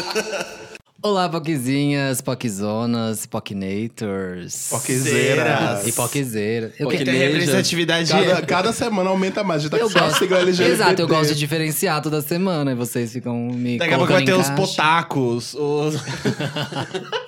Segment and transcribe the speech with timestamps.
[1.02, 4.68] Olá, Poquezinhas, Poquezonas, Poquinators.
[4.70, 5.86] Poquezeiras.
[5.86, 6.72] E Poquezeira.
[6.80, 8.10] Eu Tem que- ter representatividade.
[8.10, 9.60] Cada, cada semana aumenta mais.
[9.60, 10.72] A gente tá Eu com só sigla LGBT.
[10.72, 14.24] Exato, eu gosto de diferenciar toda semana e vocês ficam me Daqui a pouco vai
[14.24, 14.54] ter os caixa.
[14.60, 15.54] potacos.
[15.54, 15.94] Os...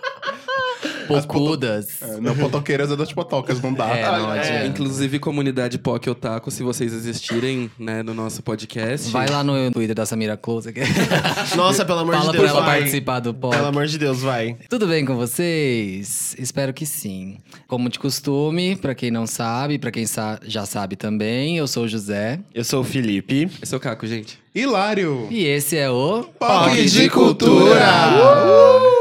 [1.08, 1.88] Pocudas.
[2.02, 3.88] É, não, potoqueiras é das potocas, não dá.
[3.96, 4.66] É, não adianta.
[4.66, 9.10] Inclusive, comunidade POC Otaku, se vocês existirem, né, no nosso podcast.
[9.10, 10.72] Vai lá no Twitter da Samira Close.
[10.72, 10.80] que-
[11.56, 12.78] Nossa, pelo amor Fala de pra Deus, ela vai.
[12.78, 13.54] participar do pod.
[13.56, 14.56] Pelo amor de Deus, vai.
[14.68, 16.34] Tudo bem com vocês?
[16.38, 17.38] Espero que sim.
[17.66, 21.84] Como de costume, pra quem não sabe, pra quem sa- já sabe também, eu sou
[21.84, 22.40] o José.
[22.54, 23.48] Eu sou o Felipe.
[23.62, 24.38] Esse é o Caco, gente.
[24.54, 25.28] Hilário.
[25.30, 26.24] E esse é o.
[26.38, 28.97] POC de cultura.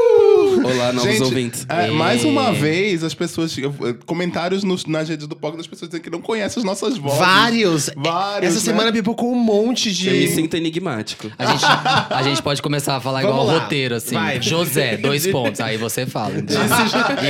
[0.74, 1.66] Olá, novos Gente, ouvintes.
[1.68, 3.56] é, E- mais uma vez, as pessoas.
[4.06, 7.18] Comentários nos- nas redes do POC das pessoas dizendo que não conhecem as nossas vozes.
[7.18, 7.90] Vários.
[7.96, 8.50] Vários.
[8.56, 8.72] Essa né?
[8.72, 10.08] semana pipocou um monte de.
[10.08, 11.30] Eu me sinto enigmático.
[11.38, 11.64] A gente,
[12.10, 13.58] a gente pode começar a falar igual lá.
[13.60, 14.14] roteiro, assim.
[14.14, 14.40] Vai.
[14.42, 15.60] José, dois pontos.
[15.60, 16.38] Aí você fala.
[16.38, 16.60] entendeu?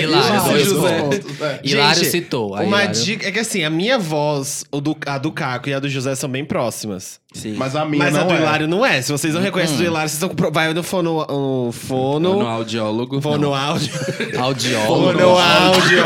[0.03, 0.99] Hilário, dois José.
[1.01, 1.41] pontos.
[1.41, 1.61] É.
[1.65, 2.55] Hilário Gente, citou.
[2.55, 4.65] Aí Uma Hilário- dica é que assim, a minha voz,
[5.07, 7.21] a do Caco e a do José são bem próximas.
[7.39, 7.55] Sim.
[7.57, 8.37] Mas a minha Mas não a do é.
[8.39, 9.01] Hilário não é.
[9.01, 10.35] Se vocês não reconhecem a do Hilário, vocês estão com.
[10.35, 11.25] pro- Vai no fono.
[11.29, 12.41] No no fono.
[12.47, 13.21] audiólogo.
[13.21, 13.91] Fono áudio.
[14.39, 15.13] Audiólogo.
[15.13, 15.99] Fono áudio.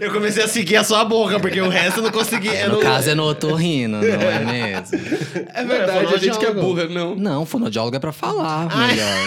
[0.00, 2.48] Eu comecei a seguir a sua boca, porque o resto eu não consegui.
[2.48, 4.86] eu No não- caso é no otorrino, não é mesmo?
[5.54, 7.14] É verdade, a gente que é burra, não.
[7.14, 9.22] Não, fonoaudiólogo é pra falar melhor.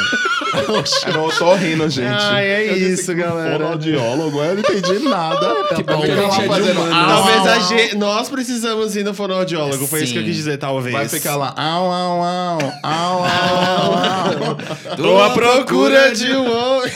[0.80, 1.06] Oxi.
[1.08, 2.08] Eu não tô rindo, gente.
[2.08, 3.54] Ai, é Eu isso, que galera.
[3.58, 5.54] fonoaudiólogo, eu não entendi nada.
[5.76, 6.02] Que bom.
[6.02, 9.86] Fica lá A gente é de Talvez a gente, nós precisamos ir no fonoaudiólogo.
[9.88, 10.28] Foi isso que eu Sim.
[10.30, 11.05] quis dizer, talvez.
[11.06, 11.54] Vai ficar lá.
[11.56, 12.58] Au, au, au.
[12.84, 14.54] Au, au,
[14.92, 14.96] au.
[14.96, 16.92] Tô à procura de um homem.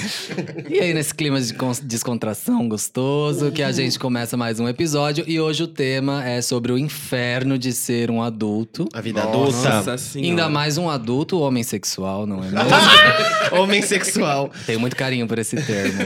[0.69, 5.23] E aí, nesse clima de descontração gostoso, que a gente começa mais um episódio.
[5.27, 8.87] E hoje o tema é sobre o inferno de ser um adulto.
[8.93, 9.98] A vida Nossa adulta.
[9.98, 10.30] senhora.
[10.30, 12.59] Ainda mais um adulto homem sexual, não é mesmo?
[13.59, 14.52] Homem sexual.
[14.67, 15.99] tenho muito carinho por esse termo.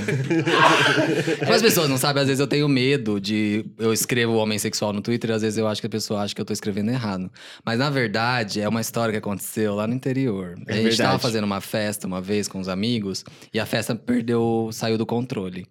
[1.40, 3.66] Como as pessoas não sabem, às vezes eu tenho medo de.
[3.78, 6.40] Eu escrevo homem sexual no Twitter às vezes eu acho que a pessoa acha que
[6.40, 7.30] eu tô escrevendo errado.
[7.66, 10.54] Mas na verdade, é uma história que aconteceu lá no interior.
[10.68, 10.98] a gente verdade.
[10.98, 15.06] tava fazendo uma festa uma vez com os amigos e a festa perdeu, saiu do
[15.06, 15.66] controle.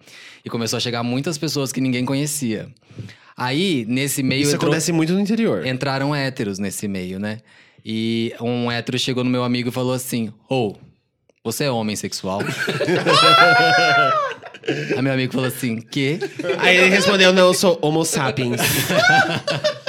[0.45, 2.69] E começou a chegar muitas pessoas que ninguém conhecia.
[3.35, 4.43] Aí, nesse meio.
[4.43, 5.67] Isso entrou- acontece muito no interior.
[5.67, 7.39] entraram héteros nesse meio, né?
[7.83, 10.75] E um hétero chegou no meu amigo e falou assim: Ô,
[11.43, 12.41] você é homem sexual?
[14.97, 16.19] Aí meu amigo falou assim: Quê?
[16.59, 18.61] Aí ele respondeu: Não, eu sou Homo sapiens.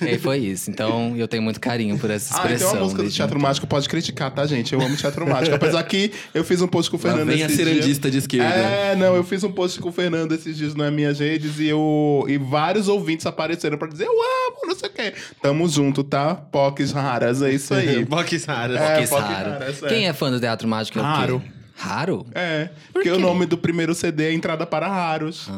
[0.06, 0.70] E aí foi isso.
[0.70, 2.78] Então eu tenho muito carinho por essa Ah, então expressão.
[2.78, 3.40] a música do Teatro.
[3.40, 4.72] Mágico pode criticar, tá, gente?
[4.72, 5.54] Eu amo Teatro Mágico.
[5.56, 8.54] Apesar que eu fiz um post com o Lá Fernando vem a cirandista de esquerda.
[8.54, 11.66] É, não, eu fiz um post com o Fernando esses dias nas minhas redes e,
[11.66, 15.12] eu, e vários ouvintes apareceram pra dizer: Eu amo, não sei o quê.
[15.42, 16.34] Tamo junto, tá?
[16.34, 18.04] Pocs raras, é isso aí.
[18.10, 18.80] Box raras.
[18.80, 19.50] É, Que Poc raro.
[19.50, 19.88] raras, é.
[19.88, 21.04] Quem é fã do teatro mágico é o
[21.40, 21.46] quê?
[21.80, 22.00] Raro.
[22.00, 22.26] Raro?
[22.34, 25.48] É, porque o nome do primeiro CD é Entrada para Raros.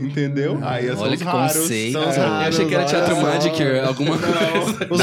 [0.00, 0.58] Entendeu?
[0.62, 1.56] Aí são Olha os raros.
[1.56, 1.92] conceito.
[1.92, 2.20] São os É.
[2.20, 2.48] Eu raros.
[2.48, 3.16] achei que era teatro.
[3.22, 4.86] Magicer, alguma coisa.
[4.90, 4.98] Os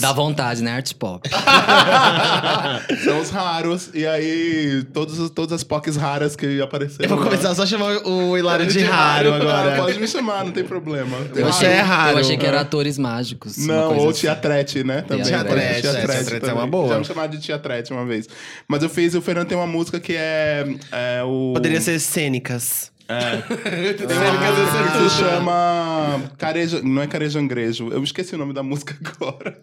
[0.00, 0.08] Dá.
[0.08, 0.72] Dá vontade, né?
[0.76, 1.28] Art pop.
[3.04, 3.90] São os raros.
[3.94, 7.04] E aí, todos, todas as POCs raras que apareceram.
[7.04, 7.24] Eu vou lá.
[7.24, 9.76] começar só a chamar o Hilário de raro Ah, agora.
[9.76, 11.16] pode me chamar, não tem problema.
[11.34, 12.12] Você é raro.
[12.12, 13.56] Eu achei que era atores mágicos.
[13.58, 14.20] uma Não, coisa ou assim.
[14.22, 15.02] Teatrete, né?
[15.02, 15.24] Também.
[15.24, 16.88] Teatrete, Teatrete, Teatrete é, Teatrete é uma boa.
[16.88, 18.28] Já me chamaram de Teatrete uma vez.
[18.68, 21.52] Mas eu fiz, o Fernando tem uma música que é, é o...
[21.54, 22.92] Poderia ser cênicas.
[23.06, 26.80] Tem uma música que se chama Careja...
[26.82, 27.88] Não é Carejangrejo.
[27.88, 29.58] Eu esqueci o nome da música agora.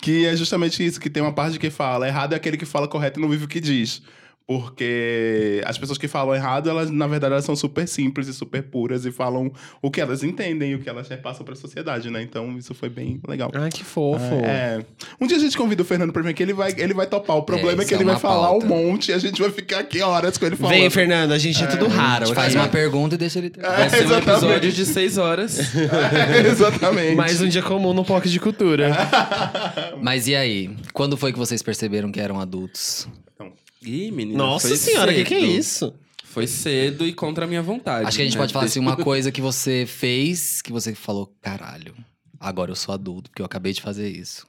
[0.00, 2.86] Que é justamente isso, que tem uma parte que fala errado é aquele que fala
[2.86, 4.02] correto e não vive o que diz.
[4.46, 8.62] Porque as pessoas que falam errado, elas, na verdade, elas são super simples e super
[8.62, 12.22] puras e falam o que elas entendem e o que elas repassam pra sociedade, né?
[12.22, 13.50] Então, isso foi bem legal.
[13.54, 14.22] Ai, que fofo.
[14.44, 14.84] É.
[15.20, 17.36] Um dia a gente convida o Fernando pra vir aqui, ele vai, ele vai topar.
[17.36, 18.66] O problema é, isso que é ele vai uma falar pauta.
[18.66, 20.74] um monte e a gente vai ficar aqui horas com ele falando.
[20.74, 22.26] Vem, Fernando, a gente é, tudo A raro.
[22.26, 22.56] gente faz aqui.
[22.56, 23.60] uma pergunta e deixa ele ter.
[23.62, 24.44] Vai ser um exatamente.
[24.44, 25.58] episódio de seis horas.
[26.12, 27.14] É, exatamente.
[27.16, 28.90] Mais um dia comum no POC de Cultura.
[30.00, 30.70] Mas e aí?
[30.92, 33.08] Quando foi que vocês perceberam que eram adultos?
[33.84, 34.38] Ih, menina.
[34.38, 35.92] Nossa foi senhora, o que, que é isso?
[36.24, 38.06] Foi cedo e contra a minha vontade.
[38.06, 38.40] Acho que a gente né?
[38.40, 41.94] pode falar assim, uma coisa que você fez, que você falou, caralho,
[42.40, 44.46] agora eu sou adulto, porque eu acabei de fazer isso.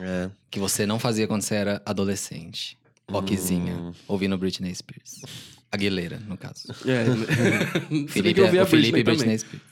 [0.00, 0.30] É.
[0.50, 2.78] Que você não fazia quando você era adolescente.
[3.10, 3.92] Rockzinha, Hum.
[4.06, 5.20] ouvindo Britney Spears.
[5.72, 6.68] Aguilera, no caso.
[6.86, 7.04] É.
[8.08, 9.38] Felipe, eu ouvi a o Felipe e Britney Britney.
[9.38, 9.69] Spears.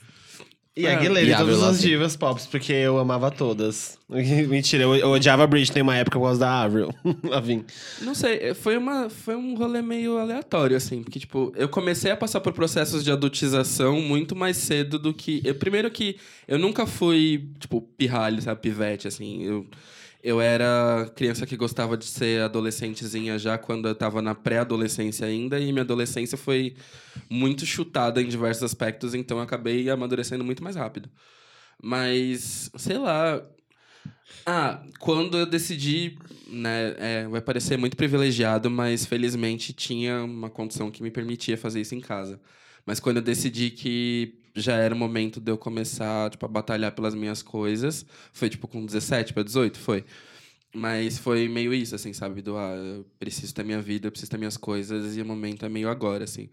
[0.79, 1.89] E a Aguilera E e Avril todas as Lavigne.
[1.89, 3.97] divas pops, porque eu amava todas.
[4.09, 6.89] Mentira, eu, eu odiava a Britney uma época por causa da Avril.
[8.01, 11.03] Não sei, foi, uma, foi um rolê meio aleatório, assim.
[11.03, 15.41] Porque, tipo, eu comecei a passar por processos de adultização muito mais cedo do que...
[15.43, 16.15] Eu, primeiro que
[16.47, 18.61] eu nunca fui, tipo, pirralho, sabe?
[18.61, 19.43] Pivete, assim.
[19.43, 19.65] Eu,
[20.21, 25.59] Eu era criança que gostava de ser adolescentezinha já quando eu tava na pré-adolescência ainda,
[25.59, 26.75] e minha adolescência foi
[27.29, 31.09] muito chutada em diversos aspectos, então eu acabei amadurecendo muito mais rápido.
[31.81, 33.41] Mas, sei lá.
[34.45, 36.17] Ah, quando eu decidi,
[36.47, 41.81] né, é, vai parecer muito privilegiado, mas felizmente tinha uma condição que me permitia fazer
[41.81, 42.41] isso em casa.
[42.85, 46.91] Mas quando eu decidi que já era o momento de eu começar, tipo, a batalhar
[46.93, 50.05] pelas minhas coisas, foi tipo com 17 para 18, foi.
[50.73, 52.41] Mas foi meio isso, assim, sabe?
[52.41, 55.65] Do, ah, eu preciso ter minha vida, eu preciso ter minhas coisas, e o momento
[55.65, 56.49] é meio agora, assim.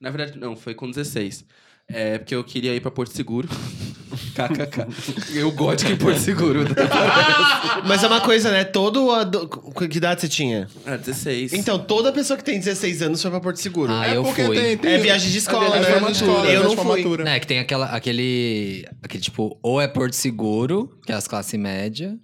[0.00, 1.44] Na verdade, não, foi com 16.
[1.88, 3.48] É porque eu queria ir pra Porto Seguro.
[4.34, 4.86] KKK.
[5.38, 6.64] Eu gosto em Porto Seguro.
[7.86, 8.64] Mas é uma coisa, né?
[8.64, 9.10] Todo.
[9.10, 9.48] ado-
[9.88, 10.68] Que idade você tinha?
[10.86, 11.52] Ah, 16.
[11.52, 13.92] Então, toda pessoa que tem 16 anos foi pra Porto Seguro.
[13.92, 14.56] Ah, É eu porque fui.
[14.56, 15.86] tem- tem- É viagem de escola, é né?
[15.86, 16.84] viagem de escola, Eu viagem não de fui.
[16.84, 17.24] formatura.
[17.24, 21.56] Né, que tem aquela, aquele, aquele tipo, ou é Porto Seguro, que é as classe
[21.58, 22.16] média,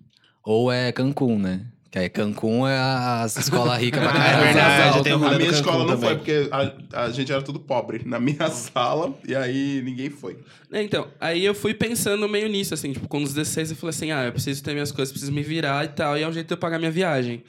[0.44, 1.62] ou é Cancún, né?
[1.90, 4.42] Que aí Cancún é a- as escolas ricas pra Ah, caralho.
[4.42, 6.08] é verdade, tem o rolê A minha escola não também.
[6.10, 6.48] foi, porque
[6.92, 10.36] a, a gente era tudo pobre na minha sala, e aí ninguém foi.
[10.70, 13.90] É, Então, aí eu fui pensando meio nisso, assim, tipo, com os 16 eu falei
[13.90, 16.32] assim, ah, eu preciso ter minhas coisas, preciso me virar e tal, e é um
[16.32, 17.42] jeito de eu pagar minha viagem.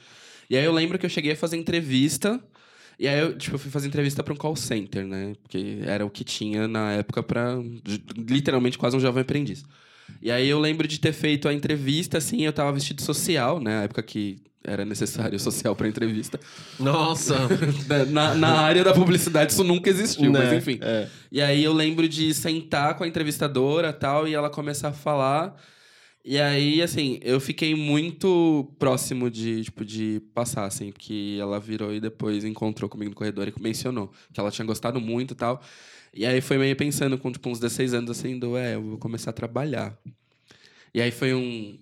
[0.48, 2.40] E aí eu lembro que eu cheguei a fazer entrevista,
[2.98, 5.34] e aí eu, tipo, eu fui fazer entrevista pra um call center, né?
[5.42, 9.64] Porque era o que tinha na época pra, j- literalmente, quase um jovem aprendiz.
[10.22, 13.80] E aí eu lembro de ter feito a entrevista, assim, eu tava vestido social, né?
[13.80, 16.38] A época que era necessário social pra entrevista.
[16.78, 17.34] Nossa.
[18.10, 20.56] Na, na área da publicidade isso nunca existiu, mas Né?
[20.56, 20.78] enfim.
[20.82, 21.08] É.
[21.32, 25.56] E aí eu lembro de sentar com a entrevistadora tal, e ela começar a falar.
[26.22, 31.94] E aí, assim, eu fiquei muito próximo de, tipo, de passar, assim, porque ela virou
[31.94, 35.62] e depois encontrou comigo no corredor e mencionou que ela tinha gostado muito e tal.
[36.12, 38.98] E aí foi meio pensando com, tipo, uns 16 anos, assim, do, é, eu vou
[38.98, 39.96] começar a trabalhar.
[40.94, 41.78] E aí foi um...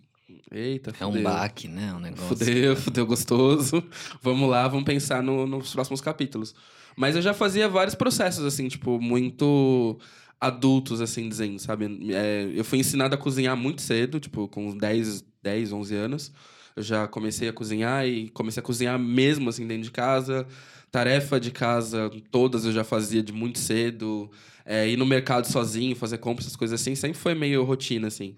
[0.51, 1.25] Eita, É um fudeu.
[1.25, 1.93] baque, né?
[1.95, 2.29] Um negócio.
[2.29, 3.83] Fudeu, fudeu gostoso.
[4.23, 6.55] Vamos lá, vamos pensar no- nos próximos capítulos.
[6.97, 9.99] Mas eu já fazia vários processos, assim, tipo, muito
[10.41, 12.13] adultos, assim, dizendo, sabe?
[12.13, 16.33] É, eu fui ensinado a cozinhar muito cedo, tipo, com uns 10, 10, 11 anos.
[16.77, 20.47] Eu já comecei a cozinhar e comecei a cozinhar mesmo, assim, dentro de casa.
[20.91, 24.31] Tarefa de casa, todas eu já fazia de muito cedo.
[24.65, 28.37] É, ir no mercado sozinho, fazer compras, essas coisas assim, sempre foi meio rotina, assim.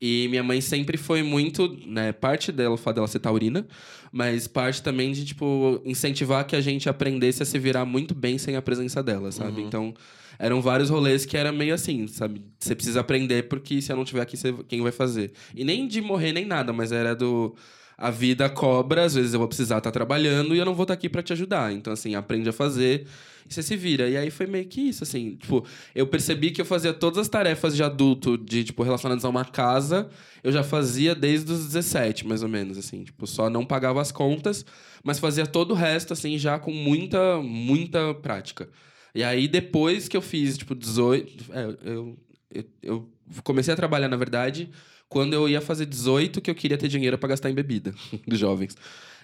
[0.00, 3.66] E minha mãe sempre foi muito, né, parte dela, o fato dela ser taurina,
[4.12, 8.36] mas parte também de, tipo, incentivar que a gente aprendesse a se virar muito bem
[8.38, 9.62] sem a presença dela, sabe?
[9.66, 9.94] Então,
[10.38, 12.42] eram vários rolês que era meio assim, sabe?
[12.58, 15.32] Você precisa aprender porque se eu não tiver aqui, você- quem vai fazer?
[15.54, 17.54] E nem de morrer nem nada, mas era do
[17.98, 20.94] a vida cobra, às vezes eu vou precisar estar trabalhando e eu não vou estar
[20.94, 21.72] aqui para te ajudar.
[21.72, 23.06] Então, assim, aprende a fazer
[23.48, 24.08] e você se vira.
[24.08, 25.36] E aí foi meio que isso, assim.
[25.36, 25.64] Tipo,
[25.94, 29.46] eu percebi que eu fazia todas as tarefas de adulto, de, tipo, relacionadas a uma
[29.46, 30.10] casa,
[30.44, 33.02] eu já fazia desde os 17, mais ou menos, assim.
[33.02, 34.66] Tipo, só não pagava as contas,
[35.02, 38.68] mas fazia todo o resto, assim, já com muita, muita prática.
[39.14, 41.44] E aí, depois que eu fiz, tipo, 18...
[41.52, 42.18] É, eu,
[42.52, 43.10] eu, eu
[43.42, 44.70] comecei a trabalhar, na verdade,
[45.08, 47.94] quando eu ia fazer 18, que eu queria ter dinheiro para gastar em bebida,
[48.26, 48.76] dos jovens.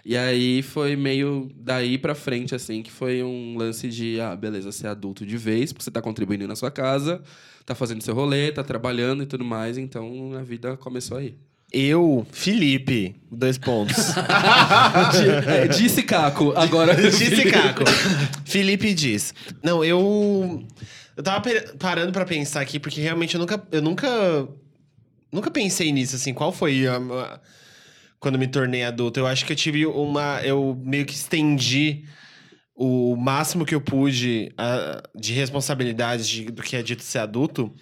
[0.05, 4.71] E aí foi meio daí pra frente, assim, que foi um lance de, ah, beleza,
[4.85, 7.23] é adulto de vez, porque você tá contribuindo na sua casa,
[7.65, 11.37] tá fazendo seu rolê, tá trabalhando e tudo mais, então a vida começou aí.
[11.73, 14.13] Eu, Felipe, dois pontos.
[15.47, 16.95] É, disse Caco, agora.
[16.95, 17.85] Disse Caco.
[18.45, 19.35] Felipe diz.
[19.63, 20.65] Não, eu.
[21.17, 21.43] Eu tava
[21.79, 23.63] parando pra pensar aqui, porque realmente eu nunca.
[23.71, 24.09] Eu nunca.
[25.33, 26.35] Nunca pensei nisso, assim.
[26.35, 27.41] Qual foi a- a-
[28.21, 29.19] quando me tornei adulto?
[29.19, 30.41] Eu acho que eu tive uma.
[30.45, 32.05] Eu meio que estendi
[32.75, 37.73] o máximo que eu pude ah, de responsabilidade de- do que é dito ser adulto.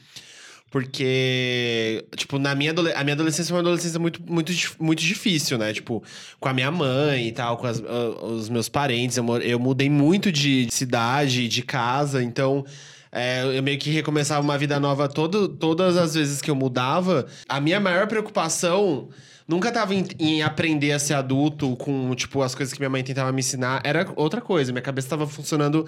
[0.71, 5.73] Porque, tipo, na minha, a minha adolescência foi uma adolescência muito, muito, muito difícil, né?
[5.73, 6.01] Tipo,
[6.39, 9.17] com a minha mãe e tal, com as- ah, os meus parentes.
[9.17, 12.65] Eu, eu mudei muito de cidade, de casa, então.
[13.13, 17.27] É, eu meio que recomeçava uma vida nova todo, todas as vezes que eu mudava.
[17.49, 19.09] A minha maior preocupação
[19.49, 23.03] nunca tava em, em aprender a ser adulto com, tipo, as coisas que minha mãe
[23.03, 23.81] tentava me ensinar.
[23.85, 24.71] Era outra coisa.
[24.73, 25.87] Minha cabeça tava funcionando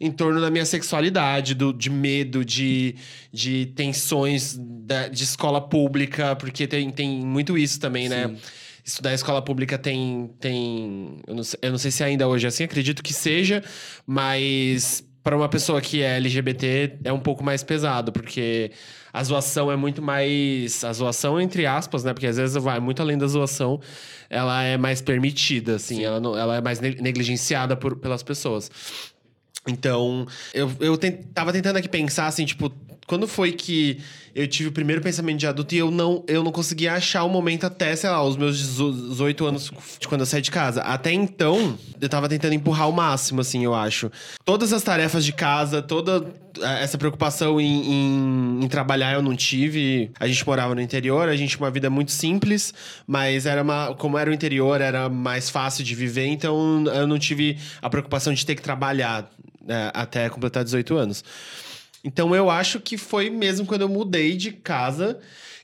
[0.00, 2.94] em torno da minha sexualidade, do, de medo, de,
[3.32, 8.36] de tensões da- de escola pública, porque tem, tem muito isso também, né?
[8.84, 10.30] Estudar em escola pública tem.
[10.40, 13.62] tem eu, não sei, eu não sei se ainda hoje é assim, acredito que seja,
[14.06, 18.70] mas para uma pessoa que é LGBT é um pouco mais pesado, porque
[19.12, 20.82] a zoação é muito mais.
[20.84, 22.12] A zoação, entre aspas, né?
[22.14, 23.80] Porque às vezes vai muito além da zoação,
[24.30, 28.70] ela é mais permitida, assim, ela, não, ela é mais ne- negligenciada por, pelas pessoas.
[29.66, 32.72] Então, eu, eu ten- tava tentando aqui pensar, assim, tipo,
[33.08, 33.98] quando foi que
[34.34, 37.28] eu tive o primeiro pensamento de adulto e eu não, eu não conseguia achar o
[37.28, 40.80] momento até, sei lá, os meus 18 anos de quando eu saí de casa.
[40.82, 44.12] Até então, eu tava tentando empurrar o máximo, assim, eu acho.
[44.44, 46.24] Todas as tarefas de casa, toda
[46.60, 50.12] eh, essa preocupação em, em- em trabalhar eu não tive.
[50.20, 52.72] A gente morava no interior, a gente tinha uma vida muito simples,
[53.08, 57.18] mas era uma, como era o interior, era mais fácil de viver, então eu não
[57.18, 59.28] tive a preocupação de ter que trabalhar
[59.66, 61.24] né, até completar 18 anos.
[62.04, 65.18] Então eu acho que foi mesmo quando eu mudei de casa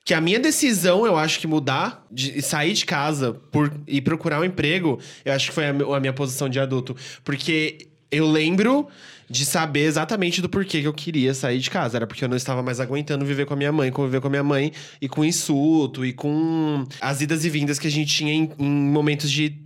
[0.05, 4.39] que a minha decisão, eu acho que mudar, de sair de casa por, e procurar
[4.41, 6.95] um emprego, eu acho que foi a, mi- a minha posição de adulto.
[7.25, 8.87] Porque eu lembro
[9.31, 11.97] de saber exatamente do porquê que eu queria sair de casa.
[11.97, 14.31] Era porque eu não estava mais aguentando viver com a minha mãe, conviver com a
[14.31, 18.33] minha mãe, e com insulto, e com as idas e vindas que a gente tinha
[18.35, 19.59] em, em momentos de.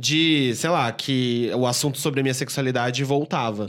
[0.00, 3.66] De, sei lá, que o assunto sobre a minha sexualidade voltava.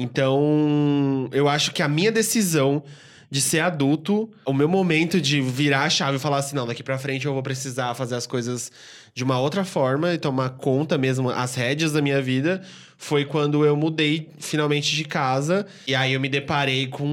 [0.00, 2.84] Então, eu acho que a minha decisão
[3.28, 6.84] de ser adulto, o meu momento de virar a chave e falar assim, não, daqui
[6.84, 8.70] pra frente eu vou precisar fazer as coisas
[9.12, 12.62] de uma outra forma e tomar conta mesmo, as rédeas da minha vida,
[12.96, 15.66] foi quando eu mudei finalmente de casa.
[15.86, 17.04] E aí eu me deparei com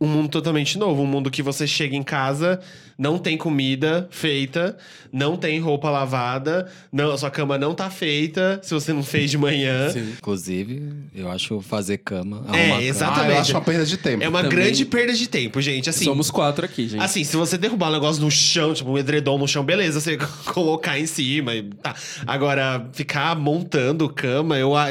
[0.00, 1.02] um mundo totalmente novo.
[1.02, 2.60] Um mundo que você chega em casa,
[3.00, 4.76] não tem comida feita,
[5.10, 9.30] não tem roupa lavada, não, a sua cama não tá feita se você não fez
[9.30, 9.88] de manhã.
[9.90, 10.12] Sim.
[10.18, 10.82] Inclusive,
[11.14, 12.44] eu acho fazer cama.
[12.52, 12.82] É, arrumar cama.
[12.82, 13.30] exatamente.
[13.30, 14.22] Ah, eu acho uma perda de tempo.
[14.22, 15.88] É uma Também- grande perda de tempo, gente.
[15.88, 17.02] Assim, Somos quatro aqui, gente.
[17.02, 20.18] Assim, se você derrubar um negócio no chão, tipo um edredom no chão, beleza, você
[20.52, 21.94] colocar em cima e tá.
[22.26, 24.88] Agora, ficar montando cama, eu ah,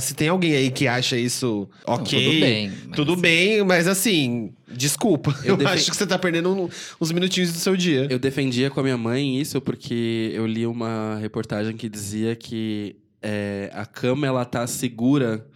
[0.00, 2.18] se tem alguém aí que acha isso ok.
[2.18, 5.34] tudo bem, mas- Tudo bem, mas assim, desculpa.
[5.44, 6.68] Eu, Eu defen- acho que você tá perdendo um-
[7.00, 8.06] uns minutinhos do seu dia.
[8.10, 12.96] Eu defendia com a minha mãe isso porque eu li uma reportagem que dizia que
[13.22, 15.46] é, a cama ela tá segura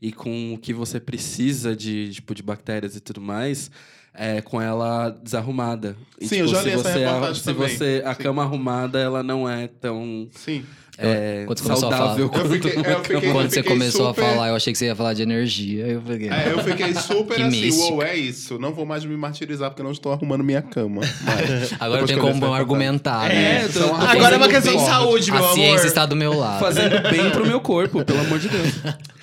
[0.00, 3.70] e com o que você precisa de tipo de bactérias e tudo mais
[4.14, 5.96] é, com ela desarrumada.
[6.20, 7.68] E, Sim, eu já se li essa você, reportagem se também.
[7.68, 8.22] você a Sim.
[8.22, 10.64] cama arrumada ela não é tão Sim.
[11.02, 12.48] É, Quando você começou a saudável falar.
[12.48, 12.70] Fiquei-
[13.02, 13.32] fiquei-.
[13.32, 15.86] Quando você começou super- a falar, eu achei que você ia falar de energia.
[15.86, 16.28] Eu fiquei.
[16.30, 17.92] É, eu fiquei super assim, místico.
[17.94, 18.58] uou, é isso.
[18.58, 21.02] Não vou mais me martirizar porque eu não estou arrumando minha cama.
[21.80, 23.30] Agora Depois tem como argumentar.
[23.30, 23.68] É, né?
[23.68, 25.54] tô Agora é uma questão de saúde, meu A amor.
[25.54, 26.60] ciência está do meu lado.
[26.60, 28.72] fazendo bem pro meu corpo, pelo amor de Deus.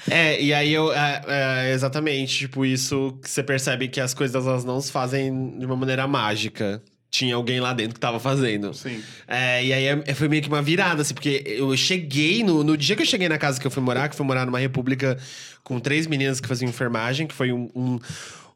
[0.09, 0.91] É, e aí eu.
[0.93, 5.57] É, é, exatamente, tipo, isso que você percebe que as coisas elas não se fazem
[5.59, 6.81] de uma maneira mágica.
[7.11, 8.73] Tinha alguém lá dentro que tava fazendo.
[8.73, 9.01] Sim.
[9.27, 12.77] É, e aí é- foi meio que uma virada, assim, porque eu cheguei, no, no
[12.77, 14.59] dia que eu cheguei na casa que eu fui morar, que eu fui morar numa
[14.59, 15.17] república
[15.63, 17.99] com três meninas que faziam enfermagem, que foi um, um,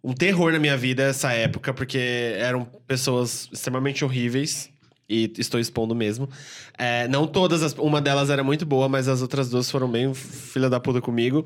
[0.04, 1.98] um terror na minha vida essa época, porque
[2.38, 4.70] eram pessoas extremamente horríveis.
[5.10, 6.30] E estou expondo mesmo.
[6.78, 10.14] É, não todas, as- uma delas era muito boa, mas as outras duas foram bem
[10.14, 11.46] filha da puta comigo.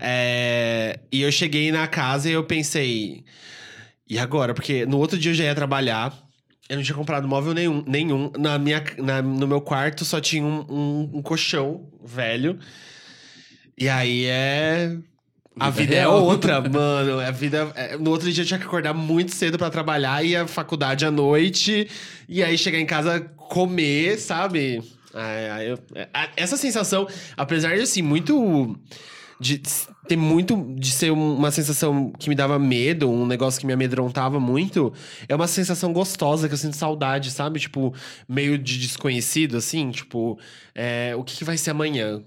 [0.00, 3.24] É, e eu cheguei na casa e eu pensei.
[4.08, 4.54] E agora?
[4.54, 6.16] Porque no outro dia eu já ia trabalhar.
[6.68, 7.84] Eu não tinha comprado móvel nenhum.
[7.86, 8.32] nenhum.
[8.38, 12.58] Na minha, na- no meu quarto só tinha um, um- um colchão velho.
[13.76, 14.96] E aí é.
[15.58, 17.20] A Vida é outra, mano.
[17.20, 17.70] A vida.
[17.76, 21.04] é- No outro dia eu tinha que acordar muito cedo pra trabalhar e a faculdade
[21.04, 21.88] à noite.
[22.28, 24.82] E aí chegar em casa, comer, sabe?
[25.12, 27.06] Ai, ai, eu- é, essa sensação,
[27.36, 28.76] apesar de assim, muito.
[29.38, 29.60] De
[30.06, 30.74] ter muito.
[30.78, 34.92] De ser um- uma sensação que me dava medo, um negócio que me amedrontava muito,
[35.28, 37.60] é uma sensação gostosa que eu sinto saudade, sabe?
[37.60, 37.94] Tipo,
[38.28, 39.90] meio de desconhecido, assim.
[39.90, 40.38] Tipo,
[40.74, 42.22] é, o que, que vai ser amanhã?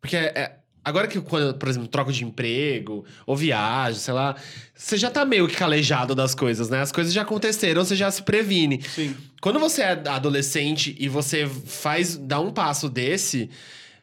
[0.00, 4.36] Porque é, agora que, quando, por exemplo, troco de emprego ou viagem, sei lá,
[4.74, 6.82] você já tá meio que calejado das coisas, né?
[6.82, 8.82] As coisas já aconteceram, você já se previne.
[8.82, 9.16] Sim.
[9.40, 13.48] Quando você é adolescente e você faz, dá um passo desse,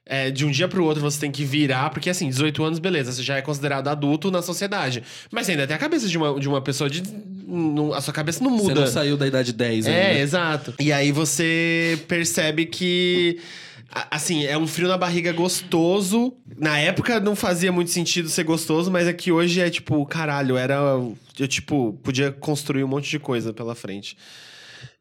[0.05, 3.11] é, de um dia pro outro você tem que virar, porque assim, 18 anos, beleza,
[3.11, 5.03] você já é considerado adulto na sociedade.
[5.31, 7.03] Mas você ainda tem a cabeça de uma, de uma pessoa de.
[7.47, 8.81] não- a sua cabeça não Você muda.
[8.81, 10.19] não saiu da idade 10 É, ainda.
[10.19, 10.73] exato.
[10.79, 13.39] E aí você percebe que.
[14.09, 16.33] Assim, é um frio na barriga gostoso.
[16.57, 20.55] Na época não fazia muito sentido ser gostoso, mas é que hoje é tipo, caralho,
[20.57, 20.75] era.
[21.37, 24.15] Eu, tipo, podia construir um monte de coisa pela frente.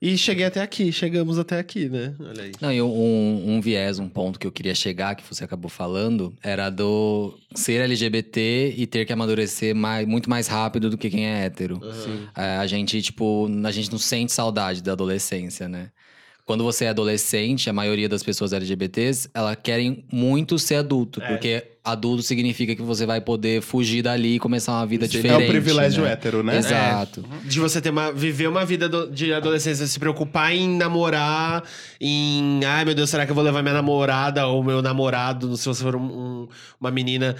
[0.00, 2.14] E cheguei até aqui, chegamos até aqui, né?
[2.20, 2.52] Olha aí.
[2.60, 6.34] Não, e um, um viés, um ponto que eu queria chegar, que você acabou falando,
[6.42, 11.26] era do ser LGBT e ter que amadurecer mais, muito mais rápido do que quem
[11.26, 11.80] é hétero.
[12.36, 15.90] É, a gente, tipo, a gente não sente saudade da adolescência, né?
[16.50, 21.22] Quando você é adolescente, a maioria das pessoas LGBTs, elas querem muito ser adulto.
[21.22, 21.28] É.
[21.28, 25.18] Porque adulto significa que você vai poder fugir dali e começar uma vida Sim.
[25.18, 25.42] É o diferente.
[25.42, 26.10] É o privilégio né?
[26.12, 26.56] hétero, né?
[26.58, 27.24] Exato.
[27.44, 31.62] De você ter uma, viver uma vida do- de adolescência, se preocupar em namorar,
[32.00, 32.60] em.
[32.64, 35.84] Ai, meu Deus, será que eu vou levar minha namorada ou meu namorado, se você
[35.84, 36.48] for um- um-
[36.80, 37.36] uma menina.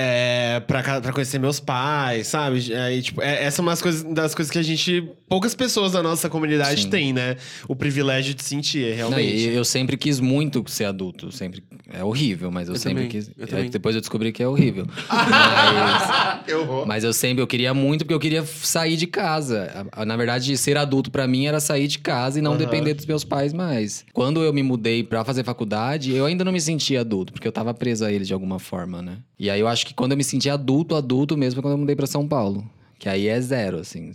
[0.00, 2.72] É, pra, pra conhecer meus pais, sabe?
[2.72, 5.02] Aí, tipo, é, essa é uma das coisas, das coisas que a gente.
[5.28, 6.88] Poucas pessoas da nossa comunidade Sim.
[6.90, 7.36] têm, né?
[7.66, 9.42] O privilégio de sentir, Não, realmente.
[9.48, 11.32] eu sempre quis muito ser adulto.
[11.32, 11.64] Sempre.
[11.92, 13.28] É horrível, mas eu, Eu sempre também, quis.
[13.36, 13.58] eu.
[13.58, 14.86] Aí Depois eu descobri que é horrível.
[15.10, 16.86] mas, Que horror.
[16.86, 19.86] mas eu sempre eu queria muito porque eu queria sair de casa.
[20.06, 22.58] Na verdade, ser adulto pra mim era sair de casa e não Aham.
[22.58, 24.04] depender dos meus pais mais.
[24.12, 27.52] Quando eu me mudei pra fazer faculdade, eu ainda não me sentia adulto, porque eu
[27.52, 29.18] tava preso a eles de alguma forma, né?
[29.38, 31.78] E aí eu acho que quando eu me senti adulto, adulto mesmo, foi quando eu
[31.78, 32.68] mudei pra São Paulo.
[32.98, 34.12] Que aí é zero, assim.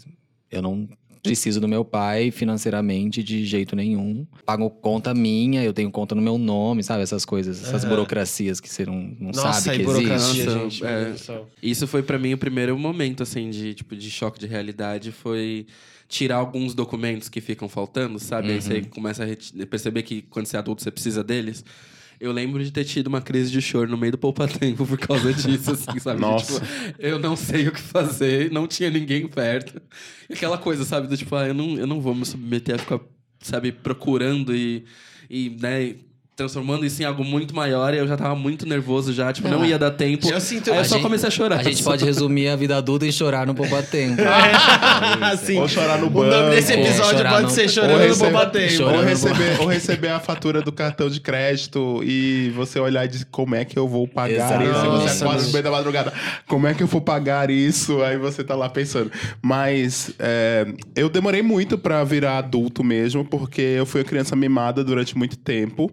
[0.51, 0.87] Eu não
[1.23, 4.27] preciso do meu pai financeiramente de jeito nenhum.
[4.45, 7.01] Pago conta minha, eu tenho conta no meu nome, sabe?
[7.01, 7.89] Essas coisas, essas Aham.
[7.89, 10.49] burocracias que você não, não Nossa, sabe que existe.
[10.49, 10.85] Gente.
[10.85, 11.15] é.
[11.61, 15.11] Isso foi pra mim o primeiro momento, assim, de, tipo, de choque de realidade.
[15.11, 15.65] Foi
[16.07, 18.51] tirar alguns documentos que ficam faltando, sabe?
[18.51, 21.65] Aí você começa a perceber que quando você é adulto você precisa deles.
[22.19, 25.33] Eu lembro de ter tido uma crise de choro no meio do poupa-tempo por causa
[25.33, 26.17] disso, assim, sabe?
[26.17, 26.61] De, Nossa.
[26.61, 29.81] tipo, eu não sei o que fazer, não tinha ninguém perto.
[30.31, 31.07] Aquela coisa, sabe?
[31.07, 32.99] Do tipo, ah, eu não, eu não vou me submeter a ficar,
[33.39, 34.85] sabe, procurando e,
[35.29, 35.95] e né,
[36.35, 37.93] transformando isso em algo muito maior.
[37.93, 40.27] E eu já tava muito nervoso já, tipo, não, Não, ia dar tempo.
[40.29, 41.59] eu sinto- Aí eu a só gente- comecei a chorar.
[41.59, 44.21] A gente pode resumir a vida adulta em chorar no poupa tempo.
[45.21, 46.49] Assim, Ou chorar no O nome banco.
[46.51, 48.71] desse Ou episódio chorar pode no- ser Ou Chorando no receber, Bobatempo.
[48.71, 53.07] Chorando ou, receber, ou receber a fatura do cartão de crédito e você olhar e
[53.07, 54.71] dizer como é que eu vou pagar Exatamente.
[54.71, 54.79] isso.
[54.79, 55.47] E você Nossa, acorda bicho.
[55.47, 56.13] no meio da madrugada.
[56.47, 58.01] Como é que eu vou pagar isso?
[58.01, 59.11] Aí você tá lá pensando.
[59.41, 64.83] Mas é, eu demorei muito pra virar adulto mesmo, porque eu fui uma criança mimada
[64.83, 65.89] durante muito tempo.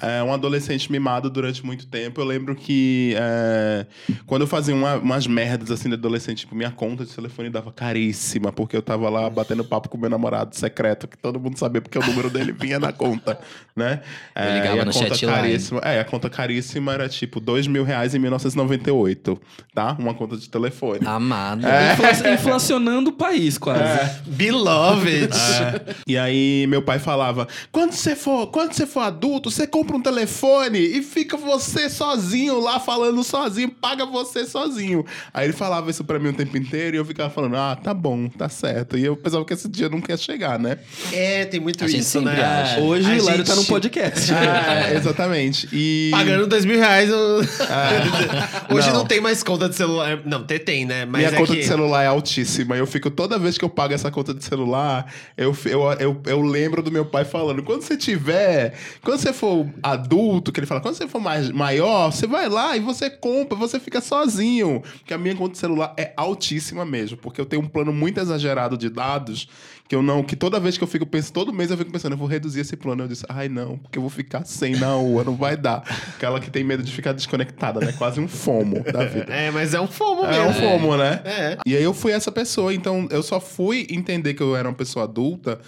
[0.00, 2.20] É, um adolescente mimado durante muito tempo.
[2.20, 3.86] Eu lembro que é,
[4.26, 7.72] quando eu fazia uma- umas merdas assim de adolescente, tipo, minha conta de telefone dava
[7.72, 11.80] caríssima, porque eu tava lá batendo papo com meu namorado secreto, que todo mundo sabia
[11.80, 13.38] porque o número dele vinha na conta,
[13.76, 14.00] né?
[14.34, 15.32] Eu ligava e a no conta chat line.
[15.34, 15.80] caríssima.
[15.84, 19.40] É, a conta caríssima era tipo dois mil reais em 1998,
[19.74, 19.96] tá?
[19.98, 21.06] Uma conta de telefone.
[21.06, 21.62] Amado.
[21.66, 24.20] Infla- inflacionando o país, quase.
[24.26, 25.28] Beloved.
[26.06, 30.02] E aí meu pai falava: quando você for, quando você for adulto, você compra um
[30.02, 35.04] telefone e fica você sozinho lá falando sozinho, paga você sozinho.
[35.32, 37.94] Aí ele falava isso pra mim o tempo inteiro e eu ficava falando: ah, tá
[37.94, 38.98] bom, tá certo.
[38.98, 40.78] E eu pensava que esse dia nunca ia chegar, né?
[41.12, 42.40] É, tem muito A isso, né?
[42.42, 42.80] acha.
[42.80, 44.32] Hoje A o Hilário tá gente num podcast.
[44.32, 45.68] É, exatamente.
[45.72, 47.08] E Pagando dois mil reais.
[47.08, 47.40] eu-
[48.74, 49.00] Hoje não.
[49.00, 49.06] Não.
[49.06, 50.20] tem mais conta de celular.
[50.24, 51.04] Não, tem, tem, né?
[51.04, 51.60] Mas Minha é conta que...
[51.60, 52.76] de celular é altíssima.
[52.76, 56.40] Eu fico, toda vez que eu pago essa conta de celular, eu, eu, eu, eu
[56.42, 60.80] lembro do meu pai falando: quando você tiver, quando você for adulto, que ele fala,
[60.80, 64.82] quando você for mais, maior, você vai lá e você compra, você fica sozinho.
[64.98, 68.20] Porque a minha conta de celular é altíssima mesmo, porque eu tenho um plano muito
[68.20, 69.48] exagerado de dados
[69.88, 72.12] que eu não, que toda vez que eu fico pensando, todo mês eu fico pensando,
[72.12, 73.02] eu vou reduzir esse plano.
[73.02, 75.82] Eu disse, ai não, porque eu vou ficar sem na rua, não vai dar.
[76.14, 77.92] Aquela que tem medo de ficar desconectada, né?
[77.98, 79.26] Quase um fomo da vida.
[79.34, 80.48] É, mas é um fomo É mesmo.
[80.48, 81.20] um fomo, né?
[81.24, 81.56] É.
[81.66, 84.74] E aí eu fui essa pessoa, então eu só fui entender que eu era uma
[84.76, 85.58] pessoa adulta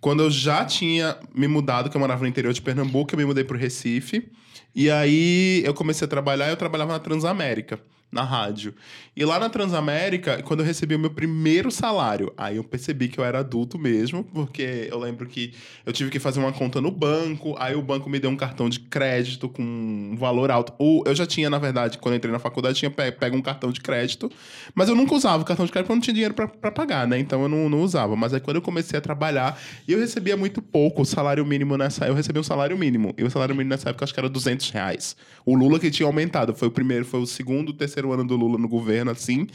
[0.00, 3.24] quando eu já tinha me mudado, que eu morava no interior de Pernambuco, eu me
[3.24, 4.30] mudei pro Recife.
[4.74, 7.80] E aí eu comecei a trabalhar, eu trabalhava na Transamérica,
[8.10, 8.74] na rádio.
[9.14, 13.18] E lá na Transamérica, quando eu recebi o meu primeiro salário, aí eu percebi que
[13.18, 15.52] eu era adulto mesmo, porque eu lembro que
[15.84, 18.68] eu tive que fazer uma conta no banco, aí o banco me deu um cartão
[18.68, 20.72] de crédito com um valor alto.
[20.78, 23.70] Ou eu já tinha, na verdade, quando entrei na faculdade, tinha pe- pego um cartão
[23.70, 24.30] de crédito,
[24.74, 27.06] mas eu nunca usava o cartão de crédito porque eu não tinha dinheiro pra pagar,
[27.06, 27.18] né?
[27.18, 28.16] Então eu não, não usava.
[28.16, 32.06] Mas aí quando eu comecei a trabalhar, eu recebia muito pouco, o salário mínimo nessa
[32.06, 33.14] eu recebia um salário mínimo.
[33.18, 35.16] E o salário mínimo nessa época acho que era 200 reais.
[35.44, 38.58] O Lula que tinha aumentado, foi o primeiro, foi o segundo, terceiro ano do Lula
[38.58, 39.46] no governo, assim,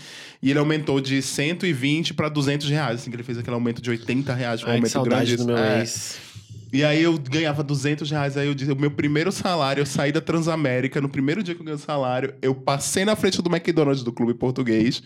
[0.41, 3.89] e ele aumentou de 120 para 200 reais, assim, que ele fez aquele aumento de
[3.89, 5.37] 80 reais, um Ai, que aumento saudade grande.
[5.37, 5.79] do meu É.
[5.79, 6.17] ex.
[6.71, 10.11] E aí eu ganhava 200 reais, aí eu disse, o meu primeiro salário, eu saí
[10.11, 13.49] da Transamérica, no primeiro dia que eu ganhei o salário, eu passei na frente do
[13.49, 15.03] McDonald's do clube português,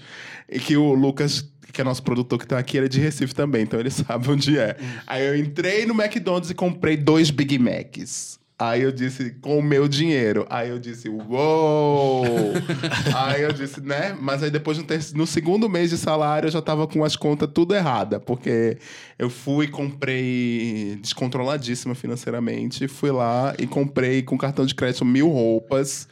[0.50, 3.36] e que o Lucas, que é nosso produtor que tá aqui, ele é de Recife
[3.36, 4.78] também, então ele sabe onde é.
[5.06, 8.39] Aí eu entrei no McDonald's e comprei dois Big Macs.
[8.60, 10.48] Aí eu disse, com o meu dinheiro.
[10.50, 12.24] Aí eu disse, uou!
[13.15, 14.17] aí eu disse, né?
[14.20, 14.80] Mas aí depois,
[15.13, 18.20] no, segundo mês de salário, eu já tava com as contas tudo errada.
[18.20, 18.80] Porque
[19.20, 22.88] eu fui e comprei descontroladíssima financeiramente.
[22.88, 26.08] Fui lá e comprei com cartão de crédito mil roupas.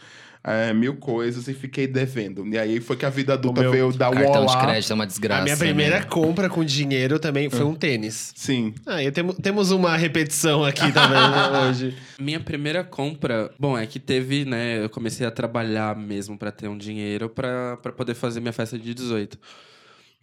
[0.48, 2.46] É, mil coisas e fiquei devendo.
[2.48, 4.62] E aí foi que a vida adulta meu veio dar um Cartão de olá.
[4.64, 5.42] crédito é uma desgraça.
[5.42, 6.06] a minha primeira né?
[6.06, 8.32] compra com dinheiro também foi um tênis.
[8.36, 8.74] Sim.
[8.86, 11.98] Ah, e temo- temos uma repetição aqui também né, hoje.
[12.20, 14.84] Minha primeira compra, bom, é que teve, né?
[14.84, 18.78] Eu comecei a trabalhar mesmo pra ter um dinheiro pra pra poder fazer minha festa
[18.78, 19.40] de 18.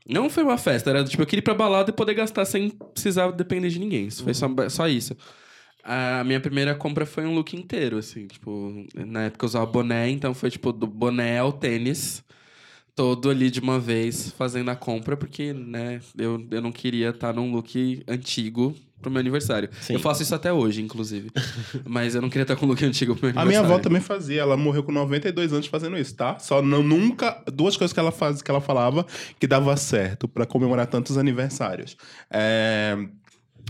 [0.09, 2.71] Não foi uma festa, era tipo, eu queria ir pra balada e poder gastar sem
[2.71, 4.07] precisar depender de ninguém.
[4.07, 5.17] Isso foi só, só isso.
[5.85, 10.09] A minha primeira compra foi um look inteiro, assim, tipo, na época eu usava boné,
[10.11, 12.23] então foi tipo do boné ao tênis,
[12.95, 17.33] todo ali de uma vez fazendo a compra, porque, né, eu, eu não queria estar
[17.33, 19.69] num look antigo pro meu aniversário.
[19.81, 19.95] Sim.
[19.95, 21.29] Eu faço isso até hoje, inclusive.
[21.85, 23.67] Mas eu não queria estar com um look antigo pro meu A aniversário.
[23.67, 26.39] minha avó também fazia, ela morreu com 92 anos fazendo isso, tá?
[26.39, 27.43] Só não, nunca.
[27.53, 29.05] Duas coisas que ela, faz, que ela falava
[29.41, 31.97] que dava certo pra comemorar tantos aniversários.
[32.31, 32.97] É,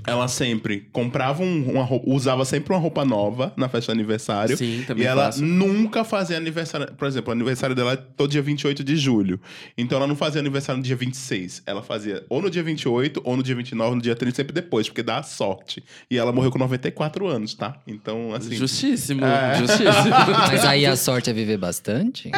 [0.07, 4.57] ela sempre comprava um- uma roupa, usava sempre uma roupa nova na festa de aniversário.
[4.57, 5.45] Sim, também E ela faço.
[5.45, 6.93] nunca fazia aniversário.
[6.97, 9.41] Por exemplo, o aniversário dela é todo dia 28 de julho.
[9.77, 11.63] Então ela não fazia aniversário no dia 26.
[11.67, 14.53] Ela fazia ou no dia 28, ou no dia 29, ou no dia 30, sempre
[14.53, 15.83] depois, porque dá sorte.
[16.11, 17.75] E ela morreu com 94 anos, tá?
[17.87, 18.55] Então, assim.
[18.55, 19.59] Justíssimo, É.
[19.59, 19.83] justíssimo.
[20.49, 22.31] Mas aí a sorte é viver bastante?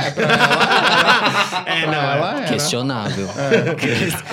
[1.67, 2.47] É, não, ela era.
[2.49, 3.29] Questionável.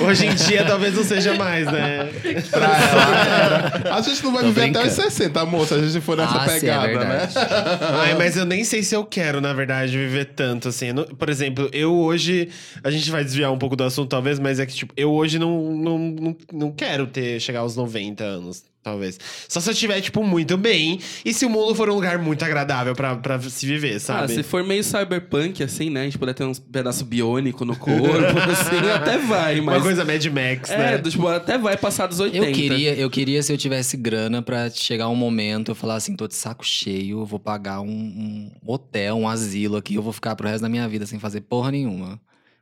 [0.02, 2.10] Hoje em dia talvez não seja mais, né?
[2.50, 3.21] Pra ela.
[3.92, 5.12] A gente não vai Tô viver até os brincando.
[5.12, 5.76] 60, moça.
[5.76, 7.30] A gente for nessa Ah, sim, é pegada, né?
[8.02, 10.88] Ai, mas eu nem sei se eu quero, na verdade, viver tanto, assim.
[11.18, 12.50] Por exemplo, eu hoje...
[12.84, 15.38] A gente vai desviar um pouco do assunto, talvez, mas é que, tipo, eu hoje
[15.38, 19.20] não, não, não, não quero ter, chegar aos 90 anos, talvez.
[19.48, 22.44] Só se eu estiver, tipo, muito bem e se o mundo for um lugar muito
[22.44, 24.34] agradável pra, pra se viver, Ah, sabe?
[24.34, 26.02] se for meio cyberpunk, assim, né?
[26.02, 27.96] A gente puder ter uns pedaços biônico no corpo,
[28.52, 29.76] assim, até vai, mas...
[29.78, 30.98] Uma coisa Mad Max, É, né?
[30.98, 32.46] do, tipo, até vai passar dos 80.
[32.48, 36.16] Eu queria, eu queria se eu tivesse grana pra chegar um momento, eu falar assim,
[36.16, 40.14] tô de saco cheio, eu vou pagar um, um hotel, um asilo aqui, eu vou
[40.14, 42.20] ficar pro resto da minha vida sem fazer porra nenhuma.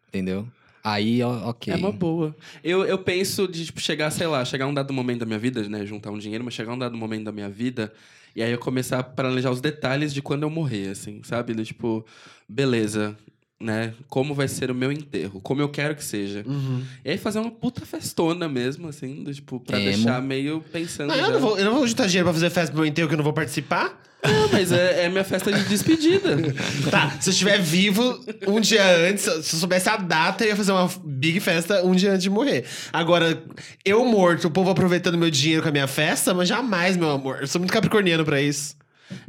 [0.10, 0.47] Entendeu?
[0.84, 1.74] Aí, ok.
[1.74, 2.36] É uma boa.
[2.63, 5.68] Eu, eu penso de, tipo, chegar, sei lá, chegar um dado momento da minha vida,
[5.68, 5.86] né?
[5.86, 7.92] Juntar um dinheiro, mas chegar um dado momento da minha vida
[8.36, 11.54] e aí eu começar a planejar os detalhes de quando eu morrer, assim, sabe?
[11.63, 12.06] Tipo,
[12.48, 13.18] beleza,
[13.62, 13.93] né?
[14.08, 15.41] Como vai ser o meu enterro?
[15.41, 16.43] Como eu quero que seja.
[16.48, 16.82] Uhum.
[17.04, 19.91] E aí fazer uma puta festona mesmo, assim, do, tipo, pra Emo.
[19.91, 21.10] deixar meio pensando.
[21.10, 23.08] Não, eu não, vou, eu não vou juntar dinheiro pra fazer festa pro meu enterro
[23.10, 24.02] que eu não vou participar.
[24.24, 26.38] Não, mas é, é minha festa de despedida.
[26.89, 30.56] Tá, se eu estiver vivo um dia antes, se eu soubesse a data, eu ia
[30.56, 32.65] fazer uma big festa um dia antes de morrer.
[32.91, 33.41] Agora,
[33.86, 37.38] eu morto, o povo aproveitando meu dinheiro com a minha festa, mas jamais, meu amor.
[37.41, 38.76] Eu sou muito capricorniano pra isso.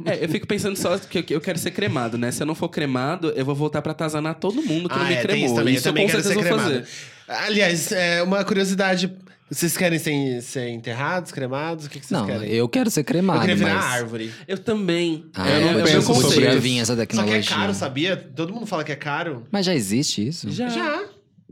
[0.05, 2.31] É, eu fico pensando só que eu, que eu quero ser cremado, né?
[2.31, 5.13] Se eu não for cremado, eu vou voltar pra atazanar todo mundo que não me
[5.13, 5.35] é, cremou.
[5.35, 5.73] tem isso também.
[5.73, 6.85] eu eu também com quero ser certeza vou cremado.
[6.85, 7.45] fazer.
[7.47, 9.11] Aliás, é, uma curiosidade.
[9.49, 11.85] Vocês querem ser, ser enterrados, cremados?
[11.85, 12.49] O que, que vocês Não, querem?
[12.51, 13.85] eu quero ser Eu cremado, queria virar mas...
[13.85, 14.31] árvore.
[14.47, 15.25] Eu também.
[15.33, 17.37] Ah, eu, eu, não- eu penso não sobre sobre vir essa Só que tecnologia.
[17.39, 18.15] é caro, sabia?
[18.15, 19.43] Todo mundo fala que é caro.
[19.51, 20.49] Mas já existe isso?
[20.51, 20.69] Já.
[20.69, 21.03] Já.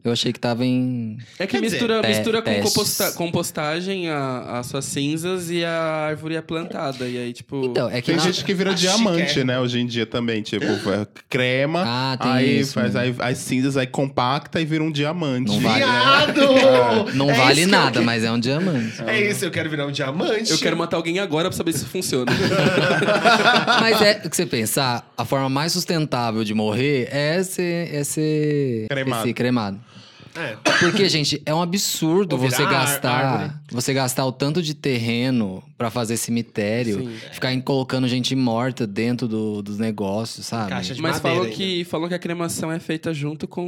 [0.04, 1.18] Eu achei que tava em...
[1.38, 5.82] É que Quer dizer, mistura, mistura com composta- compostagem a- as suas cinzas e a
[6.08, 7.08] árvore é plantada.
[7.08, 7.66] E aí, tipo.
[7.66, 8.08] Então, é que...
[8.08, 9.44] Tem na- gente que vira Acho que diamante, é.
[9.44, 9.60] né?
[9.60, 10.42] Hoje em dia também.
[10.42, 14.84] Tipo, é crema, Ah, tem aí isso, faz aí, as cinzas, aí compacta e vira
[14.84, 15.52] um diamante.
[15.52, 15.92] Não vale, né?
[17.14, 18.06] Não É vale que nada, quero.
[18.06, 19.02] mas é um diamante.
[19.06, 20.52] É isso, eu quero virar um diamante.
[20.52, 22.32] Eu quero matar alguém agora pra saber se funciona.
[23.82, 28.04] Mas é o que você pensar, a forma mais sustentável de morrer é ser, é
[28.04, 29.24] ser Cremado.
[29.28, 29.80] ser cremado.
[30.36, 30.56] É.
[30.80, 33.60] Porque, gente, é um absurdo você ar- gastar, árvore.
[33.72, 37.18] você gastar o tanto de terreno pra fazer cemitério, Sim.
[37.32, 40.70] ficar em- colocando gente morta dentro do- dos negócios, sabe?
[40.70, 41.50] Caixa de Mas ainda.
[41.50, 43.68] que, falam que a cremação é feita junto com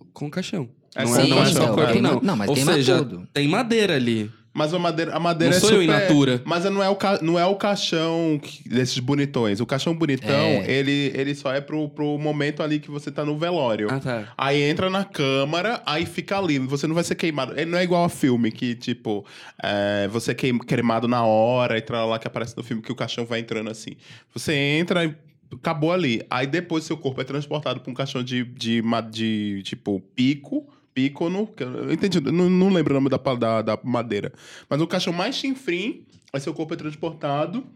[0.00, 0.68] o, com o caixão.
[0.94, 2.20] É, não, sim, é, não é então, só o corpo, tem não.
[2.22, 3.26] não, mas Ou queima seja, tudo.
[3.32, 4.30] tem madeira ali.
[4.56, 5.84] Mas a madeira, a madeira Não é sou eu super...
[5.84, 6.40] in natura.
[6.44, 7.18] Mas não é o, ca...
[7.20, 9.58] não é o caixão que- desses bonitões.
[9.60, 10.70] O caixão bonitão, É.
[10.70, 13.88] ele, ele só é pro, pro momento ali que você tá no velório.
[13.90, 14.32] Ah, tá.
[14.38, 16.60] Aí entra na câmara, aí fica ali.
[16.60, 17.52] Você não vai ser queimado.
[17.58, 19.26] Ele não é igual a filme que, tipo,
[19.60, 22.92] é, você é queim- queimado na hora e tal, lá que aparece no filme que
[22.92, 23.96] o caixão vai entrando assim.
[24.32, 25.14] Você entra e
[25.52, 26.22] acabou ali.
[26.30, 30.64] Aí depois seu corpo é transportado pra um caixão de, de, ma- de tipo, pico.
[30.94, 34.32] Pícono, que eu entendi, não, não lembro o nome da, da, da madeira.
[34.70, 37.66] Mas o caixão mais chinfrim, aí seu corpo é transportado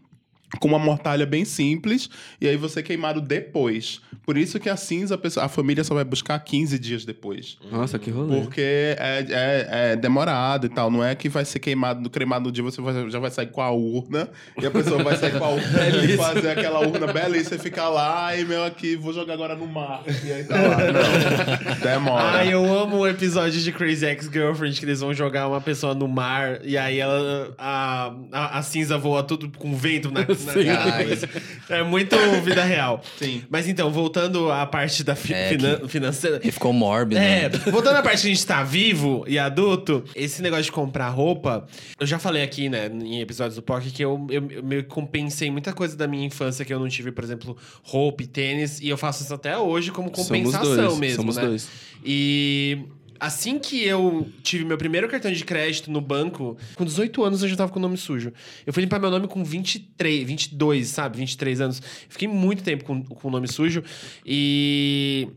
[0.59, 2.09] com uma mortalha bem simples,
[2.41, 4.01] e aí você é queimado depois.
[4.25, 7.57] Por isso que a cinza, a, pessoa- a família só vai buscar 15 dias depois.
[7.71, 8.39] Nossa, que rolê.
[8.41, 10.91] Porque é, é, é demorado e tal.
[10.91, 13.61] Não é que vai ser queimado, cremado no dia, você vai- já vai sair com
[13.61, 14.29] a urna.
[14.61, 17.89] E a pessoa vai sair com a urna e fazer aquela urna belíssima e ficar
[17.89, 20.03] lá, e meu aqui, vou jogar agora no mar.
[20.23, 20.77] E aí tá lá.
[20.77, 21.75] Não.
[21.81, 22.23] Demora.
[22.23, 26.07] Ai, eu amo o episódio de Crazy Ex-Girlfriend que eles vão jogar uma pessoa no
[26.07, 30.21] mar e aí ela a, a, a cinza voa tudo com vento na,
[31.69, 33.01] É muito vida real.
[33.17, 33.43] Sim.
[33.49, 36.39] Mas então, voltando à parte da fi- É, finan- financeira.
[36.43, 37.19] E ficou mórbido.
[37.21, 37.57] É, né?
[37.71, 41.65] voltando à parte que a gente tá vivo e adulto, esse negócio de comprar roupa,
[41.99, 44.89] eu já falei aqui, né, em episódios do POC, que eu, eu, eu meio que
[44.89, 48.79] compensei muita coisa da minha infância que eu não tive, por exemplo, roupa e tênis,
[48.79, 51.45] e eu faço isso até hoje como Somos compensação dois, mesmo, somos né?
[51.45, 51.67] dois.
[52.03, 52.79] E
[53.19, 57.49] assim que eu tive meu primeiro cartão de crédito no banco, com 18 anos eu
[57.49, 58.31] já tava com o nome sujo.
[58.65, 61.17] Eu fui limpar meu nome com 23, 22, sabe?
[61.17, 61.81] 23 anos.
[62.07, 63.83] Fiquei muito tempo com, o nome sujo.
[64.25, 65.27] E.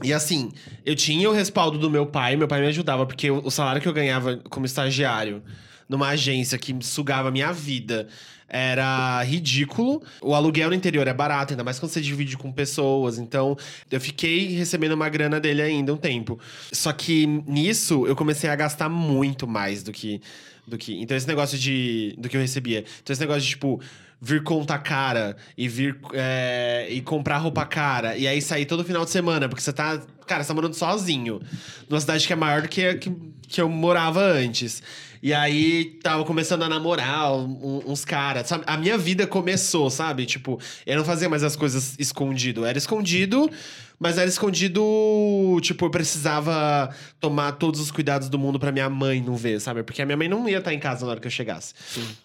[0.00, 0.52] E assim,
[0.86, 3.88] eu tinha o respaldo do meu pai, meu pai me ajudava, porque o salário que
[3.88, 5.42] eu ganhava como estagiário
[5.88, 8.06] numa agência que sugava a minha vida
[8.48, 10.02] era ridículo.
[10.22, 13.18] O aluguel no interior é barato, ainda mais quando você divide com pessoas.
[13.18, 13.56] Então,
[13.90, 16.38] eu fiquei recebendo uma grana dele ainda um tempo.
[16.72, 20.20] Só que nisso eu comecei a gastar muito mais do que.
[20.66, 22.14] Do que então, esse negócio de.
[22.18, 22.84] do que eu recebia.
[23.02, 23.80] Então, esse negócio de, tipo
[24.20, 29.04] vir conta cara e vir é, e comprar roupa cara e aí sair todo final
[29.04, 31.40] de semana, porque você tá, cara, você tá morando sozinho,
[31.88, 33.12] numa cidade que é maior do que que,
[33.46, 34.82] que eu morava antes.
[35.22, 38.64] E aí tava começando a namorar um- uns caras, sabe?
[38.66, 40.26] A minha vida começou, sabe?
[40.26, 43.50] Tipo, eu não fazia mais as coisas escondido, era escondido,
[44.00, 44.80] mas era escondido,
[45.60, 49.82] tipo, eu precisava tomar todos os cuidados do mundo pra minha mãe não ver, sabe?
[49.82, 51.74] Porque a minha mãe não ia estar em casa na hora que eu chegasse.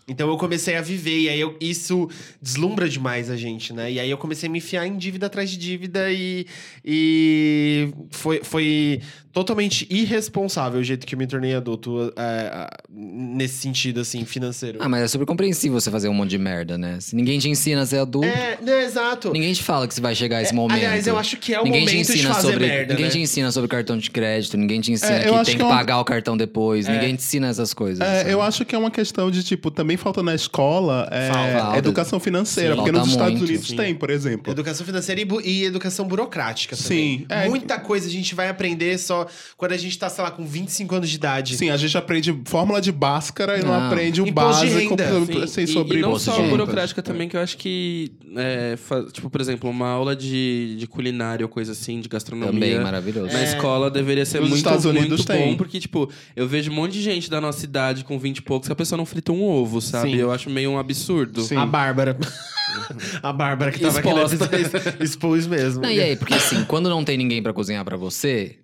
[0.08, 2.08] Então eu comecei a viver, e aí eu- isso
[2.40, 3.92] deslumbra demais a gente, né?
[3.92, 6.46] E aí eu comecei a me enfiar em dívida atrás de dívida e,
[6.86, 9.02] e foi, foi
[9.32, 14.78] totalmente irresponsável o jeito que eu me tornei adulto é, nesse sentido, assim, financeiro.
[14.82, 16.98] Ah, mas é super compreensível você fazer um monte de merda, né?
[17.00, 19.32] Se ninguém te ensina a ser adulto, É, não, exato.
[19.34, 20.78] ninguém te fala que você vai chegar a esse É, momento.
[20.78, 23.06] aliás, eu acho que é o ninguém momento te de ensina fazer sobre, merda, Ninguém
[23.06, 23.12] né?
[23.12, 25.66] te ensina sobre cartão de crédito, ninguém te ensina É, que tem que que é
[25.66, 28.00] um- pagar o cartão depois, ninguém te ensina essas coisas.
[28.00, 28.32] É, sabe?
[28.32, 31.78] eu acho que é uma questão de, tipo, também falta na escola é, Falta.
[31.80, 32.72] educação financeira.
[32.72, 32.76] Sim.
[32.76, 33.76] porque nos Estados muito, Unidos sim.
[33.76, 34.52] tem, por exemplo.
[34.52, 37.20] Educação financeira e, e educação burocrática também.
[37.20, 37.48] Sim, é.
[37.50, 39.26] Muita coisa a gente vai aprender só
[39.58, 41.58] quando a gente tá, sei lá, com 25 anos de idade.
[41.58, 43.88] Sim, a gente aprende fórmula de Bhaskara e não, Não.
[43.88, 45.04] aprende o Imposto de básico renda.
[45.26, 46.58] pra- Sim, sei, e- sobre e, não imposto só de a renda.
[46.58, 50.86] burocrática também, que eu acho que, é, fa- tipo, por exemplo, uma aula de, de
[50.88, 52.52] culinária ou coisa assim, de gastronomia.
[52.52, 53.34] Também maravilhoso.
[53.34, 53.44] Na É.
[53.46, 55.52] escola deveria ser Nos muito, Estados Unidos muito tem.
[55.52, 58.42] bom, porque, tipo, eu vejo um monte de gente da nossa idade com 20 e
[58.42, 60.12] poucos que a pessoa não frita um ovo, sabe?
[60.12, 60.18] Sim.
[60.18, 61.42] Eu acho meio um absurdo.
[61.42, 61.56] Sim.
[61.58, 62.18] A Bárbara.
[63.22, 64.46] a Bárbara que tava Exposta.
[64.46, 65.82] aqui expôs mesmo.
[65.82, 68.58] Não, e aí, porque assim, quando não tem ninguém pra cozinhar pra você,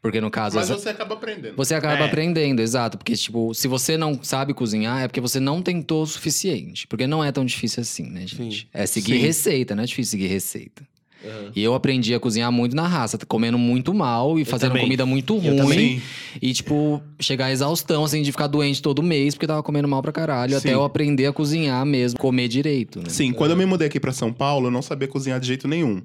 [0.00, 1.56] porque no caso Mas essa- você acaba aprendendo.
[1.56, 2.06] Você acaba É.
[2.06, 2.96] aprendendo, exato.
[2.98, 6.86] Porque, tipo, se você não sabe cozinhar, é porque você não tentou o suficiente.
[6.86, 8.60] Porque não é tão difícil assim, né, gente?
[8.62, 8.66] Sim.
[8.72, 9.18] É seguir Sim.
[9.26, 10.86] receita, não é difícil seguir receita.
[11.54, 14.84] E eu aprendi a cozinhar muito na raça, comendo muito mal e fazendo também.
[14.84, 16.00] comida muito ruim.
[16.40, 20.00] E, tipo, chegar à exaustão, assim, de ficar doente todo mês, porque tava comendo mal
[20.00, 20.52] pra caralho.
[20.52, 20.58] Sim.
[20.58, 23.06] Até eu aprender a cozinhar mesmo, comer direito, né?
[23.08, 25.66] Sim, quando eu me mudei aqui pra São Paulo, eu não sabia cozinhar de jeito
[25.66, 26.00] nenhum.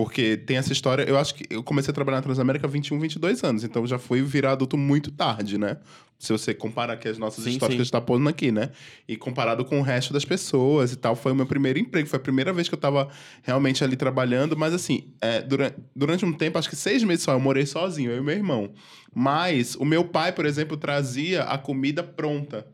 [0.00, 2.98] Porque tem essa história, eu acho que eu comecei a trabalhar na Transamérica há 21,
[2.98, 5.76] 22 anos, então eu já fui virar adulto muito tarde, né?
[6.18, 7.76] Se você comparar aqui as nossas Sim, histórias sim.
[7.76, 8.70] que a gente tá pondo aqui, né?
[9.06, 12.18] E comparado com o resto das pessoas e tal, foi o meu primeiro emprego, foi
[12.18, 13.10] a primeira vez que eu tava
[13.42, 17.32] realmente ali trabalhando, mas assim, é, durante, durante um tempo, acho que seis meses só,
[17.32, 18.72] eu morei sozinho, eu e meu irmão.
[19.14, 22.66] Mas o meu pai, por exemplo, trazia a comida pronta.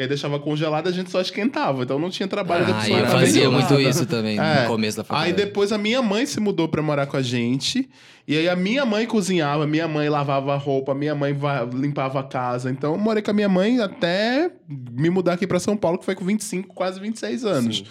[0.00, 1.82] E aí deixava congelada, a gente só esquentava.
[1.82, 4.62] Então não tinha trabalho da Ah, pessoa eu fazia muito isso também É.
[4.62, 5.32] no começo da Aí faculdade.
[5.34, 7.86] depois a minha mãe se mudou pra morar com a gente.
[8.26, 12.18] E aí a minha mãe cozinhava, minha mãe lavava a roupa, minha mãe va- limpava
[12.20, 12.70] a casa.
[12.70, 16.04] Então eu morei com a minha mãe até me mudar aqui pra São Paulo, que
[16.06, 17.84] foi com 25, quase 26 anos.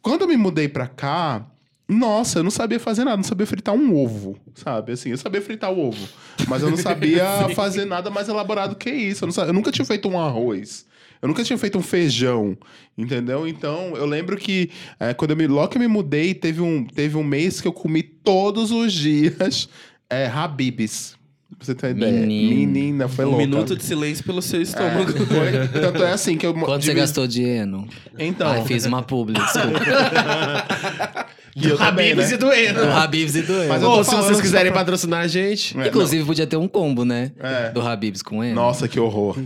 [0.00, 1.44] Quando eu me mudei pra cá,
[1.88, 4.92] nossa, eu não sabia fazer nada, não sabia fritar um ovo, sabe?
[4.92, 6.08] Assim, eu sabia fritar o ovo,
[6.46, 7.24] mas eu não sabia
[7.56, 9.24] fazer nada mais elaborado que isso.
[9.24, 10.86] Eu, não sa- eu nunca tinha feito um arroz.
[11.20, 12.56] Eu nunca tinha feito um feijão,
[12.96, 13.46] entendeu?
[13.48, 16.84] Então, eu lembro que é, quando eu me, logo que eu me mudei, teve um,
[16.84, 19.68] teve um mês que eu comi todos os dias
[20.08, 21.16] é, Habibs.
[21.56, 22.12] Pra você ter uma ideia.
[22.26, 22.54] Menino.
[22.54, 23.46] Menina, foi um louca.
[23.46, 25.12] minuto de silêncio pelo seu estômago.
[25.12, 26.52] Foi- tanto é assim que eu...
[26.58, 27.88] Quanto você gastou de eno?
[28.18, 28.48] Então.
[28.48, 29.80] Ai, fiz uma publi, desculpa.
[31.58, 32.34] E eu também, Habibs né?
[32.34, 32.80] e do Eno.
[32.82, 33.68] do Habibs e do eno.
[33.68, 35.78] Mas eu Ou tô se falando vocês quiserem pra- patrocinar a gente.
[35.80, 37.32] É, Inclusive, podia ter um combo, né?
[37.40, 37.70] É.
[37.70, 38.54] Do Habibs com eno.
[38.54, 39.38] Nossa, que horror.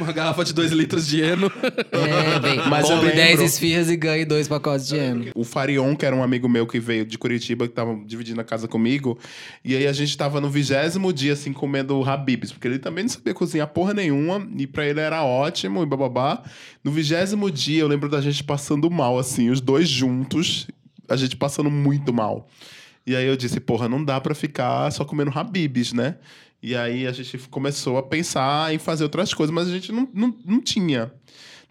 [0.00, 1.50] Uma garrafa de 2 litros de eno.
[1.92, 2.56] É, bem.
[2.68, 5.26] Mas eu compre lembro- 10 esfirras e ganhe dois pacotes de eno.
[5.34, 8.44] O Farion, que era um amigo meu que veio de Curitiba, que tava dividindo a
[8.44, 9.16] casa comigo.
[9.64, 12.50] E aí a gente tava no vigésimo dia, assim, comendo Habibs.
[12.50, 14.44] Porque ele também não sabia cozinhar porra nenhuma.
[14.56, 16.42] E pra ele era ótimo e bababá.
[16.82, 20.66] No vigésimo dia, eu lembro da gente passando mal, assim, os dois juntos.
[21.08, 22.48] A gente passando muito mal.
[23.06, 26.16] E aí eu disse, porra, não dá pra ficar só comendo Habibs, né?
[26.62, 30.08] E aí a gente começou a pensar em fazer outras coisas, mas a gente não,
[30.12, 31.12] não, não tinha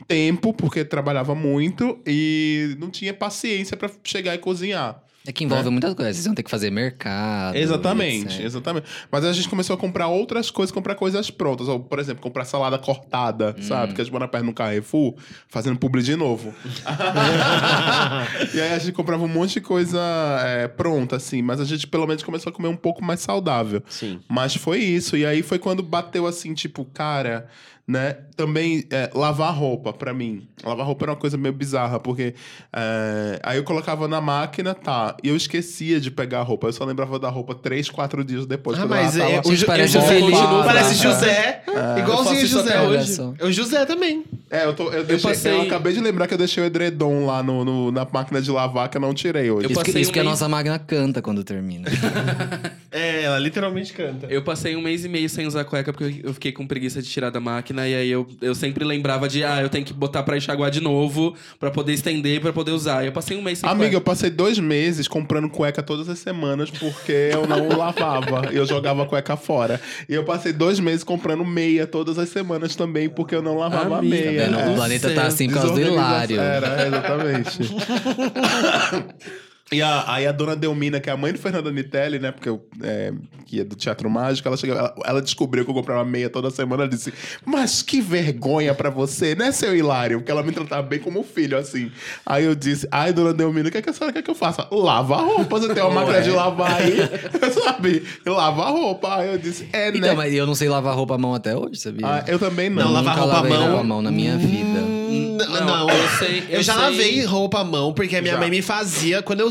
[0.08, 5.02] tempo, porque trabalhava muito, e não tinha paciência pra chegar e cozinhar.
[5.27, 6.15] É que envolve muitas coisas.
[6.15, 7.57] Vocês vão ter que fazer mercado.
[7.57, 8.45] Exatamente, etc.
[8.45, 8.87] exatamente.
[9.11, 11.67] Mas a gente começou a comprar outras coisas, comprar coisas prontas.
[11.67, 13.93] Ou, por exemplo, comprar salada cortada, sabe?
[13.93, 15.15] Que a gente mora perto no Carrefour,
[15.49, 16.53] fazendo publi de novo.
[18.55, 19.99] e aí a gente comprava um monte de coisa
[20.45, 21.41] é, pronta, assim.
[21.41, 23.83] Mas a gente pelo menos começou a comer um pouco mais saudável.
[23.89, 24.21] Sim.
[24.29, 25.17] Mas foi isso.
[25.17, 27.49] E aí foi quando bateu assim, tipo, cara,
[27.88, 28.17] né?
[28.36, 30.47] Também é, lavar roupa pra mim.
[30.63, 32.36] Lavar roupa era uma coisa meio bizarra, porque
[32.73, 35.15] é, aí eu colocava na máquina, tá.
[35.23, 36.67] E eu esquecia de pegar a roupa.
[36.67, 38.78] Eu só lembrava da roupa três, quatro dias depois.
[38.80, 40.38] Ah, mas é, o, parece é José, Felipe.
[40.65, 40.95] parece É.
[41.10, 42.82] José, Eu igualzinho José.
[42.82, 43.13] hoje.
[43.15, 43.34] só.
[43.41, 44.23] O José também.
[44.50, 47.26] É, eu, tô, eu, deixei, passei- eu acabei de lembrar que eu deixei o edredom
[47.26, 49.65] lá no, no- na máquina de lavar, que eu não tirei hoje.
[49.65, 51.88] Eu Isso, que, passei isso um que a nossa máquina canta quando termina.
[52.89, 54.26] É, ela literalmente canta.
[54.28, 57.08] Eu passei um mês e meio sem usar cueca porque eu fiquei com preguiça de
[57.08, 57.76] tirar da máquina.
[57.85, 60.79] E aí eu, eu sempre lembrava de, ah, eu tenho que botar pra enxaguar de
[60.79, 63.03] novo, pra poder estender, pra poder usar.
[63.03, 64.05] E eu passei um mês sem Amiga, eu cueca.
[64.05, 68.47] passei dois meses comprando cueca todas as semanas porque eu não lavava.
[68.53, 69.81] Eu jogava a cueca fora.
[70.07, 73.97] E eu passei dois meses comprando meia todas as semanas também porque eu não lavava
[73.97, 74.47] Amiga, a meia.
[74.49, 74.69] Nossa.
[74.71, 75.81] o planeta tá assim por causa do.
[75.81, 76.39] Hilário.
[76.39, 77.59] Era, exatamente.
[79.71, 82.32] E a, aí a dona Delmina, que é a mãe do Fernando Nitelli, né?
[82.32, 83.12] Porque eu, é,
[83.45, 86.49] que é do Teatro Mágico, ela, chegou, ela, ela descobriu que eu comprava meia toda
[86.49, 86.84] semana.
[86.84, 87.13] Ela disse:
[87.45, 90.19] Mas que vergonha pra você, né, seu Hilário?
[90.19, 91.91] Porque ela me tratava bem como filho, assim.
[92.25, 94.36] Aí eu disse: Ai, dona Delmina, o que, é que a senhora quer que eu
[94.36, 94.65] faça?
[94.71, 96.97] Lava a roupa, você tem uma máquina de lavar aí,
[97.51, 98.03] sabe?
[98.25, 99.17] Lava a roupa.
[99.17, 99.97] Aí eu disse: É, né?
[99.97, 102.08] Então, mas eu não sei lavar roupa à mão até hoje, sabia?
[102.08, 102.86] Ah, eu também não.
[102.86, 103.67] Não, lavar roupa à mão?
[103.67, 104.96] roupa à mão na minha vida.
[105.45, 106.82] Não, Não, eu sei- Eu, eu já sei.
[106.84, 108.39] lavei roupa à mão, porque a minha Já.
[108.39, 109.21] mãe me fazia.
[109.21, 109.50] Quando eu,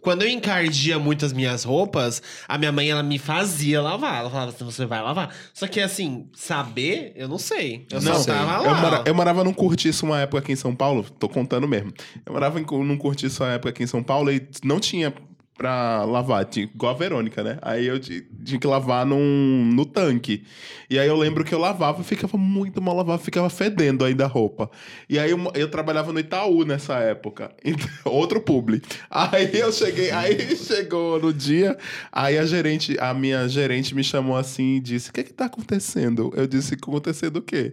[0.00, 4.20] quando eu encardia muitas minhas roupas, a minha mãe ela me fazia lavar.
[4.20, 5.34] Ela falava assim: você vai lavar.
[5.52, 7.86] Só que assim, saber, eu não sei.
[7.90, 8.68] Eu Não, só tava lá.
[8.68, 11.92] eu, mora- eu morava num cortiço uma época aqui em São Paulo, tô contando mesmo.
[12.24, 15.12] Eu morava em, num cortiço uma época aqui em São Paulo e não tinha
[15.56, 17.58] pra lavar, tinha, igual a Verônica, né?
[17.62, 20.44] Aí eu ti- tinha que lavar num, no tanque.
[20.90, 24.28] E aí eu lembro que eu lavava ficava muito mal lavado, ficava fedendo ainda a
[24.28, 24.70] roupa.
[25.08, 28.82] E aí eu, eu trabalhava no Itaú nessa época, então, outro publi.
[29.10, 31.76] Aí eu cheguei, aí chegou no dia,
[32.12, 35.46] aí a gerente, a minha gerente me chamou assim e disse: O que que tá
[35.46, 36.32] acontecendo?
[36.36, 37.72] Eu disse: Acontecendo o quê?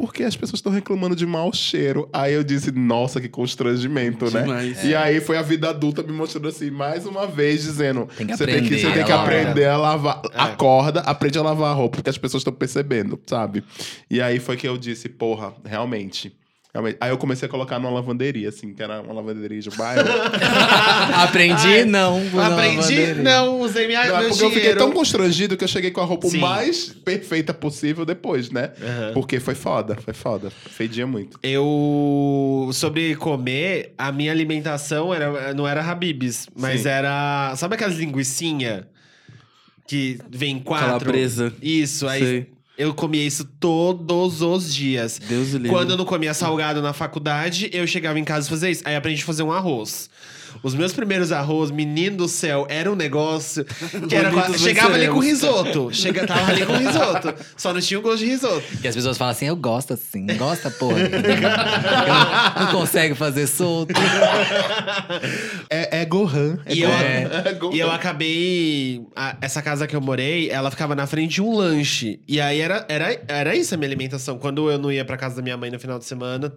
[0.00, 2.08] Porque as pessoas estão reclamando de mau cheiro.
[2.10, 4.40] Aí eu disse, nossa, que constrangimento, né?
[4.40, 4.82] Demais.
[4.82, 8.34] E aí foi a vida adulta me mostrando assim, mais uma vez, dizendo: Tem que
[8.34, 9.26] você tem que, aprender você tem a que lavar.
[9.26, 10.22] aprender a lavar.
[10.32, 10.40] É.
[10.40, 13.62] Acorda, aprende a lavar a roupa, porque as pessoas estão percebendo, sabe?
[14.10, 16.34] E aí foi que eu disse, porra, realmente.
[16.72, 16.96] Realmente.
[17.00, 20.08] Aí eu comecei a colocar numa lavanderia, assim, que era uma lavanderia de bairro.
[21.14, 21.84] Aprendi?
[21.84, 22.20] não.
[22.28, 24.78] vou na Aprendi, não, usei minha, Não, é meu porque eu fiquei dinheiro.
[24.78, 26.38] tão constrangido que eu cheguei com a roupa o Sim.
[26.38, 28.72] mais perfeita possível depois, né?
[28.80, 29.12] Aham.
[29.14, 30.50] Porque foi foda, foi foda.
[30.50, 31.38] Fedia muito.
[31.42, 32.70] Eu.
[32.72, 36.88] Sobre comer, a minha alimentação era, não era Habibs, mas Sim.
[36.88, 37.54] era.
[37.56, 38.86] Sabe aquelas linguiçinha?
[39.86, 40.86] Que vem quatro?
[40.86, 41.52] Calabresa.
[41.60, 42.20] Isso, aí.
[42.20, 42.46] Sei.
[42.80, 45.20] Eu comia isso todos os dias.
[45.28, 45.68] Deus livre.
[45.68, 48.82] Quando eu não comia salgado na faculdade, eu chegava em casa e fazia isso.
[48.86, 50.08] Aí aprendi a fazer um arroz.
[50.62, 53.64] Os meus primeiros arroz, menino do céu, era um negócio
[54.08, 55.90] que era quase- chegava ali com risoto.
[55.92, 57.34] Chega, tava ali com risoto.
[57.56, 58.62] Só não tinha o gosto de risoto.
[58.82, 60.26] E as pessoas falam assim, eu gosto assim.
[60.36, 60.98] Gosta, porra.
[62.56, 63.92] não, não consegue fazer solto.
[65.68, 66.58] É, é Gohan.
[66.66, 67.00] É E eu, Gohan.
[67.44, 67.74] É Gohan.
[67.76, 69.02] e eu acabei.
[69.16, 72.20] a- essa casa que eu morei, ela ficava na frente de um lanche.
[72.26, 74.38] E aí era, era, era isso a minha alimentação.
[74.38, 76.52] Quando eu não ia pra casa da minha mãe no final de semana.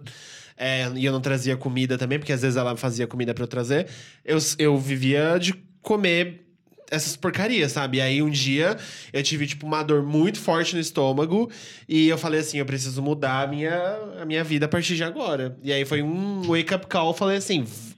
[0.56, 3.48] É, e eu não trazia comida também, porque às vezes ela fazia comida pra eu
[3.48, 3.86] trazer.
[4.24, 6.42] Eu, eu vivia de comer
[6.90, 7.96] essas porcarias, sabe?
[7.96, 8.76] E aí um dia
[9.12, 11.50] eu tive, tipo, uma dor muito forte no estômago.
[11.88, 15.02] E eu falei assim: eu preciso mudar a minha, a minha vida a partir de
[15.02, 15.56] agora.
[15.62, 17.08] E aí foi um wake-up call.
[17.08, 17.94] Eu falei assim: "V-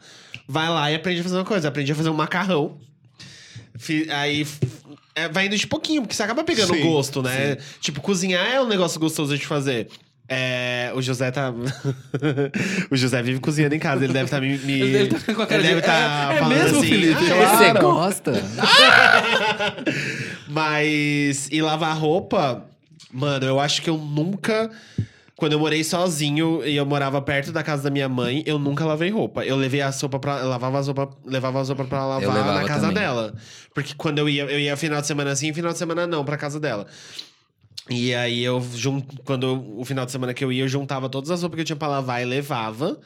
[0.49, 1.69] vai lá e aprende a fazer uma coisa.
[1.69, 2.79] Aprendi a fazer um macarrão.
[4.11, 4.47] Aí
[5.15, 7.57] é, vai indo de pouquinho, porque você acaba pegando Sim, gosto, né?
[7.81, 9.89] Tipo, cozinhar é um negócio gostoso de fazer.
[10.29, 11.53] É, o José tá.
[12.91, 14.81] o José vive cozinhando em casa, ele deve estar me, me.
[14.81, 16.89] Ele deve tá com a cara ele de- deve tá É- é falando mesmo, assim,
[16.89, 17.25] Felipe?
[17.33, 17.57] "Ah.
[17.57, 18.33] Você gosta?
[20.49, 21.49] Mas.
[21.51, 22.65] E lavar roupa,
[23.13, 24.71] mano, eu acho que eu nunca.
[25.37, 28.87] Quando eu morei sozinho e eu morava perto da casa da minha mãe, eu nunca
[28.87, 29.45] lavei roupa.
[29.45, 30.37] Eu levei a sopa pra.
[30.37, 32.95] lavava as roupas, levava as roupas pra lavar na casa também.
[33.03, 33.35] dela.
[33.75, 36.39] Porque quando eu ia, eu ia final de semana assim, final de semana não, pra
[36.39, 36.87] casa dela.
[37.89, 38.61] E aí eu
[39.25, 41.61] quando eu- o final de semana que eu ia, eu juntava todas as roupas que
[41.63, 42.99] eu tinha pra lavar e levava.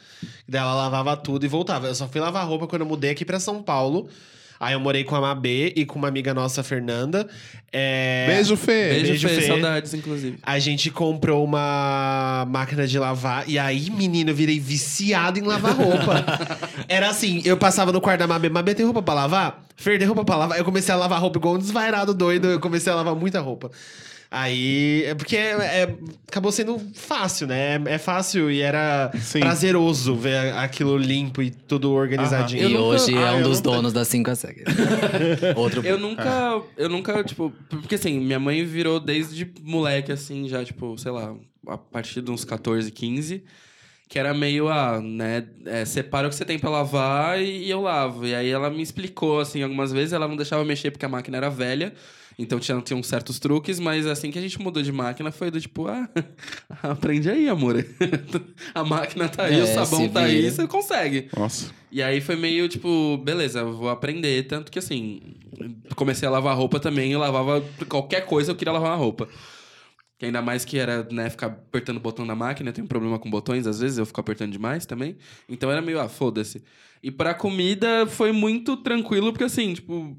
[0.49, 1.87] Daí ela lavava tudo e voltava.
[1.89, 4.09] Eu só fui lavar roupa quando eu mudei aqui pra São Paulo.
[4.59, 7.27] Aí eu morei com a Mabê e com uma amiga nossa, Fernanda.
[7.73, 8.91] É, Beijo, Fê.
[8.91, 9.47] Beijo, Beijo, Fê, Fê.
[9.47, 10.39] saudades, inclusive.
[10.43, 13.49] A gente comprou uma máquina de lavar.
[13.49, 16.25] E aí, menino, eu virei viciado em lavar roupa.
[16.89, 18.51] Era assim, eu passava no quarto da Mabê.
[18.51, 19.65] Mabê, tem roupa pra lavar?
[19.77, 20.59] Fer, tem roupa pra lavar?
[20.59, 22.49] Eu comecei a lavar roupa igual um desvairado doido.
[22.49, 23.71] Eu comecei a lavar muita roupa.
[24.31, 25.95] Aí, é porque é- é-
[26.29, 27.75] acabou sendo fácil, né?
[27.85, 29.41] É, é fácil e era Sim.
[29.41, 32.63] prazeroso ver aquilo limpo e tudo organizadinho.
[32.63, 34.63] E nunca- hoje é Ah, um eu dos nunca- donos das 5 a SEG.
[35.57, 35.85] Outro.
[35.85, 40.97] Eu nunca, eu nunca, tipo, porque assim, minha mãe virou desde moleque, assim, já, tipo,
[40.97, 41.35] sei lá,
[41.67, 43.43] a partir de uns 14, 15,
[44.09, 47.71] que era meio, ah, né, é, separa o que você tem pra lavar e, e
[47.71, 48.25] eu lavo.
[48.25, 51.37] E aí ela me explicou, assim, algumas vezes, ela não deixava mexer porque a máquina
[51.37, 51.93] era velha,
[52.41, 55.51] então tinha, tinha uns certos truques, mas assim que a gente mudou de máquina foi
[55.51, 56.09] do tipo, ah,
[56.83, 57.85] aprende aí, amor.
[58.75, 61.29] a máquina tá aí, É, o sabão tá aí, você consegue.
[61.37, 61.71] Nossa.
[61.93, 64.45] E aí foi meio tipo, beleza, vou aprender.
[64.47, 65.21] Tanto que assim,
[65.95, 69.29] comecei a lavar roupa também, eu lavava qualquer coisa, eu queria lavar uma roupa.
[70.21, 73.19] Que ainda mais que era, né, ficar apertando o botão da máquina, eu tenho problema
[73.19, 75.17] com botões, às vezes eu fico apertando demais também.
[75.49, 76.63] Então era meio, ah, foda-se.
[77.03, 80.15] E pra comida foi muito tranquilo, porque assim, tipo,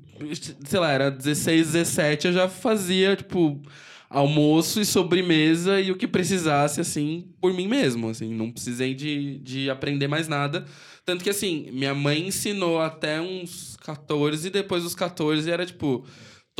[0.66, 3.62] sei lá, era 16, 17, eu já fazia, tipo,
[4.10, 8.34] almoço e sobremesa e o que precisasse, assim, por mim mesmo, assim.
[8.34, 10.66] Não precisei de, de aprender mais nada.
[11.06, 16.04] Tanto que, assim, minha mãe ensinou até uns 14, e depois dos 14 era, tipo...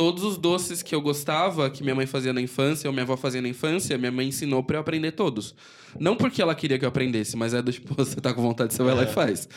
[0.02, 3.16] Todos os doces que eu gostava, que minha mãe fazia na infância, ou minha avó
[3.16, 5.54] fazia na infância, minha mãe ensinou pra eu aprender todos.
[5.96, 8.74] Não porque ela queria que eu aprendesse, mas é do tipo, você tá com vontade,
[8.74, 9.48] você vai lá e faz.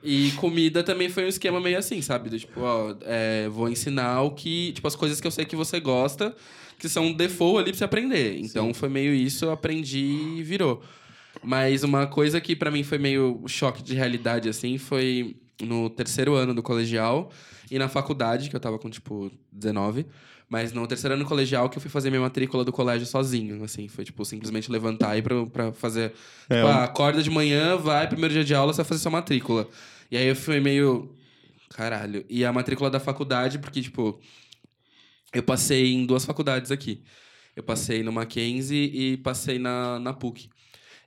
[0.00, 2.30] E comida também foi um esquema meio assim, sabe?
[2.30, 4.70] Do tipo, ó, é, vou ensinar o que.
[4.70, 6.32] Tipo, as coisas que eu sei que você gosta,
[6.78, 8.38] que são um default ali pra você aprender.
[8.38, 10.80] Então foi meio isso, eu aprendi e virou.
[11.42, 16.34] Mas uma coisa que pra mim foi meio choque de realidade, assim, foi no terceiro
[16.34, 17.32] ano do colegial
[17.70, 20.06] e na faculdade, que eu tava com, tipo, 19.
[20.48, 23.86] Mas no terceiro ano colegial que eu fui fazer minha matrícula do colégio sozinho, assim.
[23.88, 26.12] Foi, tipo, simplesmente levantar e ir pra, pra fazer...
[26.48, 29.00] É, tipo, um- ah, acorda de manhã, vai, primeiro dia de aula, você vai fazer
[29.02, 29.68] sua matrícula.
[30.10, 31.14] E aí eu fui meio...
[31.70, 32.24] Caralho.
[32.30, 34.18] E a matrícula da faculdade, porque, tipo...
[35.34, 37.02] Eu passei em duas faculdades aqui.
[37.54, 40.48] Eu passei no Mackenzie e passei na, na PUC.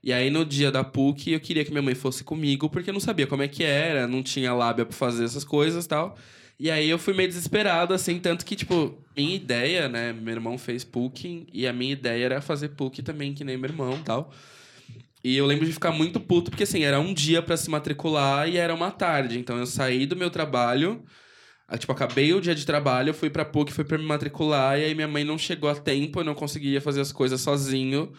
[0.04, 2.94] E aí, no dia da PUC, eu queria que minha mãe fosse comigo, porque eu
[2.94, 6.18] não sabia como é que era, não tinha lábia pra fazer essas coisas e tal.
[6.62, 10.14] E aí, eu fui meio desesperado, assim, tanto que, tipo, minha ideia, né?
[10.14, 13.72] Meu irmão fez PUC, e a minha ideia era fazer PUC também, que nem meu
[13.72, 14.32] irmão e tal.
[15.24, 18.48] E eu lembro de ficar muito puto, porque, assim, era um dia pra se matricular
[18.48, 19.40] e era uma tarde.
[19.40, 21.04] Então, eu saí do meu trabalho...
[21.80, 24.94] Tipo, acabei o dia de trabalho, fui pra PUC, fui pra me matricular, e aí
[24.94, 28.12] minha mãe não chegou a tempo, eu não conseguia fazer as coisas sozinho.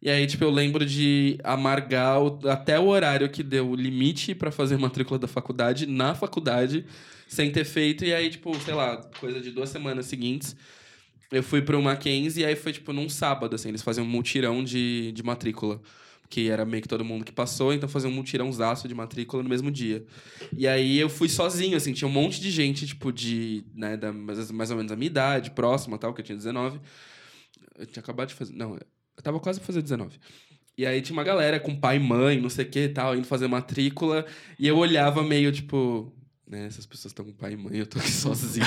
[0.00, 4.34] E aí, tipo, eu lembro de amargar o- até o horário que deu o limite
[4.34, 6.84] pra fazer matrícula da faculdade, na faculdade,
[7.26, 8.04] sem ter feito.
[8.04, 10.54] E aí, tipo, sei lá, coisa de duas semanas seguintes,
[11.32, 14.62] eu fui pro Mackenzie e aí foi, tipo, num sábado, assim, eles faziam um mutirão
[14.62, 15.80] de, de matrícula.
[16.30, 19.48] Que era meio que todo mundo que passou, então faziam um mutirãozaço de matrícula no
[19.48, 20.04] mesmo dia.
[20.56, 24.12] E aí eu fui sozinho, assim, tinha um monte de gente, tipo, de, né, da,
[24.12, 26.78] mais, mais ou menos a minha idade, próxima tal, que eu tinha 19.
[27.78, 28.52] Eu tinha acabado de fazer.
[28.54, 28.78] Não,
[29.18, 30.16] eu tava quase pra fazer 19.
[30.78, 33.16] E aí tinha uma galera com pai e mãe, não sei o que e tal,
[33.16, 34.24] indo fazer matrícula.
[34.56, 36.12] E eu olhava meio, tipo,
[36.46, 38.64] né, essas pessoas estão com pai e mãe, eu tô aqui sozinho.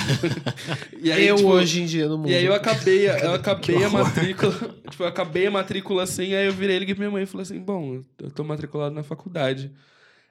[1.00, 2.28] e aí, eu tipo, hoje em dia no mundo.
[2.28, 4.52] E aí eu acabei, eu acabei a matrícula.
[4.90, 7.42] tipo, eu acabei a matrícula assim, aí eu virei ele pra minha mãe e falei
[7.44, 9.72] assim: bom, eu tô matriculado na faculdade.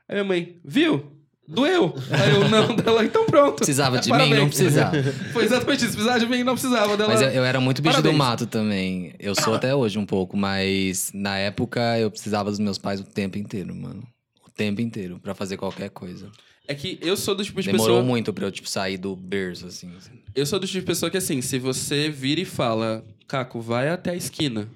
[0.08, 1.12] Aí minha mãe, viu?
[1.52, 1.94] Doeu.
[2.10, 3.58] Aí eu, não, dela, então pronto.
[3.58, 4.40] Precisava de mim, Parabéns.
[4.40, 5.04] não precisava.
[5.34, 5.94] Foi exatamente isso.
[5.94, 7.10] Precisava de mim, não precisava dela.
[7.12, 8.16] Mas eu, eu era muito bicho Parabéns.
[8.16, 9.14] do mato também.
[9.20, 13.04] Eu sou até hoje um pouco, mas na época eu precisava dos meus pais o
[13.04, 14.02] tempo inteiro, mano.
[14.48, 16.30] O tempo inteiro, pra fazer qualquer coisa.
[16.68, 18.04] É que eu sou do tipo de Demorou pessoa.
[18.08, 19.92] muito pra eu, tipo, sair do berço, assim.
[20.34, 23.90] Eu sou do tipo de pessoa que, assim, se você vira e fala, Caco, vai
[23.90, 24.70] até a esquina,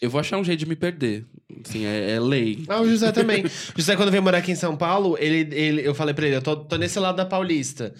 [0.00, 1.26] eu vou achar um jeito de me perder.
[1.64, 2.64] Assim, é, é lei.
[2.68, 3.44] Ah, o José também.
[3.44, 6.36] O José, quando veio morar aqui em São Paulo, ele, ele, eu falei pra ele,
[6.36, 7.92] eu tô, tô nesse lado da Paulista.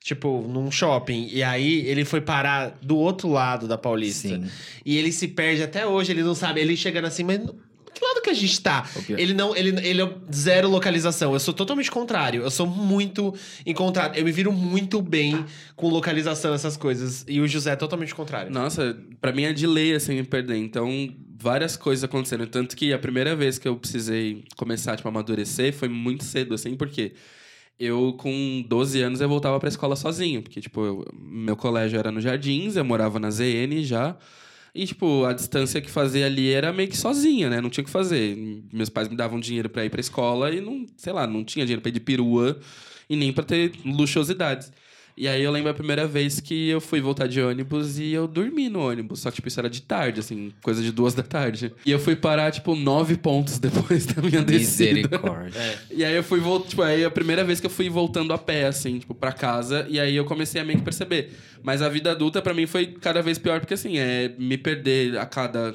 [0.00, 1.28] Tipo, num shopping.
[1.32, 4.28] E aí, ele foi parar do outro lado da Paulista.
[4.28, 4.46] Sim.
[4.86, 6.60] E ele se perde até hoje, ele não sabe.
[6.60, 7.40] Ele chegando assim, mas...
[7.94, 8.88] Que lado que a gente tá?
[9.20, 11.32] Ele não, ele, ele é zero localização.
[11.32, 12.42] Eu sou totalmente contrário.
[12.42, 13.34] Eu sou muito
[13.66, 14.16] encontrado.
[14.16, 15.44] Eu me viro muito bem
[15.76, 17.24] com localização, essas coisas.
[17.28, 18.50] E o José é totalmente contrário.
[18.52, 20.56] Nossa, pra mim é de lei, assim, me perder.
[20.56, 21.08] Então,
[21.40, 22.46] várias coisas aconteceram.
[22.46, 26.54] Tanto que a primeira vez que eu precisei começar, tipo, a amadurecer foi muito cedo,
[26.54, 27.12] assim, porque
[27.78, 30.42] eu, com 12 anos, eu voltava pra escola sozinho.
[30.42, 34.16] Porque, tipo, eu- meu colégio era no Jardins, eu morava na ZN já.
[34.78, 37.60] E, tipo, a distância que fazia ali era meio que sozinha, né?
[37.60, 38.36] Não tinha o que fazer.
[38.72, 41.66] Meus pais me davam dinheiro pra ir pra escola e não, sei lá, não tinha
[41.66, 42.56] dinheiro pra ir de perua
[43.10, 44.70] e nem pra ter luxuosidades.
[45.18, 48.28] E aí eu lembro a primeira vez que eu fui voltar de ônibus e eu
[48.28, 49.18] dormi no ônibus.
[49.20, 51.72] Só que, tipo, isso era de tarde, assim, coisa de duas da tarde.
[51.84, 54.94] E eu fui parar, tipo, nove pontos depois da minha descida.
[54.94, 55.78] Misericórdia.
[55.90, 58.38] E aí eu fui voltando, tipo, aí a primeira vez que eu fui voltando a
[58.38, 61.32] pé, assim, tipo, pra casa, e aí eu comecei a meio que perceber.
[61.64, 65.18] Mas a vida adulta, pra mim, foi cada vez pior, porque assim, é me perder
[65.18, 65.74] a cada.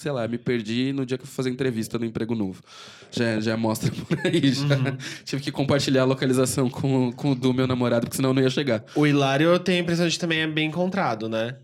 [0.00, 2.62] Sei lá, me perdi no dia que eu fui fazer entrevista no emprego novo.
[3.10, 4.50] Já, já mostra por aí.
[4.50, 4.96] Já.
[5.26, 8.40] Tive que compartilhar a localização com, com o do meu namorado, porque senão eu não
[8.40, 8.82] ia chegar.
[8.94, 11.56] O Hilário, eu tenho a impressão de que também é bem encontrado, né?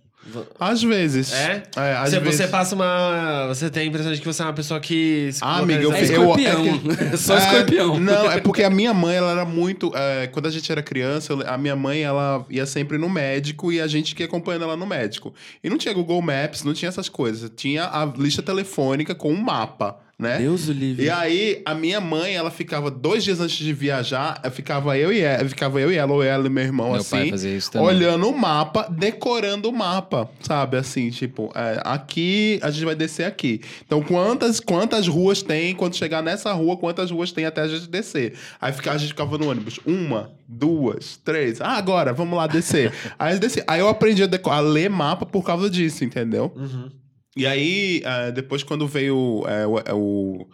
[0.59, 1.33] Às vezes.
[1.33, 1.62] É?
[1.77, 2.37] às Você, vezes.
[2.41, 3.47] você passa uma.
[3.49, 5.31] Você tem a impressão de que você é uma pessoa que.
[5.41, 6.64] Ah, amiga, eu É Eu- escorpião.
[7.12, 7.99] É, só É, escorpião.
[8.01, 9.93] Não, é porque a minha mãe, ela era muito.
[9.95, 13.72] é, quando a gente era criança, eu- a minha mãe, ela ia sempre no médico
[13.72, 15.35] e a gente que ia acompanhando ela no médico.
[15.62, 17.51] E não tinha Google Maps, não tinha essas coisas.
[17.55, 20.39] Tinha a lista telefônica com um mapa, né?
[20.39, 21.05] Deus o livre.
[21.05, 25.12] E aí, a minha mãe, ela ficava dois dias antes de viajar, eu ficava eu
[25.12, 27.55] e ela, ficava eu e ela, ou ela e meu irmão, Meu assim, pai fazia
[27.55, 27.87] isso também.
[27.87, 30.79] olhando o mapa, decorando o mapa, sabe?
[30.79, 33.61] Assim, tipo, é, aqui a gente vai descer aqui.
[33.85, 37.87] Então, quantas, quantas ruas tem, quando chegar nessa rua, quantas ruas tem até a gente
[37.87, 38.33] descer?
[38.59, 42.91] Aí fica, a gente ficava no ônibus, uma, duas, três, ah, agora, vamos lá descer.
[43.19, 43.62] aí, eu desci.
[43.67, 46.51] aí eu aprendi a, a ler mapa por causa disso, entendeu?
[46.57, 46.89] Uhum.
[47.37, 50.47] E aí, eh, depois quando veio eh, o, o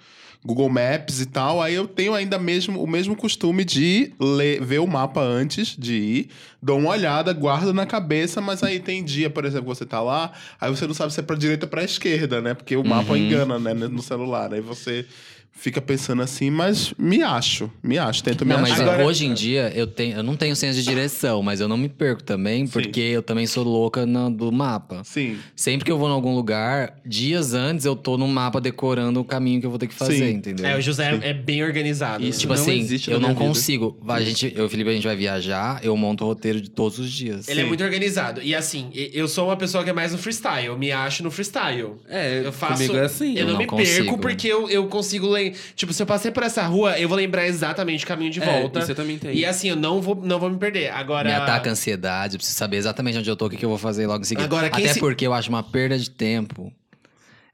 [0.44, 4.80] Google Maps e tal, aí eu tenho ainda mesmo o mesmo costume de ler, ver
[4.80, 6.28] o mapa antes de ir,
[6.60, 10.00] dou uma olhada, guardo na cabeça, mas aí tem dia, por exemplo, que você tá
[10.00, 12.54] lá, aí você não sabe se é pra direita ou pra esquerda, né?
[12.54, 13.18] Porque o mapa Uhum.
[13.18, 14.52] engana, né, no celular.
[14.52, 15.06] Aí você
[15.55, 18.82] fica pensando assim, mas me acho, me acho, tento me Não, mas achar.
[18.82, 21.76] Agora- hoje em dia eu, tenho, eu não tenho senso de direção, mas eu não
[21.76, 22.72] me perco também, Sim.
[22.72, 25.03] porque eu também sou louca na- do mapa.
[25.05, 25.38] Sim.
[25.55, 29.24] Sempre que eu vou em algum lugar, dias antes eu tô no mapa decorando o
[29.24, 30.30] caminho que eu vou ter que fazer, Sim.
[30.30, 30.66] entendeu?
[30.66, 32.24] É, o José é bem organizado.
[32.24, 33.40] E, tipo não assim, eu não vida.
[33.40, 33.96] consigo.
[34.03, 36.61] Vai, a gente, eu e o Felipe, a gente vai viajar, eu monto o roteiro
[36.61, 37.46] de todos os dias.
[37.46, 37.68] Ele é Sim.
[37.68, 38.40] muito organizado.
[38.42, 40.66] E assim, eu sou uma pessoa que é mais no freestyle.
[40.66, 41.92] Eu me acho no freestyle.
[42.09, 42.74] É, Eu faço.
[42.82, 43.34] comigo é assim.
[43.34, 43.96] Eu, eu não, não me consigo.
[44.05, 45.41] perco porque eu, eu consigo ler.
[45.51, 48.45] Tipo, se eu passei por essa rua, eu vou lembrar exatamente o caminho de É,
[48.45, 48.78] volta.
[48.78, 49.34] e você também tem.
[49.36, 50.90] E assim, eu não vou, não vou me perder.
[50.93, 51.28] Agora.
[51.28, 53.68] Me ataca a ansiedade, eu preciso saber exatamente onde eu tô, o que, que eu
[53.68, 54.45] vou fazer logo em seguida.
[54.47, 56.72] Agora, quem Até se- porque eu acho uma perda de tempo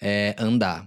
[0.01, 0.86] é andar.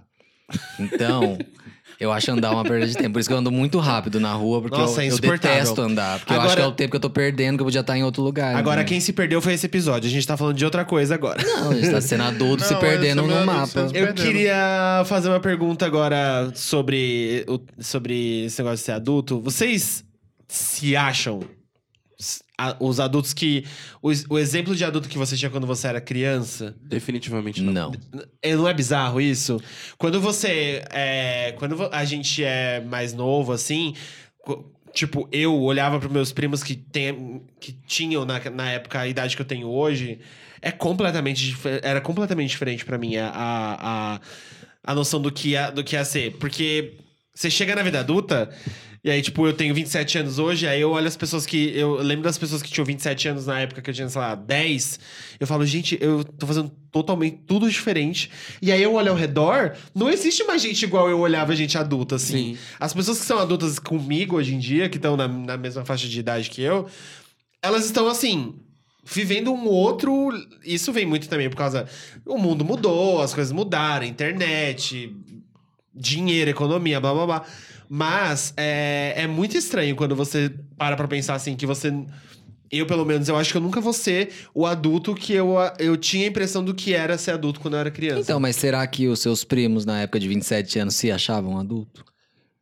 [0.78, 1.38] Então,
[2.02, 3.12] eu acho andar uma perda de tempo.
[3.12, 5.56] Por isso que eu ando muito rápido na rua, porque Nossa, é eu, eu insuportável.
[5.58, 6.18] detesto andar.
[6.18, 7.80] Porque eu acho Agora- que é o tempo que eu tô perdendo, que eu podia
[7.80, 8.56] estar em outro lugar.
[8.56, 8.88] Agora, entendeu?
[8.88, 10.08] quem se perdeu foi esse episódio.
[10.08, 11.42] A gente tá falando de outra coisa agora.
[11.42, 13.80] Não, a gente tá sendo adulto se Não, perdendo esse é no mapa.
[13.80, 14.14] é- Eu Perdendo.
[14.26, 19.40] queria fazer uma pergunta agora sobre, o- sobre esse negócio de ser adulto.
[19.40, 20.04] Vocês
[20.48, 21.40] se acham
[22.58, 23.64] a- os adultos que.
[24.02, 26.74] O, o exemplo de adulto que você tinha quando você era criança?
[26.80, 27.72] Definitivamente não.
[27.72, 27.92] Não.
[28.40, 29.60] É, não é bizarro isso?
[29.98, 30.82] Quando você.
[30.90, 33.94] É, quando a gente é mais novo, assim.
[34.92, 39.34] Tipo, eu olhava para meus primos que, tem, que tinham na, na época a idade
[39.34, 40.18] que eu tenho hoje.
[40.60, 41.56] É completamente.
[41.82, 44.20] Era completamente diferente para mim a, a, a,
[44.84, 46.32] a noção do que, ia, do que ia ser.
[46.36, 46.98] Porque
[47.34, 48.50] você chega na vida adulta.
[49.04, 51.72] E aí, tipo, eu tenho 27 anos hoje, aí eu olho as pessoas que.
[51.76, 54.36] Eu lembro das pessoas que tinham 27 anos na época que eu tinha, sei lá,
[54.36, 55.00] 10.
[55.40, 58.30] Eu falo, gente, eu tô fazendo totalmente tudo diferente.
[58.60, 62.14] E aí eu olho ao redor, não existe mais gente igual eu olhava gente adulta,
[62.14, 62.54] assim.
[62.54, 62.58] Sim.
[62.78, 66.06] As pessoas que são adultas comigo hoje em dia, que estão na, na mesma faixa
[66.06, 66.86] de idade que eu,
[67.60, 68.54] elas estão assim.
[69.04, 70.30] Vivendo um outro.
[70.64, 71.88] Isso vem muito também por causa.
[72.24, 75.12] O mundo mudou, as coisas mudaram, internet,
[75.92, 77.46] dinheiro, economia, blá blá blá.
[77.94, 81.92] Mas é, é muito estranho quando você para pra pensar assim, que você.
[82.70, 85.94] Eu, pelo menos, eu acho que eu nunca vou ser o adulto que eu, eu
[85.98, 88.22] tinha a impressão do que era ser adulto quando eu era criança.
[88.22, 92.02] Então, mas será que os seus primos, na época de 27 anos, se achavam adulto?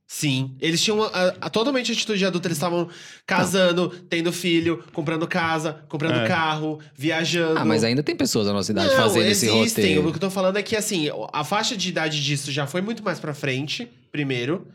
[0.04, 0.56] Sim.
[0.60, 1.06] Eles tinham a,
[1.42, 2.48] a- totalmente a atitude de adulto.
[2.48, 2.88] Eles estavam
[3.24, 6.26] casando, tendo filho, comprando casa, comprando É.
[6.26, 7.60] carro, viajando.
[7.60, 9.84] Ah, mas ainda tem pessoas da nossa idade Não, fazendo esse existem.
[9.94, 10.08] roteiro.
[10.08, 12.80] O que eu tô falando é que, assim, a faixa de idade disso já foi
[12.80, 14.66] muito mais pra frente, primeiro.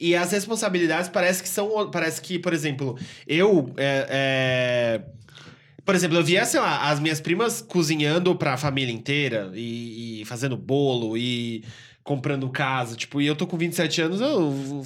[0.00, 1.90] E as responsabilidades parece que são.
[1.90, 2.96] Parece que, por exemplo,
[3.26, 3.72] eu.
[3.76, 5.02] é, é,
[5.84, 10.24] Por exemplo, eu via, sei lá, as minhas primas cozinhando pra família inteira e, e
[10.24, 11.64] fazendo bolo e
[12.04, 12.96] comprando casa.
[12.96, 14.82] Tipo, e eu tô com 27 anos, eu.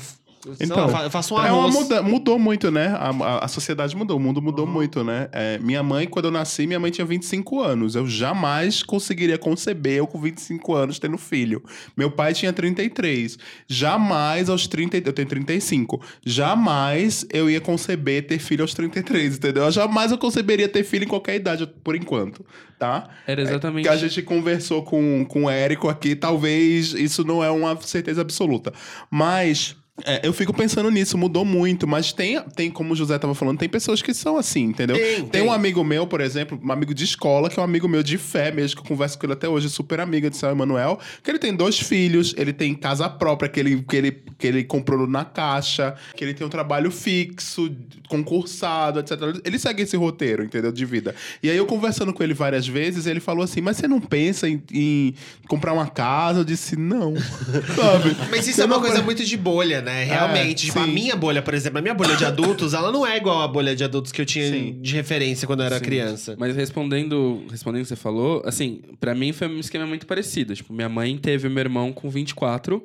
[0.47, 2.89] Lá, Então, eu faço um É uma muda, mudou muito, né?
[2.89, 5.29] A, a, a sociedade mudou, o mundo mudou muito, né?
[5.33, 7.95] É, minha mãe, quando eu nasci, minha mãe tinha 25 anos.
[7.95, 11.63] Eu jamais conseguiria conceber eu com 25 anos tendo filho.
[11.97, 13.39] Meu pai tinha 33.
[13.67, 14.97] Jamais aos 30.
[14.99, 16.01] Eu tenho 35.
[16.25, 19.71] Jamais eu ia conceber ter filho aos 33, entendeu?
[19.71, 22.45] Jamais eu conceberia ter filho em qualquer idade, por enquanto,
[22.79, 23.09] tá?
[23.27, 23.85] Era exatamente.
[23.85, 28.21] que a gente conversou com, com o Érico aqui, talvez isso não é uma certeza
[28.21, 28.73] absoluta.
[29.11, 33.35] Mas É, eu fico pensando nisso, mudou muito, mas tem, tem, como o José tava
[33.35, 34.97] falando, tem pessoas que são assim, entendeu?
[34.97, 35.43] Tem, tem.
[35.43, 38.19] um amigo meu, por exemplo, um amigo de escola, que é um amigo meu de
[38.19, 41.31] fé mesmo, que eu converso com ele até hoje, super amiga de São Emanuel, que
[41.31, 45.07] ele tem dois filhos, ele tem casa própria que ele, que ele, que ele comprou
[45.07, 47.71] na caixa, que ele tem um trabalho fixo,
[48.09, 49.13] concursado, etc.
[49.45, 50.73] Ele segue esse roteiro, entendeu?
[50.73, 51.15] De vida.
[51.43, 54.49] E aí eu conversando com ele várias vezes, ele falou assim: Mas você não pensa
[54.49, 55.15] em, em
[55.49, 56.41] comprar uma casa?
[56.41, 57.15] Eu disse, não.
[57.77, 58.17] Sabe?
[58.31, 59.92] Mas isso Você é uma coisa vai- muito de bolha, né?
[59.93, 60.67] Realmente.
[60.67, 63.43] tipo, a minha bolha, por exemplo, a minha bolha de adultos, ela não é igual
[63.43, 64.79] à bolha de adultos que eu tinha Sim.
[64.81, 65.85] de referência quando eu era Sim.
[65.85, 66.37] criança.
[66.39, 70.55] Mas respondendo, respondendo o que você falou, assim, pra mim foi um esquema muito parecido.
[70.55, 72.83] Tipo, minha mãe teve o meu irmão com 24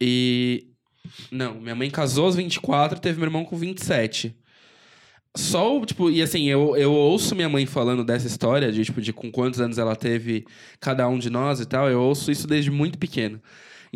[0.00, 0.68] e...
[1.30, 4.34] Não, minha mãe casou aos 24 teve meu irmão com 27.
[5.36, 9.00] Só, o, tipo, e assim, eu, eu ouço minha mãe falando dessa história, de, tipo,
[9.00, 10.46] de com quantos anos ela teve
[10.78, 13.40] cada um de nós e tal, eu ouço isso desde muito pequeno.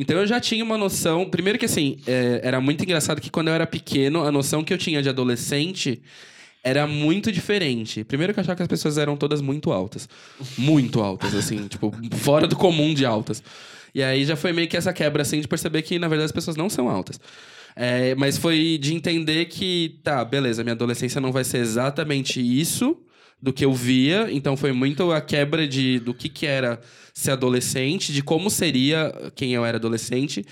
[0.00, 1.28] Então eu já tinha uma noção.
[1.28, 4.72] Primeiro que assim, é, era muito engraçado que quando eu era pequeno, a noção que
[4.72, 6.00] eu tinha de adolescente
[6.62, 8.04] era muito diferente.
[8.04, 10.08] Primeiro que eu achava que as pessoas eram todas muito altas.
[10.56, 13.42] Muito altas, assim, tipo, fora do comum de altas.
[13.92, 16.32] E aí já foi meio que essa quebra, assim, de perceber que, na verdade, as
[16.32, 17.18] pessoas não são altas.
[17.74, 22.96] É, mas foi de entender que, tá, beleza, minha adolescência não vai ser exatamente isso
[23.40, 24.28] do que eu via.
[24.30, 26.80] Então foi muito a quebra de, do que, que era
[27.14, 30.44] ser adolescente, de como seria quem eu era adolescente.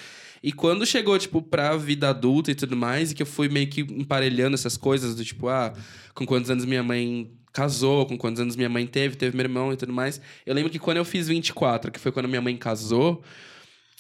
[0.43, 3.67] E quando chegou, tipo, pra vida adulta e tudo mais, e que eu fui meio
[3.69, 5.73] que emparelhando essas coisas, do tipo, ah,
[6.15, 9.73] com quantos anos minha mãe casou, com quantos anos minha mãe teve, teve meu irmão
[9.73, 10.21] e tudo mais.
[10.45, 13.25] Eu lembro que quando eu fiz 24, que foi quando minha mãe casou,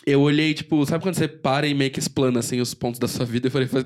[0.06, 3.08] eu olhei, tipo, sabe quando você para e meio que explana, assim, os pontos da
[3.08, 3.48] sua vida?
[3.48, 3.84] Eu falei, foi,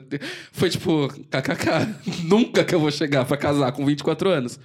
[0.53, 4.61] foi tipo, kkk, nunca que eu vou chegar pra casar com 24 anos.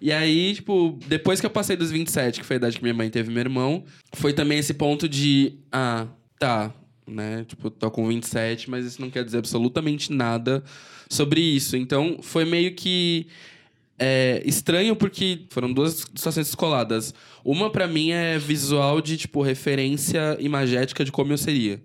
[0.00, 2.94] E aí, tipo, depois que eu passei dos 27, que foi a idade que minha
[2.94, 6.06] mãe teve meu irmão, foi também esse ponto de, ah,
[6.38, 6.72] tá,
[7.06, 7.44] né?
[7.48, 10.62] Tipo, tô com 27, mas isso não quer dizer absolutamente nada
[11.08, 11.76] sobre isso.
[11.76, 13.26] Então, foi meio que
[13.98, 17.12] é, estranho porque foram duas situações descoladas.
[17.44, 21.80] Uma, pra mim, é visual de, tipo, referência imagética de como eu seria.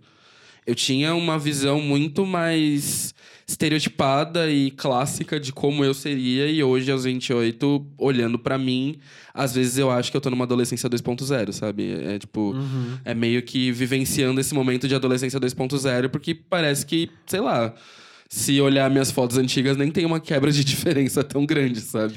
[0.66, 3.14] Eu tinha uma visão muito mais
[3.46, 8.98] estereotipada e clássica de como eu seria, e hoje, aos 28, olhando pra mim,
[9.34, 11.92] às vezes eu acho que eu tô numa adolescência 2.0, sabe?
[12.06, 12.56] É tipo,
[13.04, 17.74] é meio que vivenciando esse momento de adolescência 2.0, porque parece que, sei lá,
[18.30, 22.16] se olhar minhas fotos antigas, nem tem uma quebra de diferença tão grande, sabe?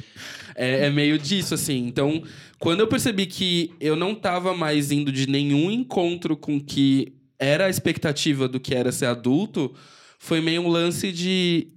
[0.55, 1.87] É, é meio disso, assim.
[1.87, 2.23] Então,
[2.59, 7.67] quando eu percebi que eu não tava mais indo de nenhum encontro com que era
[7.67, 9.75] a expectativa do que era ser adulto,
[10.19, 11.69] foi meio um lance de.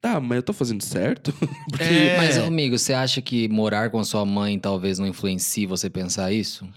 [0.00, 1.32] Tá, mas eu tô fazendo certo?
[1.70, 1.84] Porque.
[1.84, 2.16] É.
[2.16, 6.32] Mas, amigo, você acha que morar com a sua mãe talvez não influencie você pensar
[6.32, 6.68] isso?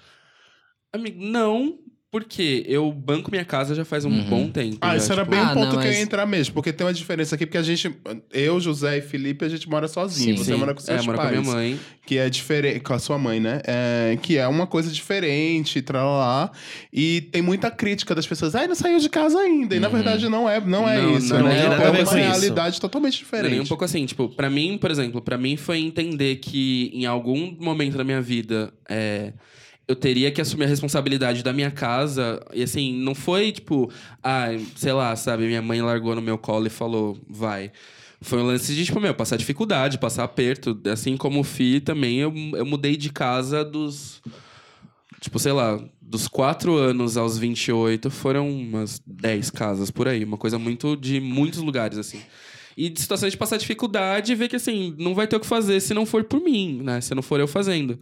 [0.93, 1.79] Amigo, não,
[2.11, 4.23] porque eu banco minha casa já faz um Uhum.
[4.25, 4.77] bom tempo.
[4.81, 6.53] Ah, já, isso era tipo, bem Ah, um ponto não, que eu ia entrar mesmo,
[6.53, 7.89] porque tem uma diferença aqui, porque a gente,
[8.33, 10.37] eu, José e Felipe, a gente mora sozinho.
[10.37, 10.43] Sim.
[10.43, 10.59] Você sim.
[10.59, 11.31] mora com seus é, mora pais.
[11.31, 11.79] com a minha mãe.
[12.05, 13.61] Que é diferente, com a sua mãe, né?
[13.65, 16.51] É, que é uma coisa diferente, tralalá.
[16.91, 19.73] E tem muita crítica das pessoas, ai, não saiu de casa ainda.
[19.75, 21.29] E na verdade não é, não é Não, isso.
[21.29, 22.13] não, é não é ver uma com isso.
[22.15, 23.51] realidade totalmente Não é diferente.
[23.51, 27.05] nem um pouco assim, tipo, pra mim, por exemplo, pra mim foi entender que em
[27.05, 29.31] algum momento da minha vida é,
[29.91, 32.41] eu teria que assumir a responsabilidade da minha casa.
[32.53, 33.91] E assim, não foi tipo,
[34.23, 37.71] ah, sei lá, sabe, minha mãe largou no meu colo e falou, vai.
[38.21, 40.79] Foi um lance de, tipo, meu, passar dificuldade, passar aperto.
[40.91, 44.21] Assim como o Fi também, eu, eu mudei de casa dos.
[45.19, 50.23] Tipo, sei lá, dos 4 anos aos 28 foram umas 10 casas por aí.
[50.23, 52.21] Uma coisa muito de muitos lugares, assim.
[52.77, 55.47] E de situações de passar dificuldade e ver que, assim, não vai ter o que
[55.47, 57.01] fazer se não for por mim, né?
[57.01, 57.99] Se não for eu fazendo.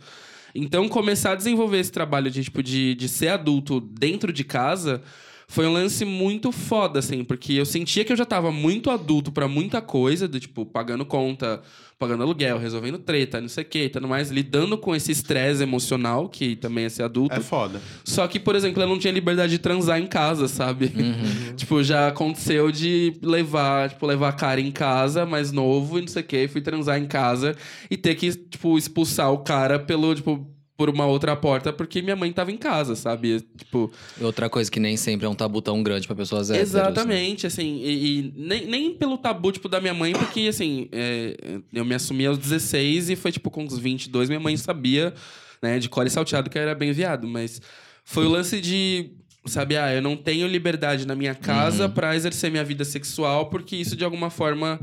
[0.53, 5.01] Então, começar a desenvolver esse trabalho de, tipo, de, de ser adulto dentro de casa
[5.47, 9.31] foi um lance muito foda, assim, porque eu sentia que eu já tava muito adulto
[9.31, 11.63] pra muita coisa, do tipo, pagando conta,
[11.99, 15.61] pagando aluguel, resolvendo treta, não sei o que, e tudo mais, lidando com esse estresse
[15.61, 17.35] emocional, que também é ser adulto.
[17.35, 17.81] É foda.
[18.05, 20.93] Só que, por exemplo, eu não tinha liberdade de transar em casa, sabe?
[20.95, 21.55] Uhum.
[21.57, 26.07] tipo, já aconteceu de levar, tipo, levar a cara em casa, mais novo e não
[26.07, 27.53] sei o quê, fui transar em casa
[27.91, 30.49] e ter que, tipo, expulsar o cara pelo, tipo,
[30.79, 33.41] por uma outra porta porque minha mãe tava em casa, sabe?
[33.57, 36.71] Tipo, Outra coisa que nem sempre é um tabu tão grande pra pessoas héteros.
[36.71, 36.79] né?
[36.79, 41.35] Exatamente, assim, e, e nem, nem pelo tabu, tipo, da minha mãe, porque, assim, é,
[41.73, 45.13] eu me assumi aos 16 e foi, tipo, com uns 22, minha mãe sabia,
[45.61, 47.61] né, de core salteado que eu era bem viado, mas
[48.05, 49.11] foi o lance de,
[49.47, 51.91] sabe, ah, eu não tenho liberdade na minha casa Uhum.
[51.91, 54.79] pra exercer minha vida sexual, porque isso, de alguma forma,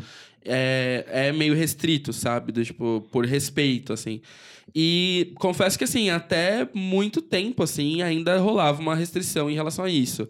[0.46, 4.20] é, é meio restrito, sabe, do, tipo, por respeito, assim.
[4.74, 9.90] E confesso que, assim, até muito tempo, assim, ainda rolava uma restrição em relação a
[9.90, 10.28] isso.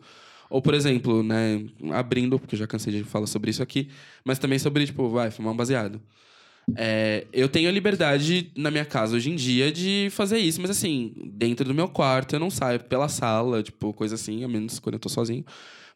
[0.48, 3.88] Ou, por exemplo, né, abrindo, porque eu já cansei de falar sobre isso aqui,
[4.24, 6.00] mas também sobre, tipo, vai, fumar um baseado.
[6.74, 10.70] É, eu tenho a liberdade na minha casa hoje em dia de fazer isso, mas
[10.70, 14.80] assim, dentro do meu quarto eu não saio pela sala, tipo, coisa assim, a menos
[14.80, 15.44] quando eu tô sozinho.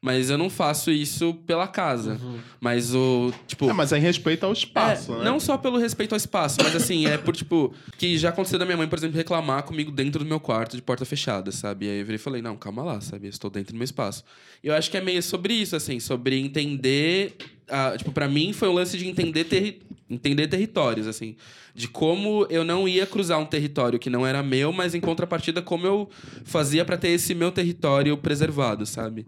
[0.03, 2.19] Mas eu não faço isso pela casa.
[2.59, 3.69] Mas o, tipo...
[3.69, 5.25] É, mas é em respeito ao espaço, É, né?
[5.25, 8.65] Não só pelo respeito ao espaço, mas assim, é por, tipo, que já aconteceu da
[8.65, 11.85] minha mãe, por exemplo, reclamar comigo dentro do meu quarto de porta fechada, sabe?
[11.85, 13.27] E aí eu virei e falei, não, calma lá, sabe?
[13.27, 14.25] Eu estou dentro do meu espaço.
[14.65, 17.37] E eu acho que é meio sobre isso, assim, sobre entender.
[17.71, 21.37] Ah, tipo, pra mim foi um lance de entender, terri entender territórios, assim.
[21.73, 25.63] De como eu não ia cruzar um território que não era meu, mas em contrapartida,
[25.63, 26.11] como eu
[26.45, 29.25] fazia pra ter esse meu território preservado, sabe?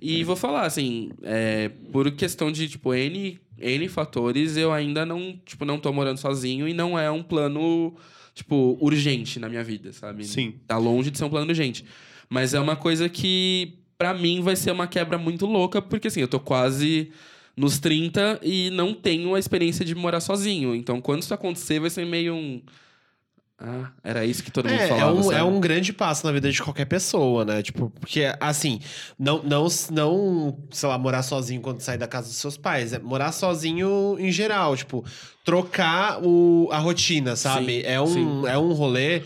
[0.00, 5.40] E vou falar, assim, é, por questão de, tipo, N, N fatores, eu ainda não,
[5.46, 7.94] tipo, não tô morando sozinho e não é um plano,
[8.34, 10.24] tipo, urgente na minha vida, sabe?
[10.24, 10.56] Sim.
[10.66, 11.82] Tá longe de ser um plano urgente.
[12.28, 16.20] Mas é uma coisa que, pra mim, vai ser uma quebra muito louca, porque, assim,
[16.20, 17.10] eu tô quase
[17.56, 20.74] nos 30 e não tenho a experiência de morar sozinho.
[20.74, 22.62] Então, quando isso acontecer, vai ser meio um...
[23.58, 25.34] Ah, era isso que todo mundo É, é falava, um, sabe?
[25.36, 27.62] é um grande passo na vida de qualquer pessoa, né?
[27.62, 28.80] Tipo, porque, assim,
[29.18, 32.92] não, não, não, sei lá, morar sozinho quando sair da casa dos seus pais.
[32.92, 35.02] É morar sozinho em geral, tipo,
[35.42, 37.80] trocar o, a rotina, sabe?
[37.80, 38.46] Sim, é, um, sim.
[38.46, 39.22] é um rolê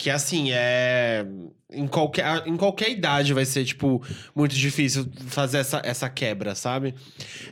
[0.00, 1.26] que, assim, é.
[1.72, 4.02] Em qualquer, em qualquer idade vai ser, tipo,
[4.34, 6.94] muito difícil fazer essa, essa quebra, sabe?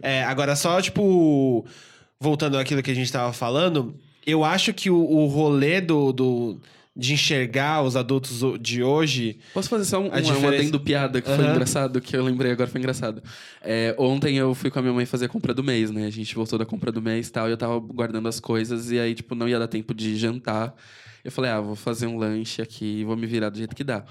[0.02, 1.64] É, agora, só, tipo,
[2.18, 3.94] voltando àquilo que a gente tava falando,
[4.26, 6.60] eu acho que o, o rolê do, do,
[6.96, 9.38] de enxergar os adultos de hoje.
[9.54, 11.52] Posso fazer só um, A um, um diferença- adendo piada que foi Aham.
[11.52, 13.22] engraçado, que eu lembrei agora foi engraçado.
[13.62, 16.06] É, ontem eu fui com a minha mãe fazer a compra do mês, né?
[16.06, 18.90] A gente voltou da compra do mês e tal, e eu tava guardando as coisas,
[18.90, 20.74] e aí, tipo, não ia dar tempo de jantar.
[21.28, 23.84] Eu falei, ah, vou fazer um lanche aqui e vou me virar do jeito que
[23.84, 24.02] dá.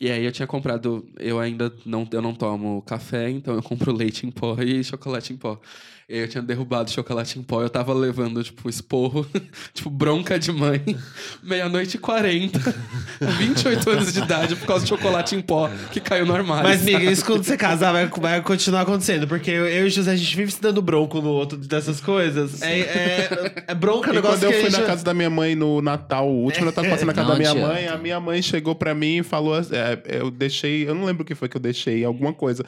[0.00, 3.92] E aí eu tinha comprado, eu ainda não, eu não tomo café, então eu compro
[3.92, 5.60] leite em pó e chocolate em pó.
[6.06, 9.26] Eu tinha derrubado chocolate em pó, eu tava levando, tipo, esporro,
[9.72, 10.82] tipo, bronca de mãe,
[11.42, 12.58] meia-noite e 40,
[13.38, 16.68] 28 anos de idade, por causa de chocolate em pó que caiu no armário.
[16.68, 19.26] Mas, amiga, isso quando você casar vai, vai continuar acontecendo.
[19.26, 22.00] Porque eu, eu e o José, a gente vive se dando bronco no outro dessas
[22.00, 22.60] coisas.
[22.62, 25.54] É, é, é bronca, E negócio quando eu fui na gente- casa da minha mãe
[25.54, 27.72] no Natal, o último Natal que eu passei na casa Não da minha adianta.
[27.72, 31.04] mãe, a minha mãe chegou pra mim e falou assim, é, eu deixei, eu não
[31.06, 32.62] lembro o que foi que eu deixei, alguma coisa.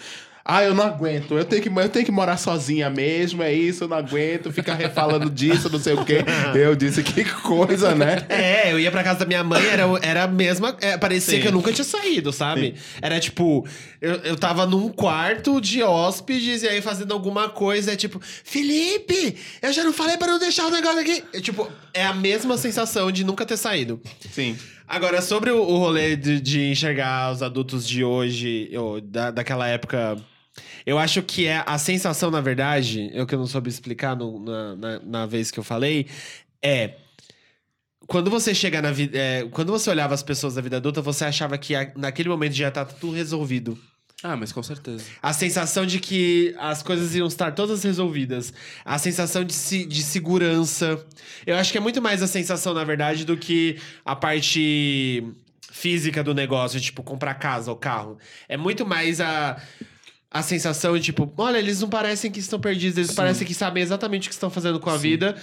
[0.49, 3.82] Ah, eu não aguento, eu tenho que, eu tenho que morar sozinha mesmo, é isso,
[3.82, 6.18] eu não aguento, ficar refalando disso, não sei o quê.
[6.55, 8.24] Eu disse, que coisa, né?
[8.28, 10.76] É, eu ia pra casa da minha mãe, era, era a mesma.
[10.80, 11.42] é, parecia Sim.
[11.42, 12.74] que eu nunca tinha saído, sabe?
[13.03, 13.66] Era tipo,
[14.01, 19.36] eu, eu tava num quarto de hóspedes e aí fazendo alguma coisa, é tipo, Felipe,
[19.61, 21.24] eu já não falei pra não deixar o negócio aqui.
[21.32, 24.01] É, tipo, é a mesma sensação de nunca ter saído.
[24.30, 24.57] Sim.
[24.88, 29.66] Agora, sobre o, o rolê de, de enxergar os adultos de hoje, ou da, daquela
[29.66, 30.16] época.
[30.87, 34.39] Eu acho que é a sensação, na verdade, eu que eu não soube explicar no-
[34.39, 36.07] na, na, na vez que eu falei,
[36.62, 36.95] é.
[38.07, 39.18] Quando você chega na vida.
[39.51, 42.70] quando você olhava as pessoas da vida adulta, você achava que a- naquele momento já
[42.70, 43.76] tá tudo resolvido.
[44.22, 45.05] Ah, mas com certeza.
[45.20, 48.53] A sensação de que as coisas iam estar todas resolvidas.
[48.84, 51.05] A sensação de, se- de segurança.
[51.45, 55.22] Eu acho que é muito mais a sensação, na verdade, do que a parte
[55.70, 58.18] física do negócio, tipo, comprar casa ou carro.
[58.49, 59.61] É muito mais a.
[60.39, 63.82] A sensação de tipo, olha, eles não parecem que estão perdidos, eles parecem que sabem
[63.82, 65.37] exatamente o que estão fazendo com a vida.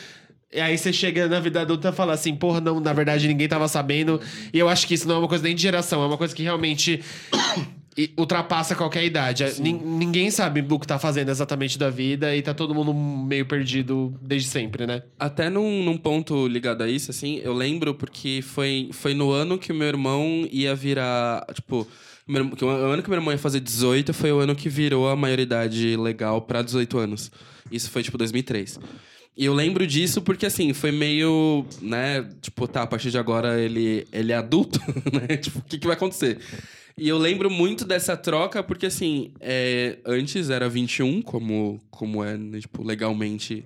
[0.51, 3.47] E aí você chega na vida adulta e fala assim, porra, não, na verdade ninguém
[3.47, 4.21] tava sabendo.
[4.53, 6.35] E eu acho que isso não é uma coisa nem de geração, é uma coisa
[6.35, 7.01] que realmente
[8.17, 9.43] ultrapassa qualquer idade.
[9.43, 12.93] É, Nin- ninguém sabe o que tá fazendo exatamente da vida e tá todo mundo
[12.93, 15.03] meio perdido desde sempre, né?
[15.19, 19.57] Até num, num ponto ligado a isso, assim, eu lembro porque foi, foi no ano
[19.57, 21.45] que o meu irmão ia virar.
[21.53, 21.87] Tipo,
[22.27, 25.95] o, ano que meu irmão ia fazer 18 foi o ano que virou a maioridade
[25.97, 27.31] legal pra 18 anos.
[27.71, 28.79] Isso foi, tipo, 2003.
[29.35, 32.27] E eu lembro disso porque, assim, foi meio, né?
[32.41, 34.79] Tipo, tá, a partir de agora ele, ele é adulto,
[35.11, 35.37] né?
[35.37, 36.39] Tipo, o que, que vai acontecer?
[36.95, 42.37] E eu lembro muito dessa troca porque, assim, é, antes era 21, como, como é,
[42.37, 43.65] né, tipo, legalmente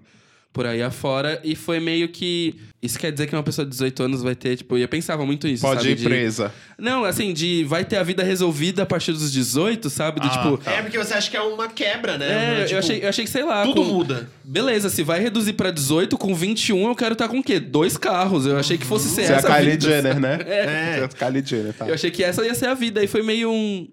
[0.54, 1.40] por aí afora.
[1.44, 2.56] E foi meio que...
[2.82, 4.78] Isso quer dizer que uma pessoa de 18 anos vai ter, tipo...
[4.78, 5.92] Eu pensava muito nisso, Pode sabe?
[5.92, 6.52] ir de- presa.
[6.80, 7.64] Não, assim, de...
[7.64, 10.20] Vai ter a vida resolvida a partir dos 18, sabe?
[10.20, 10.58] Do Ah, tipo...
[10.58, 10.72] tá.
[10.72, 12.62] É porque você acha que é uma quebra, né?
[12.62, 13.64] É, Tipo, eu, achei, eu achei que, sei lá...
[13.64, 14.30] Tudo com- muda.
[14.44, 17.60] Beleza, se vai reduzir pra 18, com 21 eu quero estar com o quê?
[17.60, 18.46] Dois carros.
[18.46, 19.88] Eu achei que fosse ser Você é a essa Kylie vida.
[19.90, 20.38] Jenner, né?
[20.48, 20.64] É.
[20.96, 21.88] Você é a Kylie Jenner, tá?
[21.88, 23.04] Eu achei que essa ia ser a vida.
[23.04, 23.88] E foi meio um.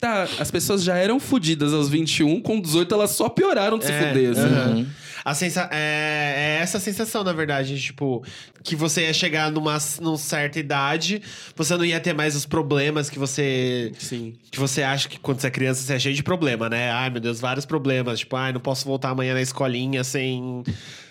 [0.00, 3.90] Tá, as pessoas já eram fodidas aos 21, com 18 elas só pioraram de se
[3.90, 4.86] É, fuder, assim.
[5.28, 8.24] A sensa é, é essa sensação, na verdade, tipo,
[8.64, 11.20] que você ia chegar numa, numa certa idade,
[11.54, 13.92] você não ia ter mais os problemas que você.
[13.98, 14.34] Sim.
[14.50, 16.90] Que você acha que quando você é criança você é cheio de problema, né?
[16.90, 18.20] Ai, meu Deus, vários problemas.
[18.20, 20.62] Tipo, ai, não posso voltar amanhã na escolinha sem.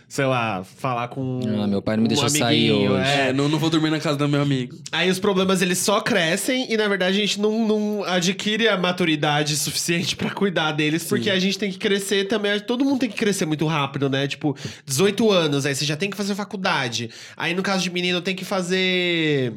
[0.10, 1.42] Sei lá, falar com.
[1.62, 3.04] Ah, meu pai não me um deixou sair hoje.
[3.04, 3.28] é.
[3.28, 4.78] É, não, não vou dormir na casa do meu amigo.
[4.90, 8.78] Aí os problemas eles só crescem e na verdade a gente não, não adquire a
[8.78, 12.58] maturidade suficiente pra cuidar deles, porque a gente tem que crescer também.
[12.62, 14.28] Todo mundo tem que crescer muito rápido, né?
[14.28, 14.56] Tipo,
[14.86, 17.10] 18 anos, aí você já tem que fazer faculdade.
[17.36, 19.54] Aí no caso de menino tem que fazer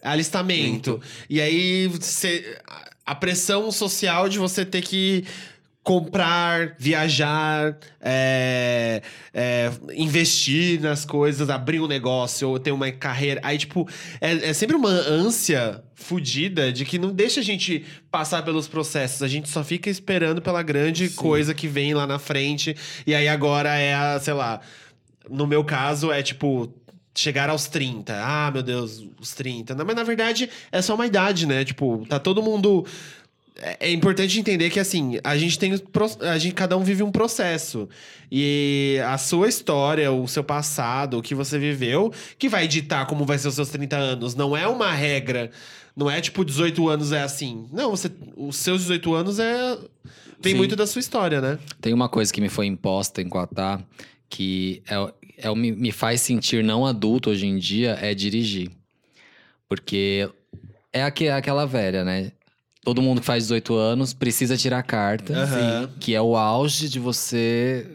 [0.00, 1.00] alistamento.
[1.28, 2.56] E aí você,
[3.04, 5.24] a pressão social de você ter que
[5.88, 9.00] comprar, viajar, é,
[9.32, 13.40] é, investir nas coisas, abrir um negócio, ou ter uma carreira.
[13.42, 13.88] Aí, tipo,
[14.20, 19.22] é, é sempre uma ânsia fodida de que não deixa a gente passar pelos processos.
[19.22, 22.76] A gente só fica esperando pela grande coisa que vem lá na frente.
[23.06, 24.60] E aí agora é a, sei lá.
[25.26, 26.70] No meu caso, é tipo.
[27.14, 28.14] Chegar aos 30.
[28.14, 29.74] Ah, meu Deus, os 30.
[29.74, 31.64] Não, mas na verdade é só uma idade, né?
[31.64, 32.86] Tipo, tá todo mundo
[33.58, 35.72] é é importante entender que assim, a gente tem
[36.20, 37.88] a gente cada um vive um processo.
[38.30, 43.24] E a sua história, o seu passado, o que você viveu, que vai ditar como
[43.24, 45.50] vai ser os seus 30 anos, não é uma regra.
[45.96, 47.66] Não é tipo 18 anos é assim.
[47.72, 49.76] Não, você os seus 18 anos é
[50.40, 50.58] tem Sim.
[50.58, 51.58] muito da sua história, né?
[51.80, 53.82] Tem uma coisa que me foi imposta em Quatá
[54.30, 58.70] que é, é, me, me faz sentir não adulto hoje em dia é dirigir.
[59.68, 60.28] Porque
[60.92, 62.32] é aque- aquela velha, né?
[62.88, 65.90] Todo mundo que faz 18 anos precisa tirar carta, Aham.
[66.00, 67.86] que é o auge de você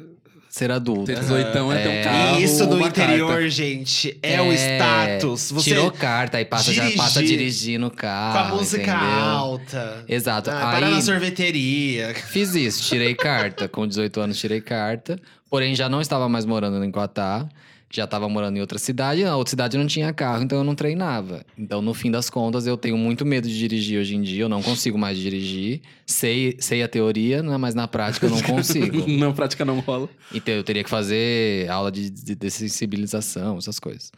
[0.48, 1.06] ser adulto.
[1.06, 2.04] Ter 18 é ter um É.
[2.04, 2.40] carro.
[2.40, 3.50] e isso no interior, carta.
[3.50, 5.52] gente, é, o status.
[5.52, 8.50] Você Tirou carta, aí passa, já passa a dirigir dirigir no carro.
[8.50, 9.00] com a música entendeu?
[9.26, 10.06] alta.
[10.08, 10.52] Exato.
[10.52, 12.14] Ah, parar aí na sorveteria.
[12.14, 13.68] fiz isso, tirei carta.
[13.68, 15.18] Com 18 anos, tirei carta.
[15.50, 17.50] Porém, já não estava mais morando em Quatá.
[17.96, 19.24] Já estava morando em outra cidade.
[19.24, 21.46] Na outra cidade não tinha carro, então eu não treinava.
[21.56, 24.46] Então, no fim das contas, eu tenho muito medo de dirigir hoje em dia.
[24.46, 25.80] Eu não consigo mais dirigir.
[26.04, 29.08] Sei, sei a teoria, né, mas na prática eu não consigo.
[29.14, 30.10] Na prática não rola.
[30.34, 34.12] Então eu teria que fazer aula de, de, de sensibilização, essas coisas.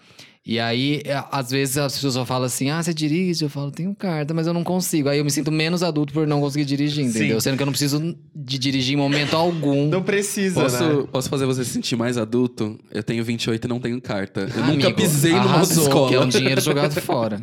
[0.48, 3.44] E aí, é, às vezes as pessoas só falam assim: ah, você dirige?
[3.44, 5.10] Eu falo, tenho carta, mas eu não consigo.
[5.10, 7.42] Aí eu me sinto menos adulto por não conseguir dirigir, entendeu?
[7.42, 7.46] Sim.
[7.50, 9.90] Sendo que eu não preciso de dirigir em momento algum.
[9.90, 11.08] Não precisa, Posso, né?
[11.12, 12.80] posso fazer você se sentir mais adulto?
[12.92, 14.42] Eu tenho 28 e não tenho carta.
[14.42, 16.10] Eu Ah, nunca amigo, pisei numa arrasou, escola.
[16.10, 17.42] Que é um dinheiro jogado fora.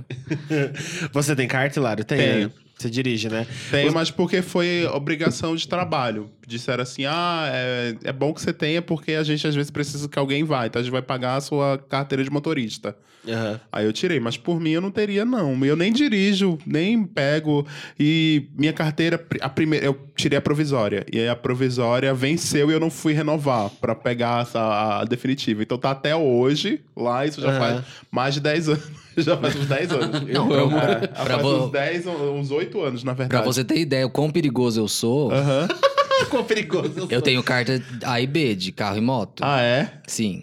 [1.12, 2.04] Você tem carta, Hilário?
[2.04, 2.18] Tem.
[2.18, 2.52] Tenho.
[2.82, 3.46] Você dirige, né?
[3.70, 6.30] Tem, mas porque foi obrigação de trabalho.
[6.46, 10.08] Disseram assim: ah, é, é bom que você tenha, porque a gente às vezes precisa
[10.08, 10.66] que alguém vá.
[10.66, 12.96] Então a gente vai pagar a sua carteira de motorista.
[13.28, 13.60] Aham.
[13.70, 15.64] Aí eu tirei, mas por mim eu não teria, não.
[15.64, 17.64] Eu nem dirijo, nem pego.
[17.98, 21.06] E minha carteira, a primeira, eu tirei a provisória.
[21.12, 25.62] E aí a provisória venceu e eu não fui renovar pra pegar essa, a definitiva.
[25.62, 27.58] Então tá até hoje lá, isso já Aham.
[27.58, 29.01] faz mais de 10 anos.
[29.22, 30.22] já faz uns 10 anos.
[30.32, 30.78] Não, amo.
[30.78, 33.44] É, Pra faz vo- uns 10, uns 8 anos, na Pra verdade.
[33.44, 35.68] você ter ideia o quão perigoso eu sou, Aham.
[36.20, 37.08] Ficou perigoso.
[37.10, 39.42] eu tenho carta A e B, de carro e moto.
[39.42, 39.92] Ah, é?
[40.06, 40.42] Sim.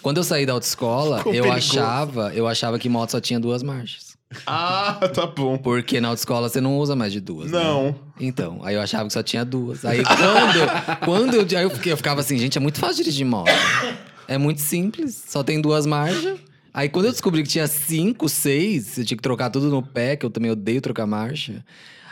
[0.00, 1.78] Quando eu saí da autoescola, Ficou eu perigoso.
[1.80, 4.16] achava, eu achava que moto só tinha duas marchas.
[4.46, 5.56] Ah, tá bom.
[5.58, 7.50] Porque na autoescola você não usa mais de duas.
[7.50, 7.58] né?
[7.58, 7.94] Não.
[8.20, 9.84] Então, aí eu achava que só tinha duas.
[9.84, 13.26] Aí quando, quando eu, aí eu, fiquei- eu ficava assim, gente, é muito fácil dirigir
[13.26, 13.50] moto.
[14.28, 16.38] É muito simples, só tem duas marchas.
[16.76, 20.14] Aí quando eu descobri que tinha cinco, seis, eu tinha que trocar tudo no pé,
[20.14, 21.64] que eu também odeio trocar marcha.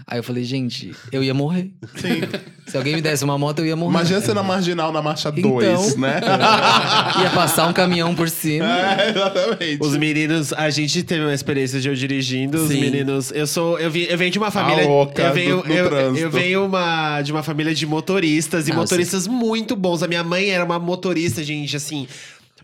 [0.06, 1.70] Aí eu falei, gente, eu ia morrer.
[1.96, 2.20] Sim.
[2.66, 3.90] Se alguém me desse uma moto, eu ia morrer.
[3.92, 5.52] Imagina você na marginal na marcha Então.
[5.52, 6.18] 2, né?
[7.22, 8.64] Ia passar um caminhão por cima.
[8.66, 9.78] é, exatamente.
[9.80, 12.58] Os meninos, a gente teve uma experiência de eu dirigindo.
[12.58, 12.80] Os Sim.
[12.80, 15.72] meninos, eu sou, eu, vi, eu venho de uma família, louca eu venho, do- do
[15.72, 16.18] eu, trânsito.
[16.26, 20.02] eu venho uma, de uma família de motoristas e Ah, motoristas muito bons.
[20.02, 22.06] A minha mãe era uma motorista, gente, assim.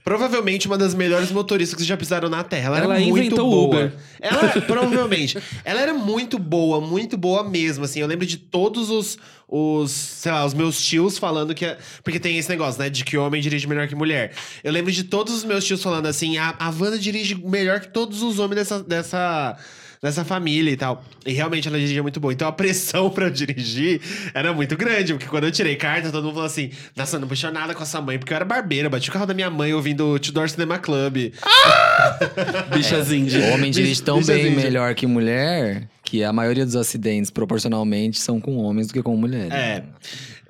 [0.02, 2.68] Provavelmente uma das melhores motoristas que já pisaram na Terra.
[2.68, 3.66] Ela, Ela era muito boa.
[3.66, 3.92] Uber.
[4.20, 5.38] Ela, provavelmente.
[5.64, 8.00] Ela era muito boa, muito boa mesmo, assim.
[8.00, 11.76] Eu lembro de todos os, os, sei lá, os meus tios falando que...
[12.02, 12.88] Porque tem esse negócio, né?
[12.88, 14.32] De que homem dirige melhor que mulher.
[14.64, 17.88] Eu lembro de todos os meus tios falando assim, a, a Wanda dirige melhor que
[17.88, 18.82] todos os homens dessa...
[18.82, 19.56] dessa
[20.02, 21.04] Dessa família e tal.
[21.26, 22.32] E realmente ela dirigia muito bom.
[22.32, 24.00] Então a pressão pra eu dirigir
[24.32, 25.12] era muito grande.
[25.12, 27.86] Porque quando eu tirei carta, todo mundo falou assim: Nossa, não puxou nada com a
[27.86, 28.18] sua mãe.
[28.18, 28.86] Porque eu era barbeiro.
[28.86, 31.34] eu Bati o carro da minha mãe ouvindo Tudor Cinema Club.
[32.72, 33.40] Bichas indie.
[33.40, 38.40] O homem dirige tão bem melhor que mulher que a maioria dos acidentes, proporcionalmente, são
[38.40, 39.52] com homens do que com mulheres.
[39.52, 39.84] É.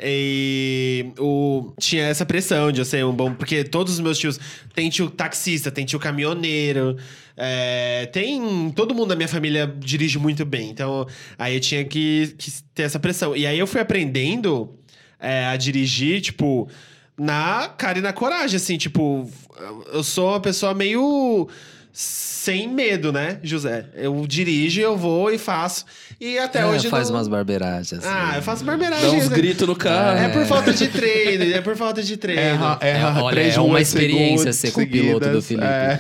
[0.03, 3.35] E o, tinha essa pressão de eu ser um bom.
[3.35, 4.41] Porque todos os meus tios.
[4.75, 6.97] Tem tio taxista, tem tio caminhoneiro.
[7.43, 8.71] É, tem.
[8.77, 10.69] Todo mundo da minha família dirige muito bem.
[10.69, 11.07] Então,
[11.39, 13.35] aí eu tinha que, que ter essa pressão.
[13.35, 14.75] E aí eu fui aprendendo
[15.19, 16.69] é, a dirigir, tipo.
[17.19, 19.27] na cara e na coragem, assim, tipo,
[19.93, 21.49] eu sou uma pessoa meio
[21.93, 23.87] sem medo, né, José?
[23.95, 25.85] Eu dirijo, eu vou e faço.
[26.21, 27.17] E até É, hoje faz não...
[27.17, 28.05] umas barberagens.
[28.05, 29.11] Ah, eu faço barbeiragem.
[29.11, 29.37] Dá uns né?
[29.37, 30.19] gritos no carro.
[30.19, 32.41] É por falta de treino, é por falta de treino.
[32.41, 35.43] Erra, erra É, olha, três é uma experiência ser com o piloto do.
[35.43, 35.67] Felipe.
[35.67, 35.99] É.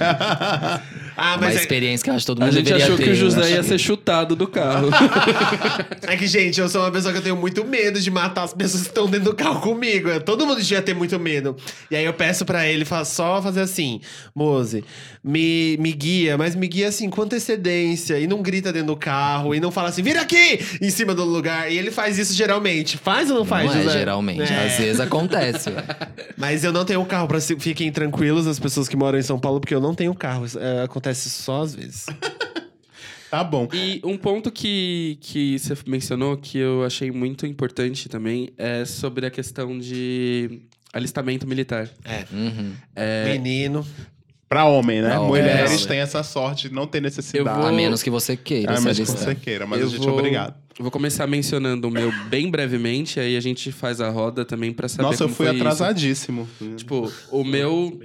[1.17, 2.97] Ah, Uma mas é, experiência que eu acho que todo A mundo gente deveria achou
[2.97, 3.05] ter.
[3.05, 4.89] que o José eu ia ser chutado do carro.
[6.03, 8.55] é que, gente, eu sou uma pessoa que eu tenho muito medo de matar as
[8.55, 10.09] pessoas que estão dentro do carro comigo.
[10.21, 11.57] Todo mundo devia ter muito medo.
[11.91, 14.01] E aí eu peço pra ele só fazer assim:
[14.35, 14.85] Mose,
[15.23, 18.19] me, me guia, mas me guia assim com antecedência.
[18.19, 19.55] E não grita dentro do carro.
[19.55, 20.61] E não fala assim, vira aqui!
[20.81, 21.71] Em cima do lugar.
[21.71, 22.97] E ele faz isso geralmente.
[22.97, 23.99] Faz ou não faz, Não é José?
[23.99, 24.53] geralmente.
[24.53, 24.67] É.
[24.67, 25.71] Às vezes acontece.
[26.37, 29.39] Mas eu não tenho carro, pra se- fiquem tranquilos as pessoas que moram em São
[29.39, 30.47] Paulo, porque eu não tenho carro.
[30.59, 32.07] É, acontece só às vezes.
[33.31, 33.69] Tá bom.
[33.73, 39.25] E um ponto que, que você mencionou que eu achei muito importante também é sobre
[39.25, 41.89] a questão de alistamento militar.
[42.05, 42.25] É.
[42.33, 42.73] Uhum.
[43.33, 43.87] Menino.
[44.49, 45.11] Pra homem, né?
[45.11, 45.21] Pra.
[45.21, 45.87] Mulheres É.
[45.89, 47.57] têm essa sorte de não ter necessidade.
[47.57, 48.73] Vou- A menos que você queira.
[48.73, 50.55] A se menos que você queira, mas Eu a gente vou- é obrigado.
[50.81, 54.89] Vou começar mencionando o meu bem brevemente, aí a gente faz a roda também pra
[54.89, 55.63] saber Nossa, eu fui foi isso.
[55.65, 56.49] atrasadíssimo.
[56.77, 57.97] Tipo, o meu.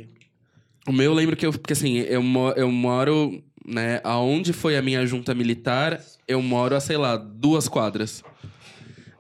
[0.88, 1.52] O meu, eu lembro que eu.
[1.52, 2.22] Porque assim, eu,
[2.56, 4.00] eu moro, né?
[4.04, 8.24] Aonde foi a minha junta militar, eu moro a, sei lá, duas quadras.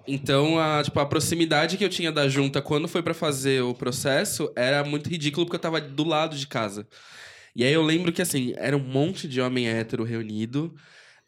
[0.07, 3.74] Então, a, tipo, a proximidade que eu tinha da junta quando foi pra fazer o
[3.74, 6.88] processo era muito ridículo, porque eu tava do lado de casa.
[7.55, 10.76] E aí eu lembro que, assim, era um monte de homem hétero reunido.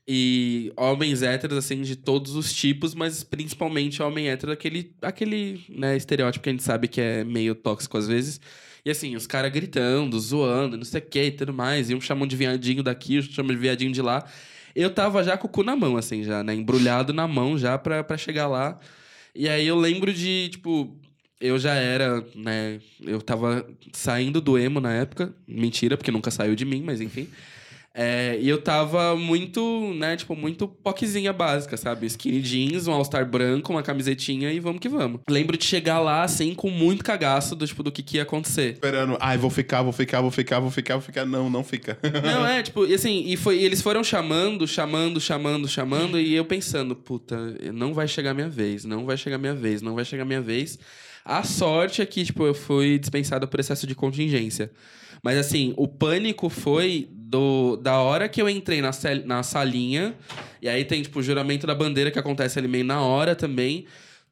[0.08, 5.98] E homens héteros, assim, de todos os tipos, mas principalmente homem hétero, aquele, aquele né,
[5.98, 8.40] estereótipo que a gente sabe que é meio tóxico às vezes.
[8.88, 11.90] E assim, os caras gritando, zoando, não sei o que e tudo mais.
[11.90, 14.26] E um chamam de viadinho daqui, outro chamam de viadinho de lá.
[14.74, 16.56] Eu tava já com o cu na mão, assim, já, né?
[16.56, 18.80] Embrulhado na mão já pra, pra chegar lá.
[19.36, 20.98] E aí eu lembro de, tipo,
[21.42, 22.80] eu já era, né?
[23.02, 25.34] Eu tava saindo do emo na época.
[25.46, 27.28] Mentira, porque nunca saiu de mim, mas enfim.
[28.00, 32.06] É, e eu tava muito, né, tipo, muito poquezinha básica, sabe?
[32.06, 35.22] Skinny jeans, um all-star branco, uma camisetinha e vamos que vamos.
[35.28, 38.74] Lembro de chegar lá, assim, com muito cagaço do, tipo, do que, que ia acontecer.
[38.74, 41.26] Esperando, ai, vou ficar, vou ficar, vou ficar, vou ficar, vou ficar.
[41.26, 41.98] Não, não fica.
[42.24, 46.36] Não, é, tipo, e assim, e foi, e eles foram chamando, chamando, chamando, chamando, e
[46.36, 47.36] eu pensando, puta,
[47.74, 50.78] não vai chegar minha vez, não vai chegar minha vez, não vai chegar minha vez.
[51.26, 54.72] A sorte é que, tipo, eu fui dispensado por excesso de contingência.
[55.28, 58.92] Mas assim, o pânico foi do, da hora que eu entrei na,
[59.26, 60.16] na salinha,
[60.62, 63.86] e aí tem, tipo, o juramento da bandeira que acontece ali meio na hora também.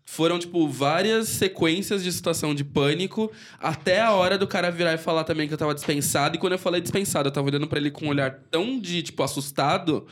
[0.05, 3.29] Foram, tipo, várias sequências de situação de pânico,
[3.59, 6.37] até a hora do cara virar e falar também que eu tava dispensado.
[6.37, 9.03] E quando eu falei dispensado, eu tava olhando pra ele com um olhar tão de,
[9.03, 10.07] tipo, assustado,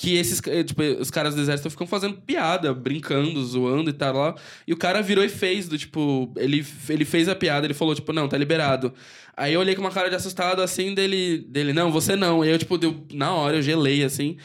[0.00, 4.16] que esses, eh, tipo, os caras do exército ficam fazendo piada, brincando, zoando e tal
[4.16, 4.34] lá.
[4.66, 7.94] E o cara virou e fez, do tipo, ele, ele fez a piada, ele falou,
[7.94, 8.94] tipo, não, tá liberado.
[9.36, 12.42] Aí eu olhei com uma cara de assustado, assim, dele, dele não, você não.
[12.42, 14.38] E eu, tipo, deu, na hora eu gelei, assim.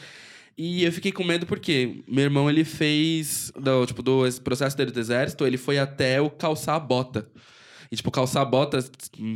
[0.58, 4.90] E eu fiquei com medo porque meu irmão, ele fez, do, tipo, do processo dele
[4.90, 7.26] do exército, ele foi até o calçar a bota.
[7.90, 8.78] E, tipo, calçar a bota,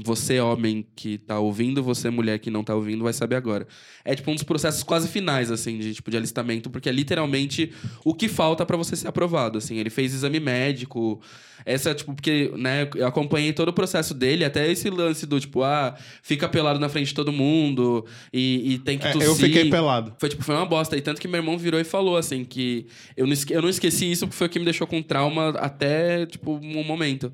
[0.05, 3.67] você, homem que tá ouvindo, você, mulher que não tá ouvindo, vai saber agora.
[4.05, 7.73] É, tipo, um dos processos quase finais, assim, de, tipo, de alistamento, porque é literalmente
[8.05, 9.77] o que falta pra você ser aprovado, assim.
[9.77, 11.21] Ele fez exame médico,
[11.65, 15.63] essa, tipo, porque, né, eu acompanhei todo o processo dele, até esse lance do, tipo,
[15.63, 19.29] ah, fica pelado na frente de todo mundo e, e tem que É, tossir.
[19.29, 20.15] eu fiquei pelado.
[20.19, 20.97] Foi, tipo, foi uma bosta.
[20.97, 22.87] E tanto que meu irmão virou e falou, assim, que
[23.17, 26.25] eu não, eu não esqueci isso porque foi o que me deixou com trauma até,
[26.27, 27.31] tipo, um momento.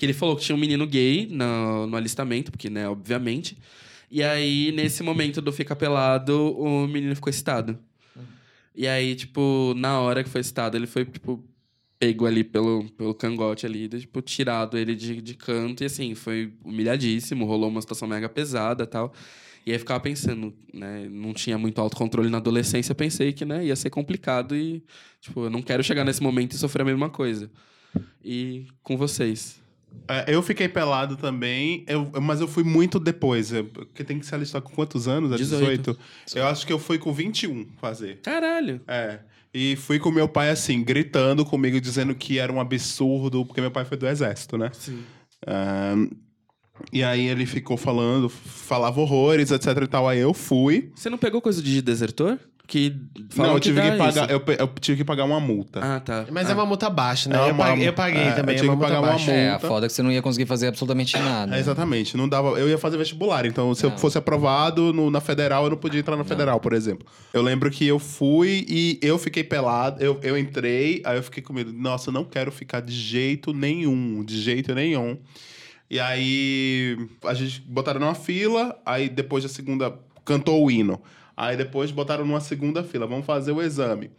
[0.00, 3.58] Que ele falou que tinha um menino gay no, no alistamento, porque, né, obviamente.
[4.10, 7.78] E aí, nesse momento do fica pelado, o menino ficou excitado.
[8.74, 11.44] E aí, tipo, na hora que foi excitado, ele foi, tipo,
[11.98, 15.82] pego ali pelo, pelo cangote ali, tipo, tirado ele de, de canto.
[15.82, 19.12] E assim, foi humilhadíssimo, rolou uma situação mega pesada tal.
[19.66, 21.06] E aí ficava pensando, né?
[21.10, 24.82] Não tinha muito autocontrole na adolescência, pensei que, né, ia ser complicado e,
[25.20, 27.50] tipo, eu não quero chegar nesse momento e sofrer a mesma coisa.
[28.24, 29.59] E com vocês.
[30.08, 33.52] É, eu fiquei pelado também, eu- mas eu fui muito depois.
[33.52, 35.30] eu- Porque tem que se alistar com quantos anos?
[35.32, 35.92] É 18.
[36.26, 36.36] 18.
[36.36, 38.18] Eu acho que eu fui com 21 fazer.
[38.22, 38.80] Caralho!
[38.88, 39.20] É.
[39.54, 43.70] E fui com meu pai assim, gritando comigo, dizendo que era um absurdo, porque meu
[43.70, 44.70] pai foi do exército, né?
[44.72, 45.02] Sim.
[45.46, 46.08] Ahn,
[46.92, 50.08] e aí ele ficou falando, falava horrores, etc e tal.
[50.08, 50.90] Aí eu fui.
[50.94, 52.38] Você não pegou coisa de desertor?
[52.70, 52.94] Que
[53.36, 55.80] não, eu tive que, dá pagar, eu, eu tive que pagar uma multa.
[55.82, 56.26] Ah, tá.
[56.30, 57.36] Mas é uma multa baixa, né?
[57.36, 59.00] É eu, uma- paguei, eu paguei é, também, eu é tive uma que multa pagar
[59.00, 59.32] uma baixa.
[59.32, 59.66] É, a multa.
[59.66, 61.56] foda é que você não ia conseguir fazer absolutamente nada.
[61.56, 62.50] É, exatamente, não dava.
[62.60, 63.98] Eu ia fazer vestibular, então se eu Não.
[63.98, 67.04] fosse aprovado no- na federal, eu não podia entrar na federal, por exemplo.
[67.34, 71.42] Eu lembro que eu fui e eu fiquei pelado, eu, eu entrei, aí eu fiquei
[71.42, 71.72] com medo.
[71.72, 75.18] Nossa, eu não quero ficar de jeito nenhum, de jeito nenhum.
[75.90, 79.92] E aí a gente botaram numa fila, aí depois da segunda
[80.24, 81.00] cantou o hino.
[81.40, 84.10] Aí depois botaram numa segunda fila, vamos fazer o exame.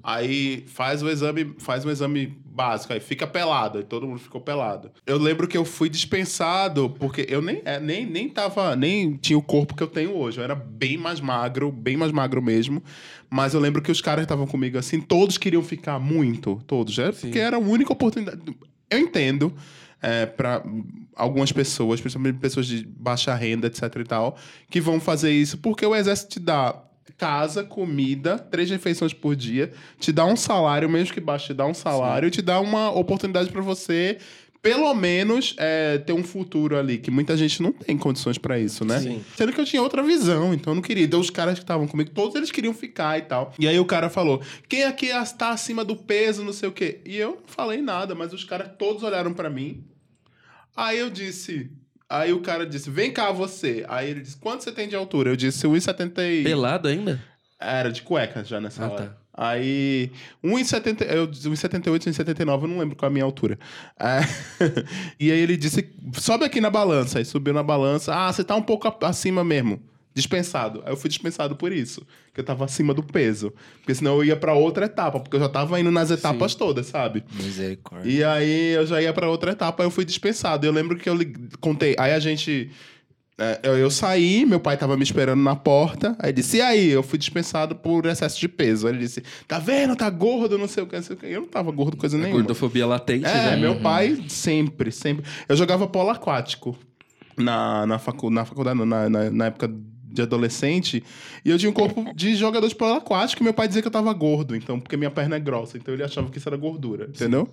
[0.00, 4.40] Aí faz o exame, faz um exame básico, aí fica pelado, aí todo mundo ficou
[4.40, 4.88] pelado.
[5.04, 9.36] Eu lembro que eu fui dispensado porque eu nem é, nem nem tava, nem tinha
[9.36, 10.38] o corpo que eu tenho hoje.
[10.38, 12.80] Eu era bem mais magro, bem mais magro mesmo.
[13.28, 17.10] Mas eu lembro que os caras estavam comigo assim, todos queriam ficar muito, todos, é
[17.10, 18.40] porque era a única oportunidade.
[18.88, 19.52] Eu entendo
[20.00, 20.62] é, para
[21.18, 24.36] algumas pessoas, principalmente pessoas de baixa renda, etc e tal,
[24.70, 26.84] que vão fazer isso porque o exército te dá
[27.16, 31.66] casa, comida, três refeições por dia, te dá um salário, mesmo que baixo, te dá
[31.66, 34.18] um salário, te dá uma oportunidade para você
[34.60, 38.84] pelo menos é, ter um futuro ali, que muita gente não tem condições para isso,
[38.84, 38.98] né?
[38.98, 39.24] Sim.
[39.36, 41.04] Sendo que eu tinha outra visão, então eu não queria.
[41.04, 43.52] Então os caras que estavam comigo, todos eles queriam ficar e tal.
[43.58, 47.00] E aí o cara falou: quem aqui está acima do peso, não sei o quê.
[47.04, 49.84] E eu não falei nada, mas os caras todos olharam para mim.
[50.78, 51.70] Aí eu disse.
[52.08, 53.84] Aí o cara disse: vem cá você.
[53.88, 55.30] Aí ele disse: quanto você tem de altura?
[55.30, 56.44] Eu disse: 1,70 e...
[56.44, 57.20] Pelado ainda?
[57.58, 59.06] Era de cueca já nessa Ah, hora.
[59.06, 59.16] tá.
[59.40, 60.10] Aí,
[60.44, 63.56] 1,70, eu 1,78, 1,79, eu não lembro qual é a minha altura.
[63.98, 64.18] É,
[65.18, 67.18] e aí ele disse, sobe aqui na balança.
[67.18, 69.80] Aí subiu na balança, ah, você tá um pouco acima mesmo.
[70.18, 70.82] Dispensado.
[70.84, 72.04] Aí eu fui dispensado por isso,
[72.34, 73.52] que eu tava acima do peso.
[73.78, 76.86] Porque senão eu ia pra outra etapa, porque eu já tava indo nas etapas todas,
[76.86, 77.22] sabe?
[77.32, 78.10] Misericórdia.
[78.10, 80.66] E aí eu já ia pra outra etapa, aí eu fui dispensado.
[80.66, 81.16] Eu lembro que eu
[81.60, 81.94] contei.
[81.98, 82.70] Aí a gente.
[83.38, 86.16] é, eu, eu saí, meu pai tava me esperando na porta.
[86.18, 86.88] Aí disse: E aí?
[86.88, 88.86] Eu fui dispensado por excesso de peso.
[88.88, 89.94] Aí ele disse: Tá vendo?
[89.94, 91.26] Tá gordo, não sei o que, não sei o que.
[91.26, 92.40] Eu não tava gordo, coisa A nenhuma.
[92.40, 93.56] gordofobia latente É, já.
[93.56, 95.24] meu pai sempre, sempre.
[95.48, 96.76] Eu jogava polo aquático
[97.36, 99.70] na, na, facu, na faculdade, na, na, na época
[100.10, 101.02] de adolescente.
[101.44, 103.88] E eu tinha um corpo de jogador de polo aquático e meu pai dizia que
[103.88, 105.76] eu tava gordo, então, porque minha perna é grossa.
[105.76, 107.48] Então ele achava que isso era gordura, entendeu?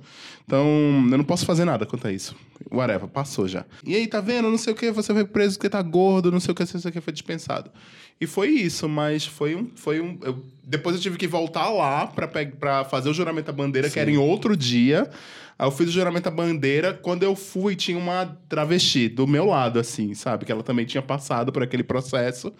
[0.45, 0.65] Então,
[1.11, 2.35] eu não posso fazer nada quanto a isso.
[2.71, 3.65] Whatever, passou já.
[3.85, 4.49] E aí, tá vendo?
[4.49, 6.81] Não sei o que, você foi preso porque tá gordo, não sei o que, não
[6.81, 7.69] sei o que, foi dispensado.
[8.19, 9.67] E foi isso, mas foi um.
[9.75, 13.53] Foi um eu- depois eu tive que voltar lá pra, pra fazer o juramento à
[13.53, 15.09] bandeira, que era em outro dia.
[15.57, 16.93] Aí eu fiz o juramento à bandeira.
[16.93, 20.45] Quando eu fui, tinha uma travesti do meu lado, assim, sabe?
[20.45, 22.53] Que ela também tinha passado por aquele processo.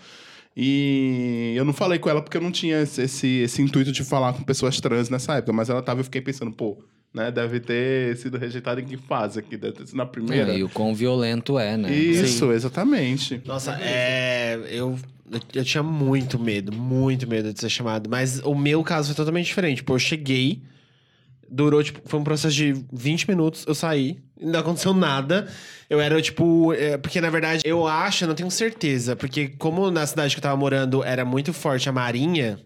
[0.56, 4.04] E eu não falei com ela porque eu não tinha esse, esse, esse intuito de
[4.06, 5.52] falar com pessoas trans nessa época.
[5.52, 6.78] Mas ela tava, eu fiquei pensando, pô,
[7.14, 7.32] né?
[7.32, 9.56] Deve ter sido rejeitada em que fase aqui?
[9.56, 10.54] Deve ter sido na primeira.
[10.54, 11.93] É, e o quão violento é, né?
[11.93, 13.41] Isso, exatamente.
[13.46, 14.60] Nossa, é.
[14.70, 14.98] Eu,
[15.54, 18.10] eu tinha muito medo, muito medo de ser chamado.
[18.10, 19.78] Mas o meu caso foi totalmente diferente.
[19.78, 20.62] Tipo, eu cheguei,
[21.50, 25.48] durou, tipo, foi um processo de 20 minutos, eu saí, não aconteceu nada.
[25.89, 26.74] Eu era, tipo.
[26.74, 29.16] é, porque, na verdade, eu acho, eu não tenho certeza.
[29.16, 32.60] Porque, como na cidade que eu tava morando era muito forte a Marinha,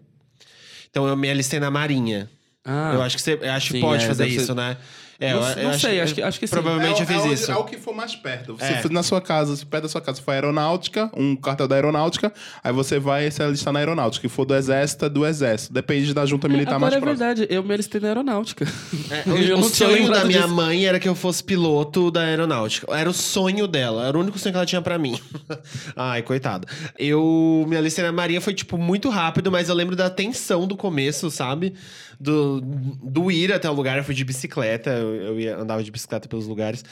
[0.90, 2.28] então eu me alistei na Marinha.
[2.64, 4.76] Ah, eu acho que você acho que sim, pode é, fazer deve ser- isso, né?
[5.20, 6.52] É, Não- eu- eu não sei, acho que- acho que sim.
[6.54, 7.52] Provavelmente é, eu fiz é onde- isso.
[7.52, 8.56] É o que for mais perto.
[8.56, 8.88] Você É.
[8.90, 12.32] na sua casa, se perto da sua casa for aeronáutica, um cartel da aeronáutica,
[12.64, 14.26] aí você vai se alistar na aeronáutica.
[14.26, 15.74] Se for do exército, é do exército.
[15.74, 17.26] Depende da junta militar Agora mais é próxima.
[17.34, 18.66] verdade, eu me alistei na aeronáutica.
[19.10, 20.54] É, Eu o sonho da minha disso.
[20.54, 22.86] mãe era que eu fosse piloto da aeronáutica.
[22.96, 24.06] Era o sonho dela.
[24.06, 25.20] Era o único sonho que ela tinha pra mim.
[25.94, 26.66] Ai, coitada.
[26.98, 27.64] Eu...
[27.68, 31.30] Minha lista na Marinha foi, tipo, muito rápido, mas eu lembro da tensão do começo,
[31.30, 31.74] sabe?
[32.20, 33.96] Do, do ir até o lugar.
[33.96, 34.90] Eu fui de bicicleta.
[34.90, 36.84] Eu, eu ia, andava de bicicleta pelos lugares.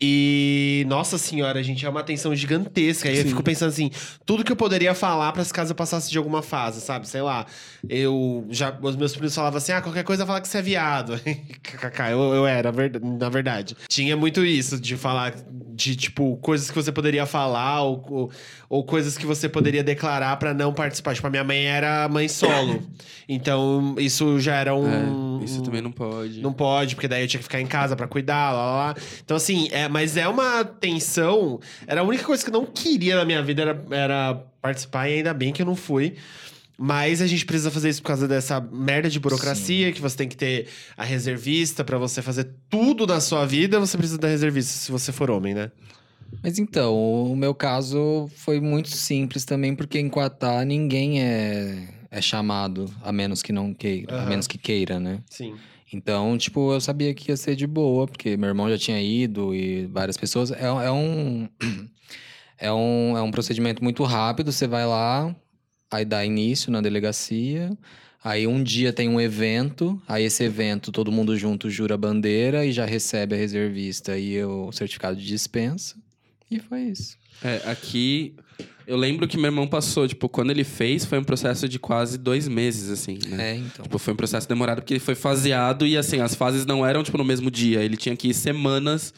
[0.00, 3.08] E, nossa senhora, gente, é uma tensão gigantesca.
[3.08, 3.90] Aí eu fico pensando assim,
[4.26, 7.08] tudo que eu poderia falar pra se caso eu passasse de alguma fase, sabe?
[7.08, 7.46] Sei lá,
[7.88, 8.76] eu já.
[8.82, 11.18] Os meus primos falavam assim: ah, qualquer coisa fala que você é viado.
[11.62, 13.76] KKK, eu, eu era, na verdade.
[13.88, 15.34] Tinha muito isso de falar
[15.74, 18.30] de, tipo, coisas que você poderia falar ou, ou,
[18.68, 21.14] ou coisas que você poderia declarar pra não participar.
[21.14, 22.82] Tipo, a minha mãe era mãe solo.
[23.28, 25.40] Então, isso já era um.
[25.40, 26.40] É, isso também não pode.
[26.40, 28.94] Não pode, porque daí eu tinha que ficar em casa pra cuidar, lá, lá, lá.
[29.24, 31.60] Então, assim, é, mas é uma tensão.
[31.86, 35.14] Era a única coisa que eu não queria na minha vida era, era participar, e
[35.14, 36.16] ainda bem que eu não fui.
[36.76, 40.28] Mas a gente precisa fazer isso por causa dessa merda de burocracia, que você tem
[40.28, 40.66] que ter
[40.96, 45.12] a reservista pra você fazer tudo na sua vida, você precisa da reservista se você
[45.12, 45.70] for homem, né?
[46.42, 46.96] Mas então,
[47.30, 53.12] o meu caso foi muito simples também, porque em Quatá ninguém é, é chamado, a
[53.12, 54.28] menos que não queira, a Aham.
[54.30, 55.20] menos que queira, né?
[55.30, 55.54] Sim.
[55.94, 59.54] Então, tipo, eu sabia que ia ser de boa, porque meu irmão já tinha ido
[59.54, 60.50] e várias pessoas.
[60.50, 61.48] É, é um.
[62.56, 65.34] É um, é um procedimento muito rápido, você vai lá,
[65.90, 67.76] aí dá início na delegacia.
[68.22, 72.70] Aí um dia tem um evento, aí esse evento todo mundo junto jura bandeira e
[72.72, 75.96] já recebe a reservista e o certificado de dispensa.
[76.50, 77.16] E foi isso.
[77.42, 78.34] É, aqui.
[78.86, 82.18] Eu lembro que meu irmão passou, tipo, quando ele fez, foi um processo de quase
[82.18, 83.52] dois meses, assim, né?
[83.52, 83.82] É, então.
[83.82, 87.02] Tipo, foi um processo demorado porque ele foi faseado e, assim, as fases não eram,
[87.02, 87.82] tipo, no mesmo dia.
[87.82, 89.12] Ele tinha que ir semanas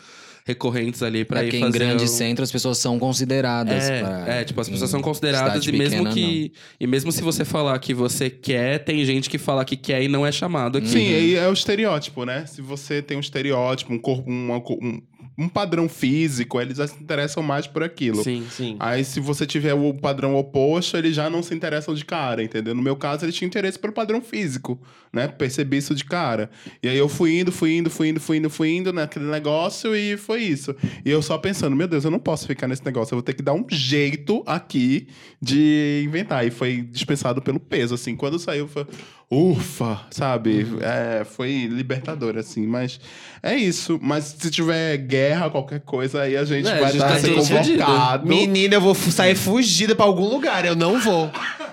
[0.45, 3.83] recorrentes ali pra É ir fazer em grandes o- centros as pessoas são consideradas.
[3.91, 6.53] É, pra- é, tipo, as pessoas em são consideradas e mesmo pequena, que.
[6.79, 10.07] E mesmo se você falar que você quer, tem gente que fala que quer e
[10.07, 10.87] não é chamado aqui.
[10.87, 12.47] Sim, aí é o estereótipo, né?
[12.47, 15.03] Se você tem um estereótipo, um corpo, uma um,
[15.39, 18.23] um padrão físico, eles já se interessam mais por aquilo.
[18.23, 18.47] Sim.
[18.51, 18.77] Sim.
[18.81, 22.75] Aí, se você tiver o padrão oposto, eles já não se interessam de cara, entendeu?
[22.75, 24.81] No meu caso, eles tinham interesse pelo padrão físico,
[25.13, 25.29] né?
[25.29, 26.51] Percebi isso de cara.
[26.83, 29.95] E aí eu fui indo, fui indo, fui indo, fui indo, fui indo naquele negócio
[29.95, 30.75] e foi isso.
[31.05, 33.35] E eu só pensando, meu Deus, eu não posso ficar nesse negócio, eu vou ter
[33.35, 35.09] que dar um jeito aqui
[35.41, 36.47] de inventar.
[36.47, 38.17] E foi dispensado pelo peso, assim.
[38.17, 38.87] Quando saiu, foi.
[39.29, 40.67] Ufa, sabe?
[40.81, 42.65] É, foi libertador, assim.
[42.65, 43.01] Mas
[43.43, 43.99] é isso.
[44.01, 47.19] Mas se tiver guerra, qualquer coisa, aí a gente É, a vai gente estar tá
[47.19, 47.85] sendo sendo fudido.
[47.85, 48.27] convocado.
[48.29, 50.65] Menina, eu vou fu- sair fugida pra algum lugar.
[50.65, 51.29] Eu não vou.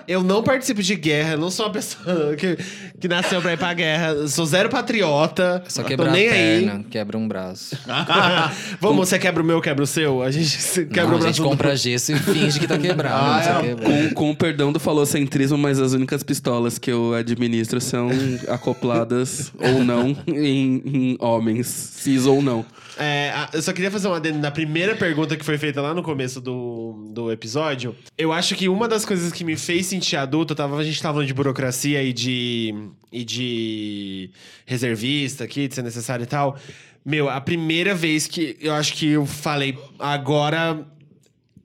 [0.06, 1.34] Eu não participo de guerra.
[1.34, 2.58] Eu não sou uma pessoa que,
[3.00, 4.08] que nasceu pra ir pra guerra.
[4.08, 5.62] Eu sou zero patriota.
[5.68, 6.64] Só tô quebrar a nem aí.
[6.66, 7.78] perna, quebra um braço.
[8.80, 10.22] Vamos, você quebra o meu, eu quebro o seu?
[10.22, 12.66] A gente se- quebra Não, o a braço gente do- compra gesso e finge que
[12.66, 13.14] tá quebrado.
[13.16, 13.74] Ah, não é.
[14.08, 17.14] Com, com o perdão do falocentrismo, mas as únicas pistolas que eu
[17.44, 18.10] administro são
[18.48, 22.64] acopladas ou não em, em homens, cis ou não.
[22.96, 26.02] É, eu só queria fazer um adendo na primeira pergunta que foi feita lá no
[26.02, 27.94] começo do, do episódio.
[28.16, 31.14] Eu acho que uma das coisas que me fez sentir adulto, tava, a gente tava
[31.14, 32.74] falando de burocracia e de,
[33.12, 34.30] e de
[34.64, 36.56] reservista aqui, de ser necessário e tal.
[37.04, 40.86] Meu, a primeira vez que eu acho que eu falei, agora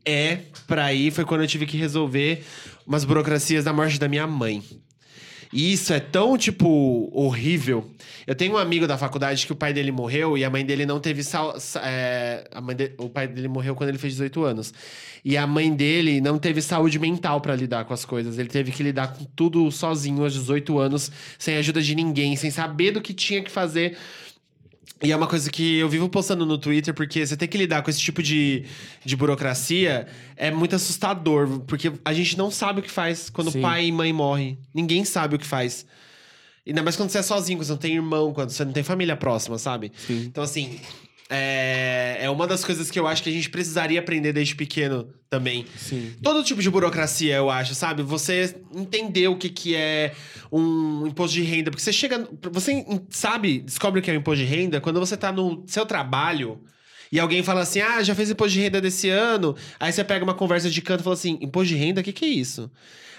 [0.04, 2.44] é pra ir, foi quando eu tive que resolver
[2.86, 4.64] umas burocracias da morte da minha mãe.
[5.52, 7.90] E isso é tão, tipo, horrível.
[8.28, 10.86] Eu tenho um amigo da faculdade que o pai dele morreu e a mãe dele
[10.86, 14.14] não teve sal, sa- é, a mãe de- o pai dele morreu quando ele fez
[14.14, 14.72] 18 anos.
[15.26, 18.38] E a mãe dele não teve saúde mental pra lidar com as coisas.
[18.38, 22.52] Ele teve que lidar com tudo sozinho aos 18 anos, sem ajuda de ninguém, sem
[22.52, 23.98] saber do que tinha que fazer.
[25.02, 27.82] E é uma coisa que eu vivo postando no Twitter, porque você tem que lidar
[27.82, 28.66] com esse tipo de,
[29.04, 33.62] de burocracia é muito assustador, porque a gente não sabe o que faz quando Sim.
[33.62, 34.58] pai e mãe morrem.
[34.74, 35.86] Ninguém sabe o que faz.
[36.68, 38.84] Ainda mais quando você é sozinho, quando você não tem irmão, quando você não tem
[38.84, 39.92] família próxima, sabe?
[40.06, 40.26] Sim.
[40.26, 40.80] Então, assim,
[41.30, 45.14] é, é uma das coisas que eu acho que a gente precisaria aprender desde pequeno
[45.30, 45.66] também.
[45.78, 46.14] Sim.
[46.24, 48.02] Todo tipo de burocracia, eu acho, sabe?
[48.02, 50.14] Você entender o que, que é
[50.52, 51.70] um imposto de renda.
[51.70, 52.28] Porque você chega.
[52.52, 55.86] Você sabe, descobre o que é um imposto de renda quando você tá no seu
[55.86, 56.60] trabalho.
[57.12, 59.56] E alguém fala assim: ah, já fez imposto de renda desse ano.
[59.80, 62.14] Aí você pega uma conversa de canto e fala assim: imposto de renda, o que,
[62.14, 62.70] que é isso?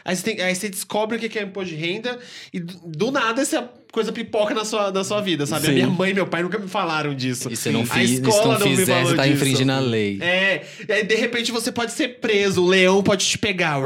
[0.02, 2.18] Aí você, tem- aí você descobre o que que é imposto de renda
[2.54, 5.66] e do, do nada essa coisa pipoca na sua, na sua vida, sabe?
[5.66, 5.74] A Sim.
[5.74, 7.52] minha mãe e meu pai nunca me falaram disso.
[7.52, 9.34] E se não, A escola não não me fizer, falou você tá disso.
[9.36, 10.18] infringindo a lei.
[10.22, 13.76] É, e aí de repente você pode ser preso, o leão pode te pegar.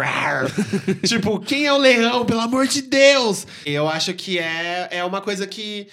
[1.04, 3.44] Tipo, quem é o leão, pelo amor de Deus?
[3.66, 5.88] Eu acho que é, é uma coisa que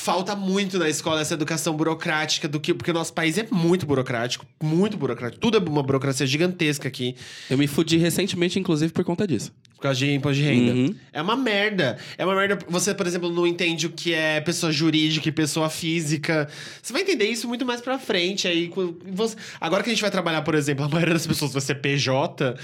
[0.00, 3.84] falta muito na escola, essa educação burocrática, do que porque o nosso país é muito
[3.84, 5.40] burocrático, muito burocrático.
[5.40, 7.14] Tudo é uma burocracia gigantesca aqui,
[7.50, 9.52] Eu me fudi recentemente, inclusive, por conta disso.
[9.80, 10.72] Por causa de imposto de renda.
[10.74, 10.94] Uhum.
[11.10, 11.96] É uma merda.
[12.18, 12.58] É uma merda.
[12.68, 16.46] Você, por exemplo, não entende o que é pessoa jurídica e pessoa física.
[16.82, 18.46] Você vai entender isso muito mais pra frente.
[18.46, 18.70] Aí,
[19.10, 21.76] você- Agora que a gente vai trabalhar, por exemplo, a maioria das pessoas vai ser
[21.76, 22.54] PJ,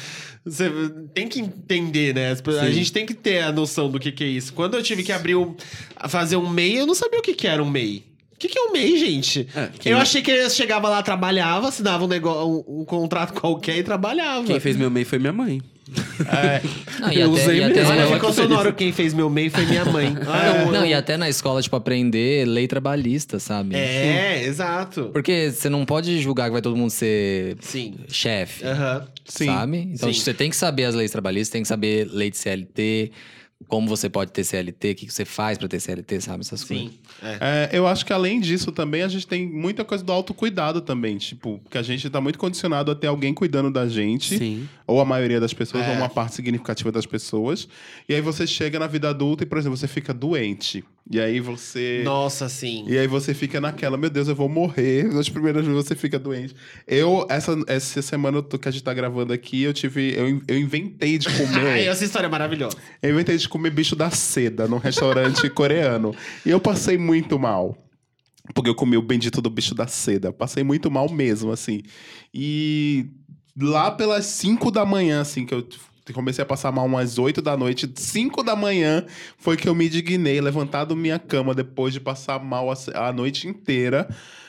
[0.45, 0.71] você
[1.15, 2.33] tem que entender, né?
[2.33, 2.37] A
[2.67, 2.73] Sim.
[2.75, 4.53] gente tem que ter a noção do que, que é isso.
[4.53, 5.55] Quando eu tive que abrir um.
[6.11, 8.05] fazer um MEI, eu não sabia o que, que era um MEI.
[8.35, 9.49] O que, que é um MEI, gente?
[9.57, 13.79] É, Eu achei que eu chegava lá, trabalhava, assinava um, negócio, um, um contrato qualquer
[13.79, 14.45] e trabalhava.
[14.45, 15.63] Quem fez meu MEI foi minha mãe.
[17.01, 18.15] Não, e Eu até, usei e até mesmo.
[18.15, 18.73] Ficou sonoro.
[18.73, 20.17] Quem fez meu MEI foi minha mãe.
[20.27, 23.75] Ah, eu- Não, e até na escola, tipo, aprender lei trabalhista, sabe?
[23.77, 25.11] É, exato.
[25.13, 27.95] Porque você não pode julgar que vai todo mundo ser Sim.
[28.09, 29.07] chefe, Aham.
[29.25, 29.47] Sim.
[29.47, 29.79] sabe?
[29.93, 30.21] Então Sim.
[30.21, 33.13] você tem que saber as leis trabalhistas, tem que saber lei de CLT,
[33.69, 36.41] como você pode ter CLT, o que você faz pra ter CLT, sabe?
[36.43, 36.87] Essas coisas.
[36.89, 36.99] Sim.
[37.23, 37.71] É.
[37.73, 41.17] É, eu acho que além disso também a gente tem muita coisa do autocuidado também.
[41.17, 44.37] Tipo, que a gente tá muito condicionado a ter alguém cuidando da gente.
[44.39, 44.69] Sim.
[44.87, 45.91] Ou a maioria das pessoas, É.
[45.91, 47.67] ou uma parte significativa das pessoas.
[48.09, 50.85] E aí você chega na vida adulta e, por exemplo, você fica doente.
[51.09, 52.03] E aí você.
[52.05, 52.85] Nossa, sim.
[52.89, 55.05] E aí você fica naquela, meu Deus, eu vou morrer.
[55.13, 56.55] Nas primeiras vezes você fica doente.
[56.87, 60.15] Eu, essa, essa semana que a gente tá gravando aqui, eu tive.
[60.15, 61.87] Eu, eu inventei de Ai, comer.
[61.87, 62.77] essa história é maravilhosa.
[63.01, 66.13] eu inventei de comer bicho da seda num restaurante coreano.
[66.45, 67.79] E eu passei muito mal.
[68.55, 70.33] Porque eu comi o bendito do bicho da seda.
[70.33, 71.83] Passei muito mal mesmo, assim.
[72.35, 73.07] E
[73.61, 75.67] lá pelas 5 da manhã, assim, que eu
[76.13, 79.05] comecei a passar mal umas 8 da noite, 5 da manhã
[79.39, 83.49] foi que eu me dignei, levantado minha cama depois de passar mal a, a noite
[83.49, 84.09] inteira.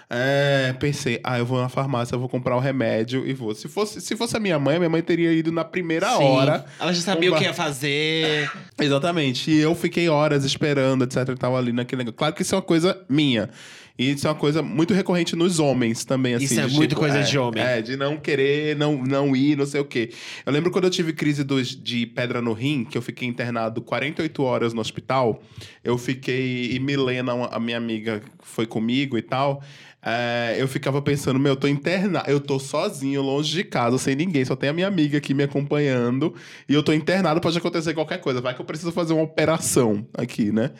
[0.09, 3.53] É, pensei, ah, eu vou na farmácia, eu vou comprar o remédio e vou.
[3.53, 6.23] Se fosse, se fosse a minha mãe, minha mãe teria ido na primeira Sim.
[6.23, 6.65] hora.
[6.79, 8.49] Ela já sabia o que ia fazer.
[8.79, 9.51] Exatamente.
[9.51, 11.27] E eu fiquei horas esperando, etc.
[11.29, 12.17] E tava ali naquele negócio.
[12.17, 13.49] Claro que isso é uma coisa minha.
[13.97, 16.45] E isso é uma coisa muito recorrente nos homens também, assim.
[16.45, 17.63] Isso é muito tipo, coisa é, de homem.
[17.63, 20.11] É, de não querer, não, não ir, não sei o quê.
[20.45, 23.81] Eu lembro quando eu tive crise dos, de pedra no rim, que eu fiquei internado
[23.81, 25.41] 48 horas no hospital.
[25.83, 26.73] Eu fiquei.
[26.73, 29.63] E Milena, a minha amiga, foi comigo e tal.
[30.09, 34.15] É, eu ficava pensando, meu, eu tô internado, eu tô sozinho, longe de casa, sem
[34.15, 36.33] ninguém, só tem a minha amiga aqui me acompanhando,
[36.69, 40.07] e eu tô internado, pode acontecer qualquer coisa, vai que eu preciso fazer uma operação
[40.13, 40.71] aqui, né?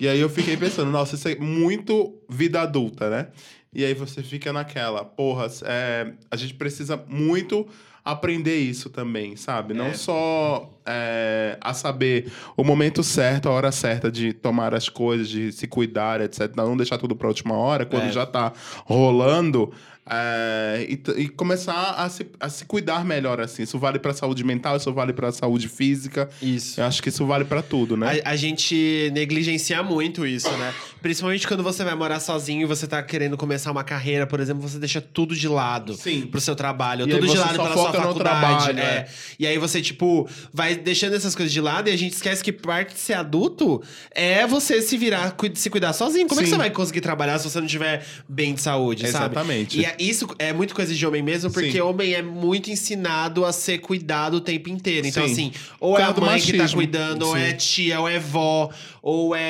[0.00, 3.28] E aí eu fiquei pensando, nossa, isso é muito vida adulta, né?
[3.72, 7.68] E aí você fica naquela, porra, é, a gente precisa muito
[8.04, 9.74] aprender isso também, sabe?
[9.74, 15.28] Não só é, a saber o momento certo, a hora certa de tomar as coisas,
[15.28, 16.52] de se cuidar, etc.
[16.56, 18.12] Não deixar tudo pra última hora, quando É.
[18.12, 18.52] já tá
[18.84, 19.72] rolando.
[20.04, 23.62] É, e, e começar a se, a se cuidar melhor, assim.
[23.62, 26.28] Isso vale pra saúde mental, isso vale pra saúde física.
[26.40, 26.80] Isso.
[26.80, 28.20] Eu acho que isso vale pra tudo, né?
[28.24, 30.74] A, a gente negligencia muito isso, né?
[31.00, 34.62] Principalmente quando você vai morar sozinho e você tá querendo começar uma carreira, por exemplo,
[34.62, 35.94] você deixa tudo de lado.
[35.94, 36.22] Sim.
[36.26, 38.18] Pro seu trabalho, E tudo de lado pela sua faculdade.
[38.18, 38.82] trabalho, é.
[38.82, 39.08] é.
[39.38, 42.52] E aí você, tipo, vai deixando essas coisas de lado e a gente esquece que
[42.52, 46.26] parte de ser adulto é você se virar, se cuidar sozinho.
[46.26, 46.56] Como é que Sim.
[46.56, 49.26] você vai conseguir trabalhar se você não tiver bem de saúde, sabe?
[49.34, 49.91] Exatamente.
[49.98, 51.80] É- isso é muito coisa de homem mesmo, porque Sim.
[51.80, 55.06] homem é muito ensinado a ser cuidado o tempo inteiro.
[55.06, 55.32] Então, Sim.
[55.32, 57.42] assim, ou é a mãe que tá cuidando, ou Sim.
[57.42, 58.70] é tia, ou é vó,
[59.02, 59.40] ou é.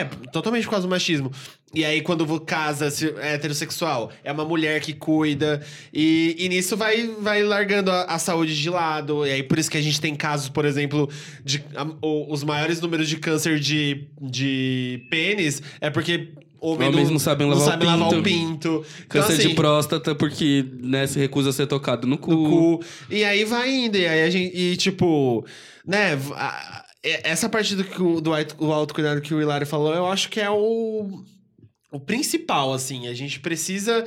[0.00, 1.30] É, totalmente por causa do machismo.
[1.74, 2.86] E aí, quando casa
[3.22, 5.62] é heterossexual, é uma mulher que cuida.
[5.90, 9.26] E, e nisso vai, vai largando a, a saúde de lado.
[9.26, 11.08] E aí, por isso que a gente tem casos, por exemplo,
[11.42, 16.28] de a- o- os maiores números de câncer de, de pênis é porque.
[16.64, 18.22] Homem Homens não sabem lavar o sabe lavar o pinto.
[18.22, 18.68] pinto.
[18.98, 22.30] Então, Câncer assim, de próstata porque né, se recusa a ser tocado no cu.
[22.32, 22.48] no
[22.78, 22.84] cu.
[23.10, 23.96] E aí vai indo.
[23.98, 24.56] E aí a gente.
[24.56, 25.44] E tipo,
[25.86, 26.18] né?
[27.02, 30.40] essa parte do, o- do auto- o autocuidado que o Hilário falou, eu acho que
[30.40, 31.24] é o,
[31.90, 33.08] o principal, assim.
[33.08, 34.04] A gente precisa.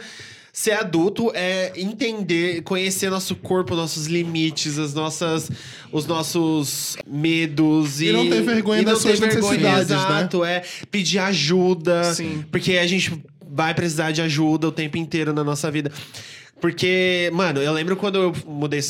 [0.56, 5.52] Ser adulto é entender, conhecer nosso corpo, nossos limites, as nossas,
[5.92, 9.96] os nossos medos e, E não ter vergonha das suas vergonha, necessidades, né?
[9.98, 12.46] exato, é pedir ajuda, Sim.
[12.50, 15.92] porque a gente vai precisar de ajuda o tempo inteiro na nossa vida.
[16.66, 18.82] Porque, mano, eu lembro quando eu mudei,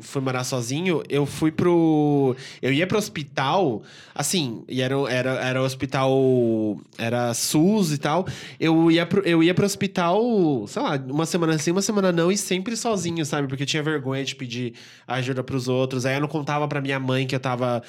[0.00, 2.34] fui morar sozinho, eu fui pro.
[2.60, 6.80] Eu ia pro hospital, assim, e era, era, era hospital.
[6.98, 8.26] Era SUS e tal.
[8.58, 12.32] Eu ia, pro, eu ia pro hospital, sei lá, uma semana sim, uma semana não,
[12.32, 13.46] e sempre sozinho, sabe?
[13.46, 14.74] Porque eu tinha vergonha de pedir
[15.06, 16.04] ajuda pros outros.
[16.04, 17.80] Aí eu não contava pra minha mãe que eu tava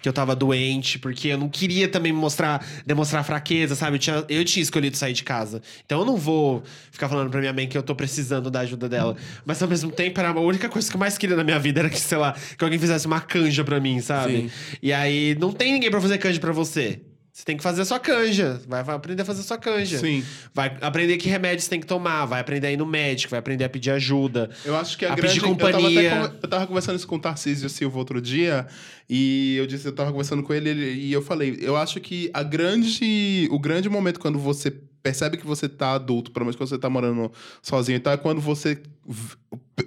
[0.00, 3.96] que eu tava doente, porque eu não queria também mostrar, demonstrar fraqueza, sabe?
[3.96, 5.60] Eu tinha, eu tinha escolhido sair de casa.
[5.84, 8.88] Então eu não vou ficar falando pra minha mãe que eu tô precisando da ajuda
[8.88, 9.16] dela.
[9.44, 11.80] Mas ao mesmo tempo, era a única coisa que eu mais queria na minha vida
[11.80, 14.42] era que, sei lá, que alguém fizesse uma canja pra mim, sabe?
[14.42, 14.50] Sim.
[14.82, 17.00] E aí não tem ninguém pra fazer canja pra você.
[17.38, 18.60] Você tem que fazer a sua canja.
[18.66, 19.96] Vai, vai aprender a fazer a sua canja.
[19.98, 20.24] Sim.
[20.52, 22.24] Vai aprender que remédios tem que tomar.
[22.24, 23.30] Vai aprender a ir no médico.
[23.30, 24.50] Vai aprender a pedir ajuda.
[24.64, 25.34] Eu acho que a, A grande...
[25.40, 26.10] pedir Eu tava, companhia.
[26.10, 28.66] con- eu tava conversando isso com o Tarcísio Silva outro dia,
[29.08, 32.42] e eu disse, eu tava conversando com ele, e eu falei, eu acho que a
[32.42, 33.46] grande...
[33.52, 36.90] O grande momento quando você percebe que você tá adulto, pelo menos quando você tá
[36.90, 37.30] morando
[37.62, 38.82] sozinho e é quando você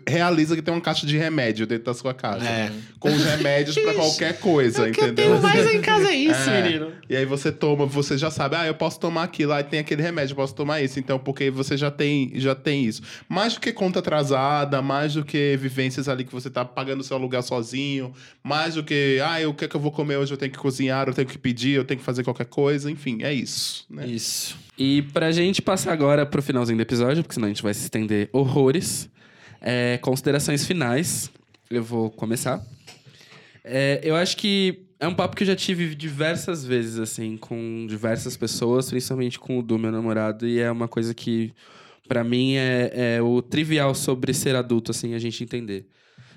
[0.07, 2.45] realiza que tem uma caixa de remédio dentro da sua casa.
[2.47, 2.71] É.
[2.99, 5.25] Com os remédios pra qualquer coisa, O que eu entendeu?
[5.31, 6.61] tenho mais em casa é isso, É.
[6.61, 6.91] menino.
[7.09, 10.01] E aí você toma, você já sabe, ah, eu posso tomar aquilo, aí tem aquele
[10.01, 10.99] remédio, eu posso tomar isso.
[10.99, 13.01] Então, porque você já tem, já tem isso.
[13.27, 17.17] Mais do que conta atrasada, mais do que vivências ali que você tá pagando seu
[17.17, 18.13] aluguel sozinho,
[18.43, 20.33] mais do que, ah, o que é que eu vou comer hoje?
[20.33, 23.19] Eu tenho que cozinhar, eu tenho que pedir, eu tenho que fazer qualquer coisa, enfim,
[23.21, 23.85] é isso.
[23.89, 24.07] Né?
[24.07, 24.55] Isso.
[24.77, 27.81] E pra gente passar agora pro finalzinho do episódio, porque senão a gente vai se
[27.83, 29.09] estender horrores.
[29.61, 31.31] É, considerações finais.
[31.69, 32.61] Eu vou começar.
[33.63, 37.85] É, eu acho que é um papo que eu já tive diversas vezes, assim, com
[37.87, 41.53] diversas pessoas, principalmente com o do meu namorado, e é uma coisa que,
[42.07, 45.87] pra mim, é, é o trivial sobre ser adulto, assim, a gente entender.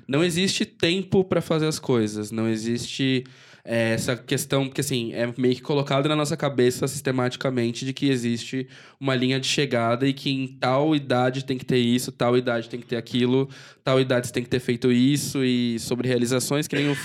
[0.06, 3.24] Não existe tempo pra fazer as coisas, não existe
[3.66, 8.10] é, essa questão, porque assim, é meio que colocado na nossa cabeça sistematicamente de que
[8.10, 8.68] existe
[9.00, 12.68] uma linha de chegada e que em tal idade tem que ter isso, tal idade
[12.68, 13.48] tem que ter aquilo,
[13.82, 16.96] tal idade você tem que ter feito isso e sobre realizações, que nem o,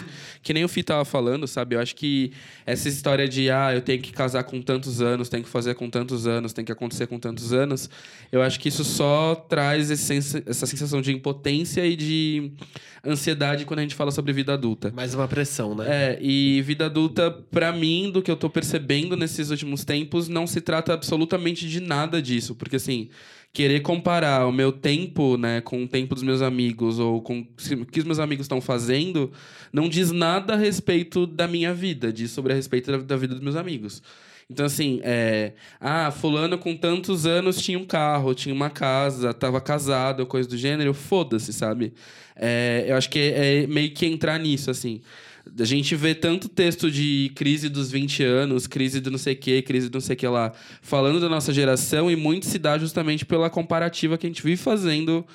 [0.44, 1.76] que nem o Fih tava falando, sabe?
[1.76, 2.34] Eu acho que
[2.66, 5.90] essa história de, ah, eu tenho que casar com tantos anos, tenho que fazer com
[5.90, 7.90] tantos anos, tem que acontecer com tantos anos,
[8.34, 10.10] eu acho que isso só traz esse
[10.46, 12.52] essa sensação de impotência e de
[13.06, 14.92] ansiedade quando a gente fala sobre vida adulta.
[14.94, 15.86] Mais uma pressão, né?
[15.88, 20.28] É, e E vida adulta, pra mim, do que eu tô percebendo nesses últimos tempos,
[20.28, 22.56] não se trata absolutamente de nada disso.
[22.56, 23.10] Porque, assim,
[23.54, 27.86] querer comparar o meu tempo, né, com o tempo dos meus amigos ou com o
[27.86, 29.32] que os meus amigos estão fazendo,
[29.72, 33.36] não diz nada a respeito da minha vida, diz sobre a respeito da, da vida
[33.36, 34.02] dos meus amigos.
[34.50, 35.54] Então, assim, é...
[35.80, 40.58] Ah, fulano com tantos anos tinha um carro, tinha uma casa, tava casado, coisa do
[40.58, 40.96] gênero.
[40.96, 41.94] Foda-se, sabe?
[42.36, 42.86] É...
[42.88, 45.02] Eu acho que é, é meio que entrar nisso, assim.
[45.58, 49.38] A gente vê tanto texto de crise dos 20 anos, crise do não sei o
[49.38, 50.52] que, crise do não sei o que lá,
[50.82, 54.58] falando da nossa geração, e muito se dá justamente pela comparativa que a gente vive
[54.58, 55.26] fazendo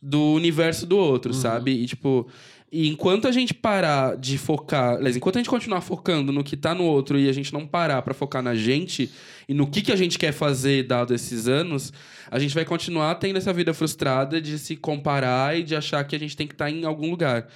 [0.00, 1.40] do universo do outro, Uhum.
[1.40, 1.70] sabe?
[1.72, 2.28] E, tipo,
[2.70, 6.56] e enquanto a gente parar de focar, aliás, enquanto a gente continuar focando no que
[6.56, 9.10] tá no outro e a gente não parar pra focar na gente
[9.48, 11.92] e no que, que a gente quer fazer dado esses anos,
[12.30, 16.16] a gente vai continuar tendo essa vida frustrada de se comparar e de achar que
[16.16, 17.48] a gente tem que estar em algum lugar.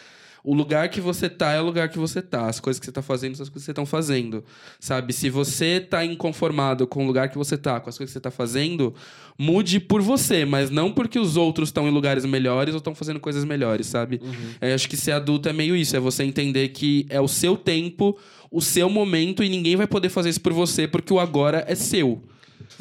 [0.48, 2.46] O lugar que você tá é o lugar que você tá.
[2.46, 4.42] As coisas que você tá fazendo são as coisas que você estão fazendo.
[4.80, 5.12] Sabe?
[5.12, 8.20] Se você tá inconformado com o lugar que você tá, com as coisas que você
[8.22, 8.94] tá fazendo,
[9.38, 13.20] mude por você, mas não porque os outros estão em lugares melhores ou estão fazendo
[13.20, 14.22] coisas melhores, sabe?
[14.58, 15.94] Eu acho que ser adulto é meio isso.
[15.94, 18.18] É você entender que é o seu tempo,
[18.50, 21.74] o seu momento e ninguém vai poder fazer isso por você porque o agora é
[21.74, 22.22] seu.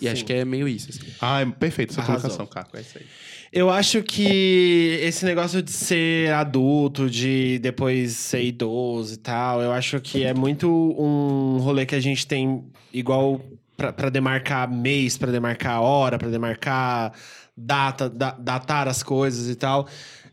[0.02, 0.90] E acho que é meio isso.
[0.90, 1.12] assim.
[1.20, 2.30] Ah, é perfeito essa Arrasou.
[2.30, 2.78] colocação, Caco.
[2.78, 3.06] É isso aí.
[3.52, 9.72] Eu acho que esse negócio de ser adulto, de depois ser idoso e tal, eu
[9.72, 12.64] acho que é muito um rolê que a gente tem
[12.94, 13.40] igual
[13.78, 17.14] pra demarcar mês, pra demarcar hora, pra demarcar
[17.56, 19.88] data, da- datar as coisas e tal.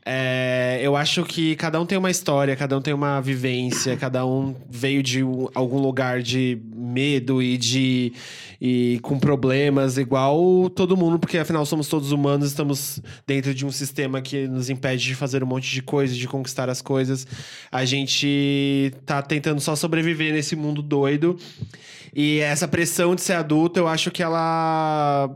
[0.06, 4.26] É, eu acho que cada um tem uma história, cada um tem uma vivência, cada
[4.26, 8.12] um veio de um- algum lugar de medo e de
[8.60, 13.70] e com problemas igual todo mundo, porque afinal somos todos humanos, estamos dentro de um
[13.70, 17.26] sistema que nos impede de fazer um monte de coisas, de conquistar as coisas.
[17.72, 21.39] A gente tá tentando só sobreviver nesse mundo doido.
[22.14, 25.31] E essa pressão de ser adulto, eu acho que ela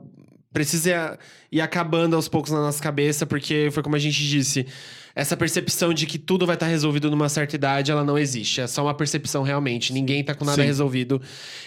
[0.52, 1.18] precisa
[1.52, 4.66] ir acabando aos poucos na nossa cabeça, porque foi como a gente disse.
[5.14, 8.60] Essa percepção de que tudo vai estar resolvido numa certa idade, ela não existe.
[8.60, 9.92] É só uma percepção realmente.
[9.92, 10.66] Ninguém tá com nada Sim.
[10.68, 11.20] resolvido.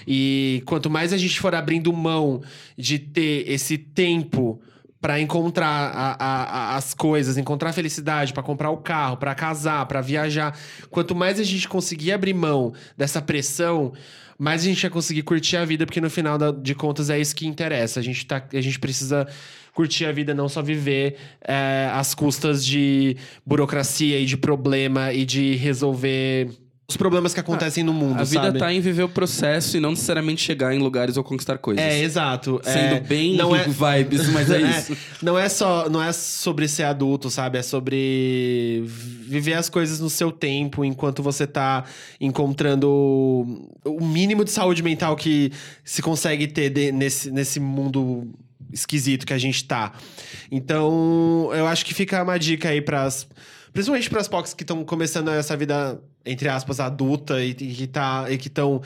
[0.07, 2.41] E quanto mais a gente for abrindo mão
[2.77, 4.61] de ter esse tempo
[5.01, 9.85] pra encontrar a- a- a- as coisas, encontrar felicidade, pra comprar o carro, pra casar,
[9.85, 10.57] pra viajar,
[10.89, 13.91] quanto mais a gente conseguir abrir mão dessa pressão,
[14.41, 17.35] mais a gente vai conseguir curtir a vida, porque no final de contas é isso
[17.35, 17.99] que interessa.
[17.99, 19.27] A gente, tá, a gente precisa
[19.71, 21.15] curtir a vida, não só viver
[21.47, 23.15] é, às custas de
[23.45, 26.49] burocracia e de problema e de resolver
[26.91, 28.59] os problemas que acontecem no mundo, A vida sabe?
[28.59, 31.83] tá em viver o processo e não necessariamente chegar em lugares ou conquistar coisas.
[31.83, 32.59] É, exato.
[32.63, 34.97] Sendo É, bem não é, vibes, mas é É, isso.
[35.21, 37.57] não é só, não é sobre ser adulto, sabe?
[37.57, 41.83] É sobre viver as coisas no seu tempo, enquanto você tá
[42.19, 42.87] encontrando
[43.85, 45.51] o mínimo de saúde mental que
[45.83, 48.27] se consegue ter de- nesse, nesse mundo
[48.71, 49.91] esquisito que a gente tá.
[50.51, 53.27] Então, eu acho que fica uma dica aí pras.
[53.73, 58.25] Principalmente para as POCs que estão começando essa vida, entre aspas, adulta e, que tá,
[58.29, 58.81] e que estão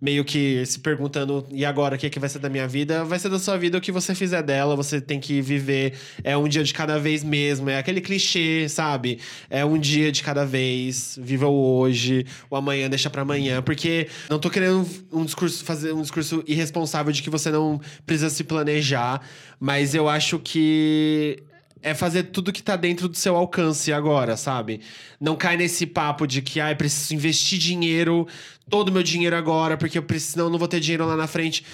[0.00, 3.02] meio que se perguntando, e agora, o que, que vai ser da minha vida?
[3.02, 5.94] Vai ser da sua vida o que você fizer dela, você tem que viver.
[6.22, 7.70] É um dia de cada vez mesmo.
[7.70, 9.18] É aquele clichê, sabe?
[9.48, 11.18] É um dia de cada vez.
[11.20, 13.62] Viva o hoje, o amanhã deixa pra amanhã.
[13.62, 18.28] Porque não tô querendo um discurso, fazer um discurso irresponsável de que você não precisa
[18.28, 19.22] se planejar,
[19.58, 21.42] mas eu acho que
[21.86, 24.80] é fazer tudo que tá dentro do seu alcance agora, sabe?
[25.20, 28.26] Não cai nesse papo de que, ai, preciso investir dinheiro,
[28.68, 31.16] todo o meu dinheiro agora, porque eu preciso, senão eu não vou ter dinheiro lá
[31.16, 31.64] na frente.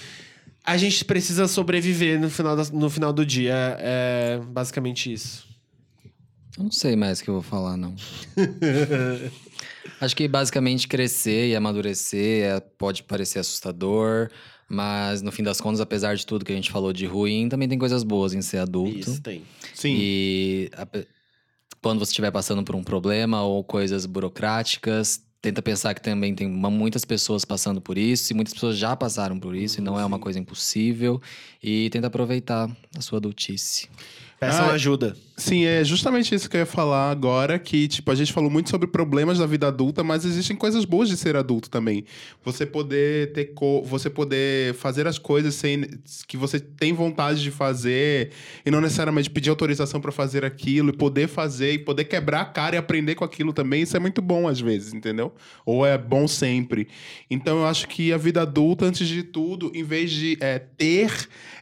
[0.63, 3.75] A gente precisa sobreviver no final, da- no final do dia.
[3.79, 5.45] É basicamente isso.
[6.57, 7.95] Eu não sei mais o que eu vou falar, não.
[9.99, 14.29] Acho que basicamente crescer e amadurecer é- pode parecer assustador,
[14.73, 17.67] mas no fim das contas, apesar de tudo que a gente falou de ruim, também
[17.69, 18.97] tem coisas boas em ser adulto.
[18.97, 19.43] Isso tem.
[19.73, 19.95] Sim.
[19.97, 21.07] E ape-
[21.81, 26.47] quando você estiver passando por um problema ou coisas burocráticas, tenta pensar que também tem
[26.47, 29.99] uma- muitas pessoas passando por isso, e muitas pessoas já passaram por isso, e não
[29.99, 31.21] é uma coisa impossível.
[31.61, 33.89] E tenta aproveitar a sua adultice.
[34.45, 35.15] Peçam Ah, ajuda.
[35.35, 38.69] Sim, é justamente isso que eu ia falar agora, que, tipo, a gente falou muito
[38.69, 42.05] sobre problemas da vida adulta, mas existem coisas boas de ser adulto também.
[42.45, 43.53] Você poder ter
[43.83, 45.85] você poder fazer as coisas sem
[46.27, 48.29] que você tem vontade de fazer
[48.63, 52.45] e não necessariamente pedir autorização para fazer aquilo e poder fazer e poder quebrar a
[52.45, 55.33] cara e aprender com aquilo também, isso é muito bom às vezes, entendeu?
[55.65, 56.87] Ou é bom sempre.
[57.29, 61.11] Então eu acho que a vida adulta, antes de tudo, em vez de é, ter,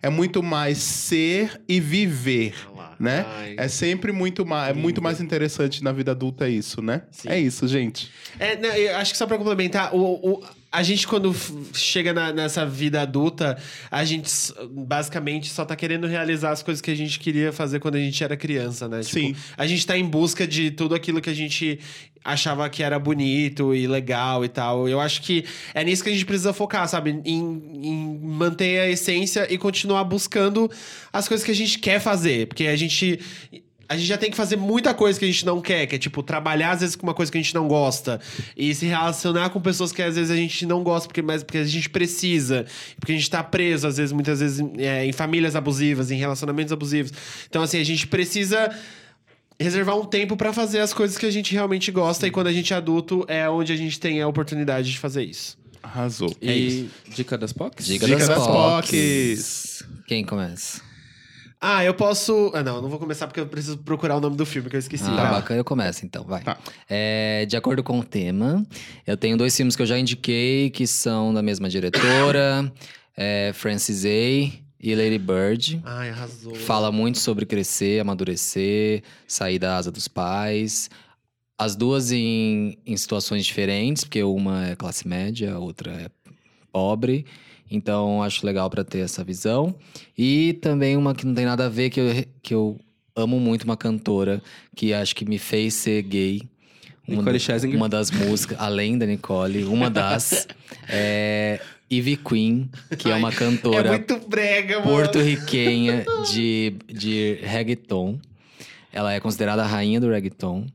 [0.02, 2.54] é muito mais ser e viver.
[3.00, 3.26] Né?
[3.28, 3.56] Ai.
[3.58, 7.04] É sempre muito mais, é muito mais interessante na vida adulta isso, né?
[7.12, 7.30] Sim.
[7.30, 8.12] É isso, gente.
[8.40, 10.00] É, não, eu acho que só pra complementar, o,
[10.40, 11.36] o- a gente quando
[11.74, 13.58] chega na- nessa vida adulta,
[13.90, 14.30] a gente
[14.70, 18.24] basicamente só tá querendo realizar as coisas que a gente queria fazer quando a gente
[18.24, 19.02] era criança, né?
[19.02, 19.36] Tipo, Sim.
[19.58, 21.80] a gente tá em busca de tudo aquilo que a gente
[22.24, 24.88] achava que era bonito e legal e tal.
[24.88, 25.44] Eu acho que
[25.74, 27.20] é nisso que a gente precisa focar, sabe?
[27.26, 27.40] Em,
[27.84, 30.70] em manter a essência e continuar buscando
[31.12, 32.48] as coisas que a gente quer fazer.
[32.48, 33.20] Porque a gente.
[33.92, 36.00] A gente já tem que fazer muita coisa que a gente não quer, que é
[36.00, 38.22] tipo trabalhar às vezes com uma coisa que a gente não gosta
[38.56, 41.58] e se relacionar com pessoas que às vezes a gente não gosta, porque, mas porque
[41.58, 42.66] a gente precisa,
[42.98, 46.72] porque a gente tá preso, às vezes, muitas vezes, é, em famílias abusivas, em relacionamentos
[46.72, 47.12] abusivos.
[47.50, 48.74] Então, assim, a gente precisa
[49.60, 52.54] reservar um tempo pra fazer as coisas que a gente realmente gosta e quando a
[52.54, 55.58] gente é adulto é onde a gente tem a oportunidade de fazer isso.
[55.84, 56.34] Arrasou.
[56.42, 57.88] E É dica das POCs?
[57.88, 59.84] Dica, Dica das, das POCs.
[59.84, 59.84] POCs.
[60.08, 60.91] Quem começa?
[61.64, 62.52] Ah, eu posso.
[62.56, 64.76] Ah, não, eu não vou começar porque eu preciso procurar o nome do filme que
[64.76, 65.04] eu esqueci.
[65.08, 65.30] Ah, Tá.
[65.32, 66.42] bacana, eu começo então, vai.
[66.42, 66.58] Tá.
[66.90, 68.66] É, de acordo com o tema,
[69.06, 72.72] eu tenho dois filmes que eu já indiquei, que são da mesma diretora,
[73.16, 74.10] é, Francis A.
[74.10, 75.80] e Lady Bird.
[75.86, 76.56] Ai, arrasou.
[76.56, 80.90] Fala muito sobre crescer, amadurecer, sair da asa dos pais.
[81.60, 86.10] As duas em, em situações diferentes, porque uma é classe média, a outra é
[86.72, 87.24] pobre.
[87.72, 89.74] Então, acho legal pra ter essa visão.
[90.18, 92.78] E também uma que não tem nada a ver, que eu, que eu
[93.16, 94.42] amo muito, uma cantora
[94.76, 96.42] que acho que me fez ser gay.
[97.08, 97.78] Uma, Nicole Scherzinger.
[97.78, 100.48] uma das músicas, além da Nicole, uma das
[100.88, 104.84] é Ivy Queen, que é uma É cantora mano.
[104.84, 108.20] porto-riquenha de, de reggaeton.
[108.94, 110.66] Ela é considerada a rainha do reggaeton.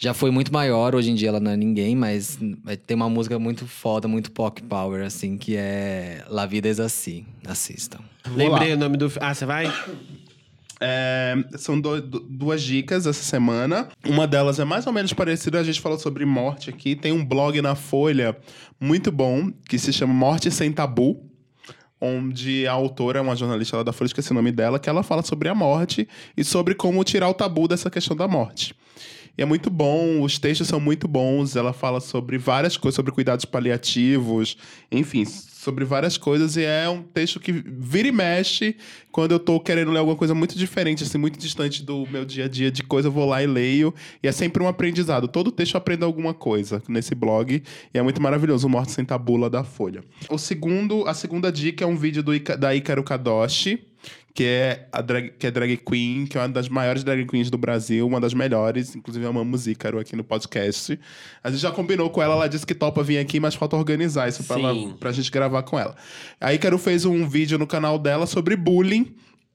[0.00, 2.38] Já foi muito maior, hoje em dia ela não é ninguém, mas
[2.86, 7.26] tem uma música muito foda, muito pop power, assim, que é La Vida es Assim.
[7.44, 7.98] Assistam.
[8.30, 9.10] Lembrei o nome do.
[9.20, 9.66] Ah, você vai?
[10.80, 13.88] É, são do- du- duas dicas essa semana.
[14.06, 16.94] Uma delas é mais ou menos parecida, a gente falou sobre morte aqui.
[16.94, 18.36] Tem um blog na Folha
[18.80, 21.24] muito bom, que se chama Morte Sem Tabu.
[22.00, 25.20] Onde a autora, uma jornalista lá da Folha, esqueci o nome dela, que ela fala
[25.24, 26.06] sobre a morte
[26.36, 28.72] e sobre como tirar o tabu dessa questão da morte.
[29.38, 31.54] E é muito bom, os textos são muito bons.
[31.54, 34.56] Ela fala sobre várias coisas, sobre cuidados paliativos,
[34.90, 36.56] enfim, sobre várias coisas.
[36.56, 38.76] E é um texto que vira e mexe
[39.12, 42.46] quando eu tô querendo ler alguma coisa muito diferente, assim, muito distante do meu dia
[42.46, 43.94] a dia de coisa, eu vou lá e leio.
[44.22, 45.28] E é sempre um aprendizado.
[45.28, 47.62] Todo texto eu aprendo alguma coisa nesse blog.
[47.94, 50.02] E é muito maravilhoso, o Morte Sem Tabula da Folha.
[50.28, 53.84] O segundo, a segunda dica é um vídeo do Ica- da Ícaro Kadoshi
[54.38, 57.50] que é a drag, que é drag queen, que é uma das maiores drag queens
[57.50, 60.96] do Brasil, uma das melhores, inclusive amamos Ícaro aqui no podcast.
[61.42, 64.28] A gente já combinou com ela, ela disse que topa vir aqui, mas falta organizar
[64.28, 64.62] isso pra, Sim.
[64.62, 65.96] ela, pra gente gravar com ela.
[66.40, 69.12] A Ícaro fez um vídeo no canal dela sobre bullying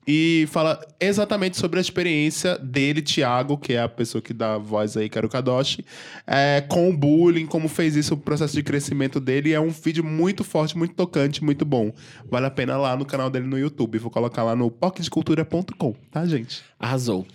[0.07, 4.97] e fala exatamente sobre a experiência dele, Thiago, que é a pessoa que dá voz
[4.97, 5.85] aí, Ícaro Kadoshi,
[6.27, 9.53] é, com o bullying, como fez isso, o processo de crescimento dele.
[9.53, 11.91] É um vídeo muito forte, muito tocante, muito bom.
[12.29, 13.97] Vale a pena lá no canal dele no YouTube.
[13.97, 16.61] Vou colocar lá no pocdecultura.com, tá, gente?
[16.79, 17.25] Arrasou.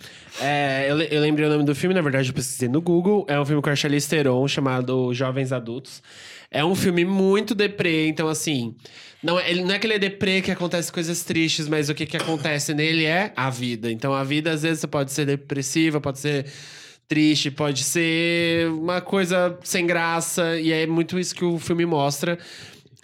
[0.40, 3.24] É, eu, eu lembrei o nome do filme, na verdade eu pesquisei no Google.
[3.28, 6.02] É um filme com a Charlize Theron chamado Jovens Adultos.
[6.50, 8.74] É um filme muito deprê, então assim...
[9.22, 11.94] Não, é- ele, não é que ele é deprê que acontece coisas tristes, mas o
[11.94, 13.90] que, que acontece nele é a vida.
[13.90, 16.46] Então a vida, às vezes, pode ser depressiva, pode ser
[17.08, 20.58] triste, pode ser uma coisa sem graça.
[20.60, 22.38] E é muito isso que o filme mostra.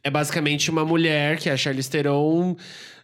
[0.04, 2.54] É basicamente uma mulher, que é a Charlize Theron,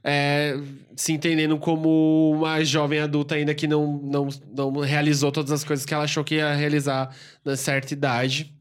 [0.04, 0.56] é,
[0.94, 5.84] se entendendo como uma jovem adulta ainda que não, não, não realizou todas as coisas
[5.84, 7.14] que ela achou que ia realizar
[7.44, 8.54] na certa idade.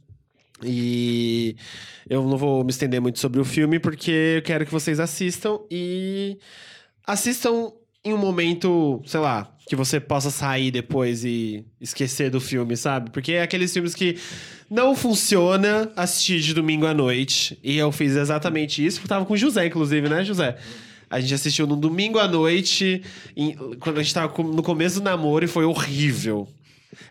[0.64, 1.56] E
[2.10, 5.60] eu não vou me estender muito sobre o filme, porque eu quero que vocês assistam
[5.72, 6.38] e
[7.06, 7.72] assistam
[8.04, 13.10] em um momento, sei lá, que você possa sair depois e esquecer do filme, sabe?
[13.12, 14.18] Porque é aqueles filmes que
[14.70, 17.60] não funciona assistir de domingo à noite.
[17.64, 19.02] E eu fiz exatamente isso.
[19.04, 20.58] Eu tava com o José, inclusive, né, José?
[21.10, 23.02] A gente assistiu no domingo à noite,
[23.36, 26.48] em- quando a gente tava no começo do namoro, e foi horrível.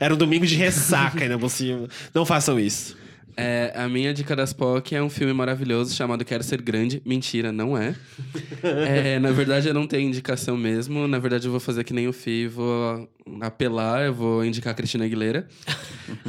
[0.01, 1.89] Era um domingo de ressaca ainda cima.
[2.15, 2.97] Não façam isso.
[3.41, 7.01] É, a minha dica das POC é um filme maravilhoso chamado Quero Ser Grande.
[7.05, 7.95] Mentira, não é.
[8.63, 11.07] É, na verdade, eu não tenho indicação mesmo.
[11.07, 13.09] Na verdade, eu vou fazer que nem o Fi, vou
[13.41, 15.47] apelar, eu vou indicar a Cristina Aguilera.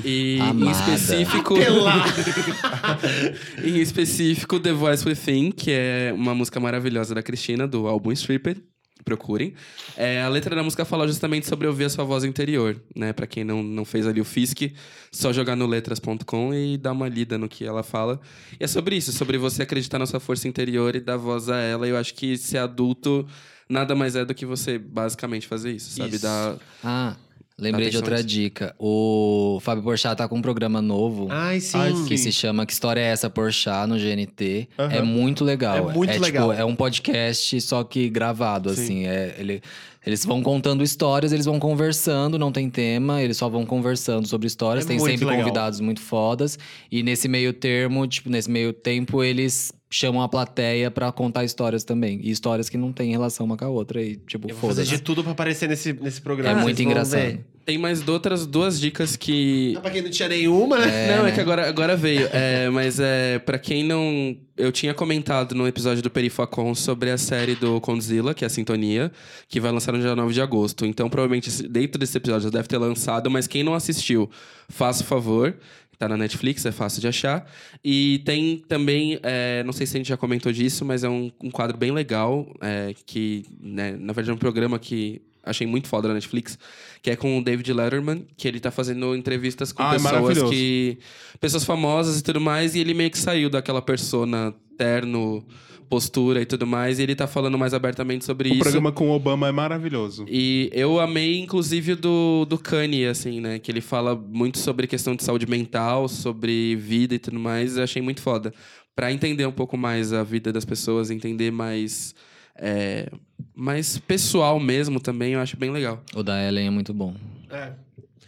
[0.06, 0.72] E em Amada.
[0.72, 1.56] específico.
[3.64, 8.58] em específico, The Voice Within, que é uma música maravilhosa da Cristina, do álbum Stripper.
[9.04, 9.54] Procurem.
[9.96, 13.14] É, a letra da música fala justamente sobre ouvir a sua voz interior, né?
[13.14, 14.74] Pra quem não, não fez ali o FISC,
[15.12, 18.20] só jogar no letras.com e dar uma lida no que ela fala.
[18.60, 21.58] E é sobre isso, sobre você acreditar na sua força interior e dar voz a
[21.58, 21.88] ela.
[21.88, 23.26] E eu acho que ser adulto
[23.70, 26.16] nada mais é do que você basicamente fazer isso, sabe?
[26.16, 26.24] Isso.
[26.24, 27.16] Dar Ah,
[27.60, 28.74] lembrei de outra dica.
[28.80, 31.28] O Fábio Porchat tá com um programa novo.
[31.30, 31.78] Ai, sim.
[31.78, 32.24] Ai, Que sim.
[32.26, 34.68] se chama Que História é Essa Porchat no GNT.
[34.78, 34.94] Aham.
[34.96, 35.90] É muito legal.
[35.90, 36.54] É muito tipo, legal.
[36.54, 39.06] é um podcast, só que gravado, assim.
[39.06, 39.62] É, ele,
[40.06, 44.48] eles vão contando histórias, eles vão conversando, não tem tema, eles só vão conversando sobre
[44.48, 44.86] histórias.
[44.86, 45.42] É tem muito sempre legal.
[45.44, 46.58] convidados muito fodas.
[46.92, 51.84] E nesse meio termo, tipo, nesse meio tempo, eles chamam a plateia pra contar histórias
[51.84, 52.20] também.
[52.24, 54.02] E histórias que não têm relação uma com a outra.
[54.02, 56.62] E, tipo, Eu vou fazer de tudo pra aparecer nesse, nesse É programa.
[56.62, 57.20] muito vocês vão engraçado.
[57.22, 57.46] ver.
[57.70, 59.74] Tem mais outras duas dicas que.
[59.76, 61.16] Não, pra quem não tinha nenhuma, né?
[61.16, 62.28] não, é que agora, agora veio.
[62.34, 64.36] É, mas é para quem não.
[64.58, 68.50] Eu tinha comentado no episódio do Perifacon sobre a série do Condzilla, que é a
[68.50, 69.12] Sintonia,
[69.48, 70.84] que vai lançar no dia 9 de agosto.
[70.84, 74.28] Então, provavelmente, dentro desse episódio já deve ter lançado, mas quem não assistiu,
[74.68, 75.56] faça o favor.
[76.00, 77.46] Tá na Netflix, é fácil de achar.
[77.84, 81.32] E tem também, é, não sei se a gente já comentou disso, mas é um,
[81.44, 85.88] um quadro bem legal, é, que, né, na verdade, é um programa que achei muito
[85.88, 86.58] foda na Netflix,
[87.02, 90.14] que é com o David Letterman, que ele tá fazendo entrevistas com Ah, é pessoas
[90.14, 90.52] maravilhoso.
[90.52, 90.98] que.
[91.40, 95.44] pessoas famosas e tudo mais, e ele meio que saiu daquela persona terno,
[95.90, 98.62] postura e tudo mais, e ele tá falando mais abertamente sobre O isso.
[98.62, 100.24] programa com o Obama é maravilhoso.
[100.30, 103.58] E eu amei, inclusive, do, do Kanye, assim, né?
[103.60, 107.76] Que ele fala muito sobre questão de saúde mental, sobre vida e tudo mais.
[107.76, 108.54] Eu achei muito foda.
[108.96, 112.14] Pra entender um pouco mais a vida das pessoas, entender mais.
[112.60, 113.10] É,
[113.56, 116.02] mais pessoal mesmo também, eu acho bem legal.
[116.16, 117.14] O da Ellen é muito bom.
[117.50, 117.72] É.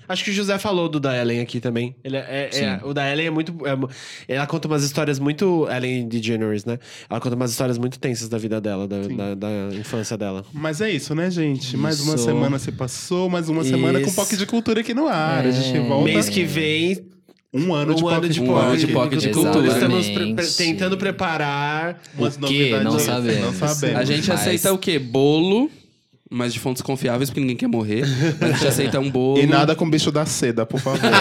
[0.09, 1.95] Acho que o José falou do da Ellen aqui também.
[2.03, 3.55] Ele é, é- é- o da Ellen é muito.
[4.27, 5.65] é ela conta umas histórias muito.
[5.69, 6.79] Ellen DeGeneres, né?
[7.09, 10.43] Ela conta umas histórias muito tensas da vida dela, da, da, da infância dela.
[10.51, 11.77] Mas é isso, né, gente?
[11.77, 12.25] Mais uma Isso.
[12.25, 14.15] semana se passou, mais uma semana com Isso.
[14.15, 15.45] POC de cultura aqui no ar.
[15.45, 15.81] A gente É.
[15.81, 16.03] volta.
[16.03, 17.05] Mês que vem,
[17.53, 19.67] Um ano de um POC ano de de Um ano de POC de cultura.
[19.67, 21.99] Estamos pre- tentando preparar.
[22.17, 22.69] Umas O quê?
[22.71, 23.41] novidades Não sabemos.
[23.59, 23.99] Não sabemos.
[23.99, 24.97] A gente Mas- aceita o quê?
[24.97, 25.69] Bolo,
[26.29, 28.03] mas de fontes confiáveis, porque ninguém quer morrer.
[28.39, 29.37] Mas a gente aceita um bolo.
[29.41, 31.01] E nada com bicho da seda, por favor.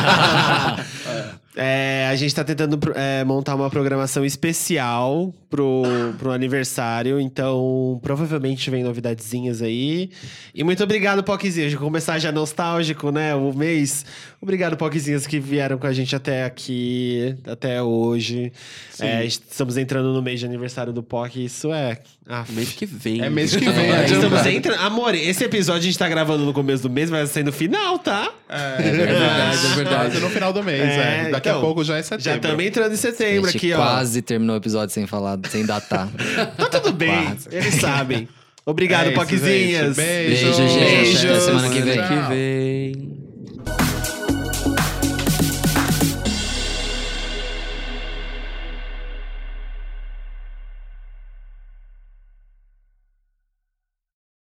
[1.57, 5.82] É, a gente tá tentando é, montar uma programação especial pro,
[6.16, 10.11] pro aniversário, então provavelmente vem novidadezinhas aí.
[10.55, 11.73] E muito obrigado, Poczinhos.
[11.74, 13.35] Vou começar já nostálgico, né?
[13.35, 14.07] O mês.
[14.43, 18.51] Obrigado, Poczinhos, que vieram com a gente até aqui, até hoje.
[18.99, 21.99] É, estamos entrando no mês de aniversário do POC, isso é.
[22.27, 23.21] Ah, Mês que vem.
[23.21, 24.07] É mês que vem, É, né?
[24.07, 24.81] Estamos entrando.
[24.81, 27.53] Amor, esse episódio a gente tá gravando no começo do mês, mas vai ser no
[27.53, 28.33] final, tá?
[28.49, 29.95] É, verdade, é verdade.
[30.12, 31.31] Quase no final do mês, É, é.
[31.31, 32.25] Daqui então, a pouco já é setembro.
[32.25, 33.77] Já estamos entrando em A setembro gente aqui, ó.
[33.77, 36.09] quase terminou o episódio sem falar, sem datar.
[36.57, 37.49] Tá tudo bem, Quase.
[37.53, 38.27] eles sabem.
[38.65, 39.97] Obrigado, É isso, Poquezinhas.
[39.97, 39.97] gente.
[39.97, 40.45] Beijo.
[40.47, 40.79] Beijo, gente.
[40.79, 41.29] Beijo.
[41.29, 41.97] Até semana que vem.
[41.97, 42.09] Tchau.
[42.09, 43.19] que vem.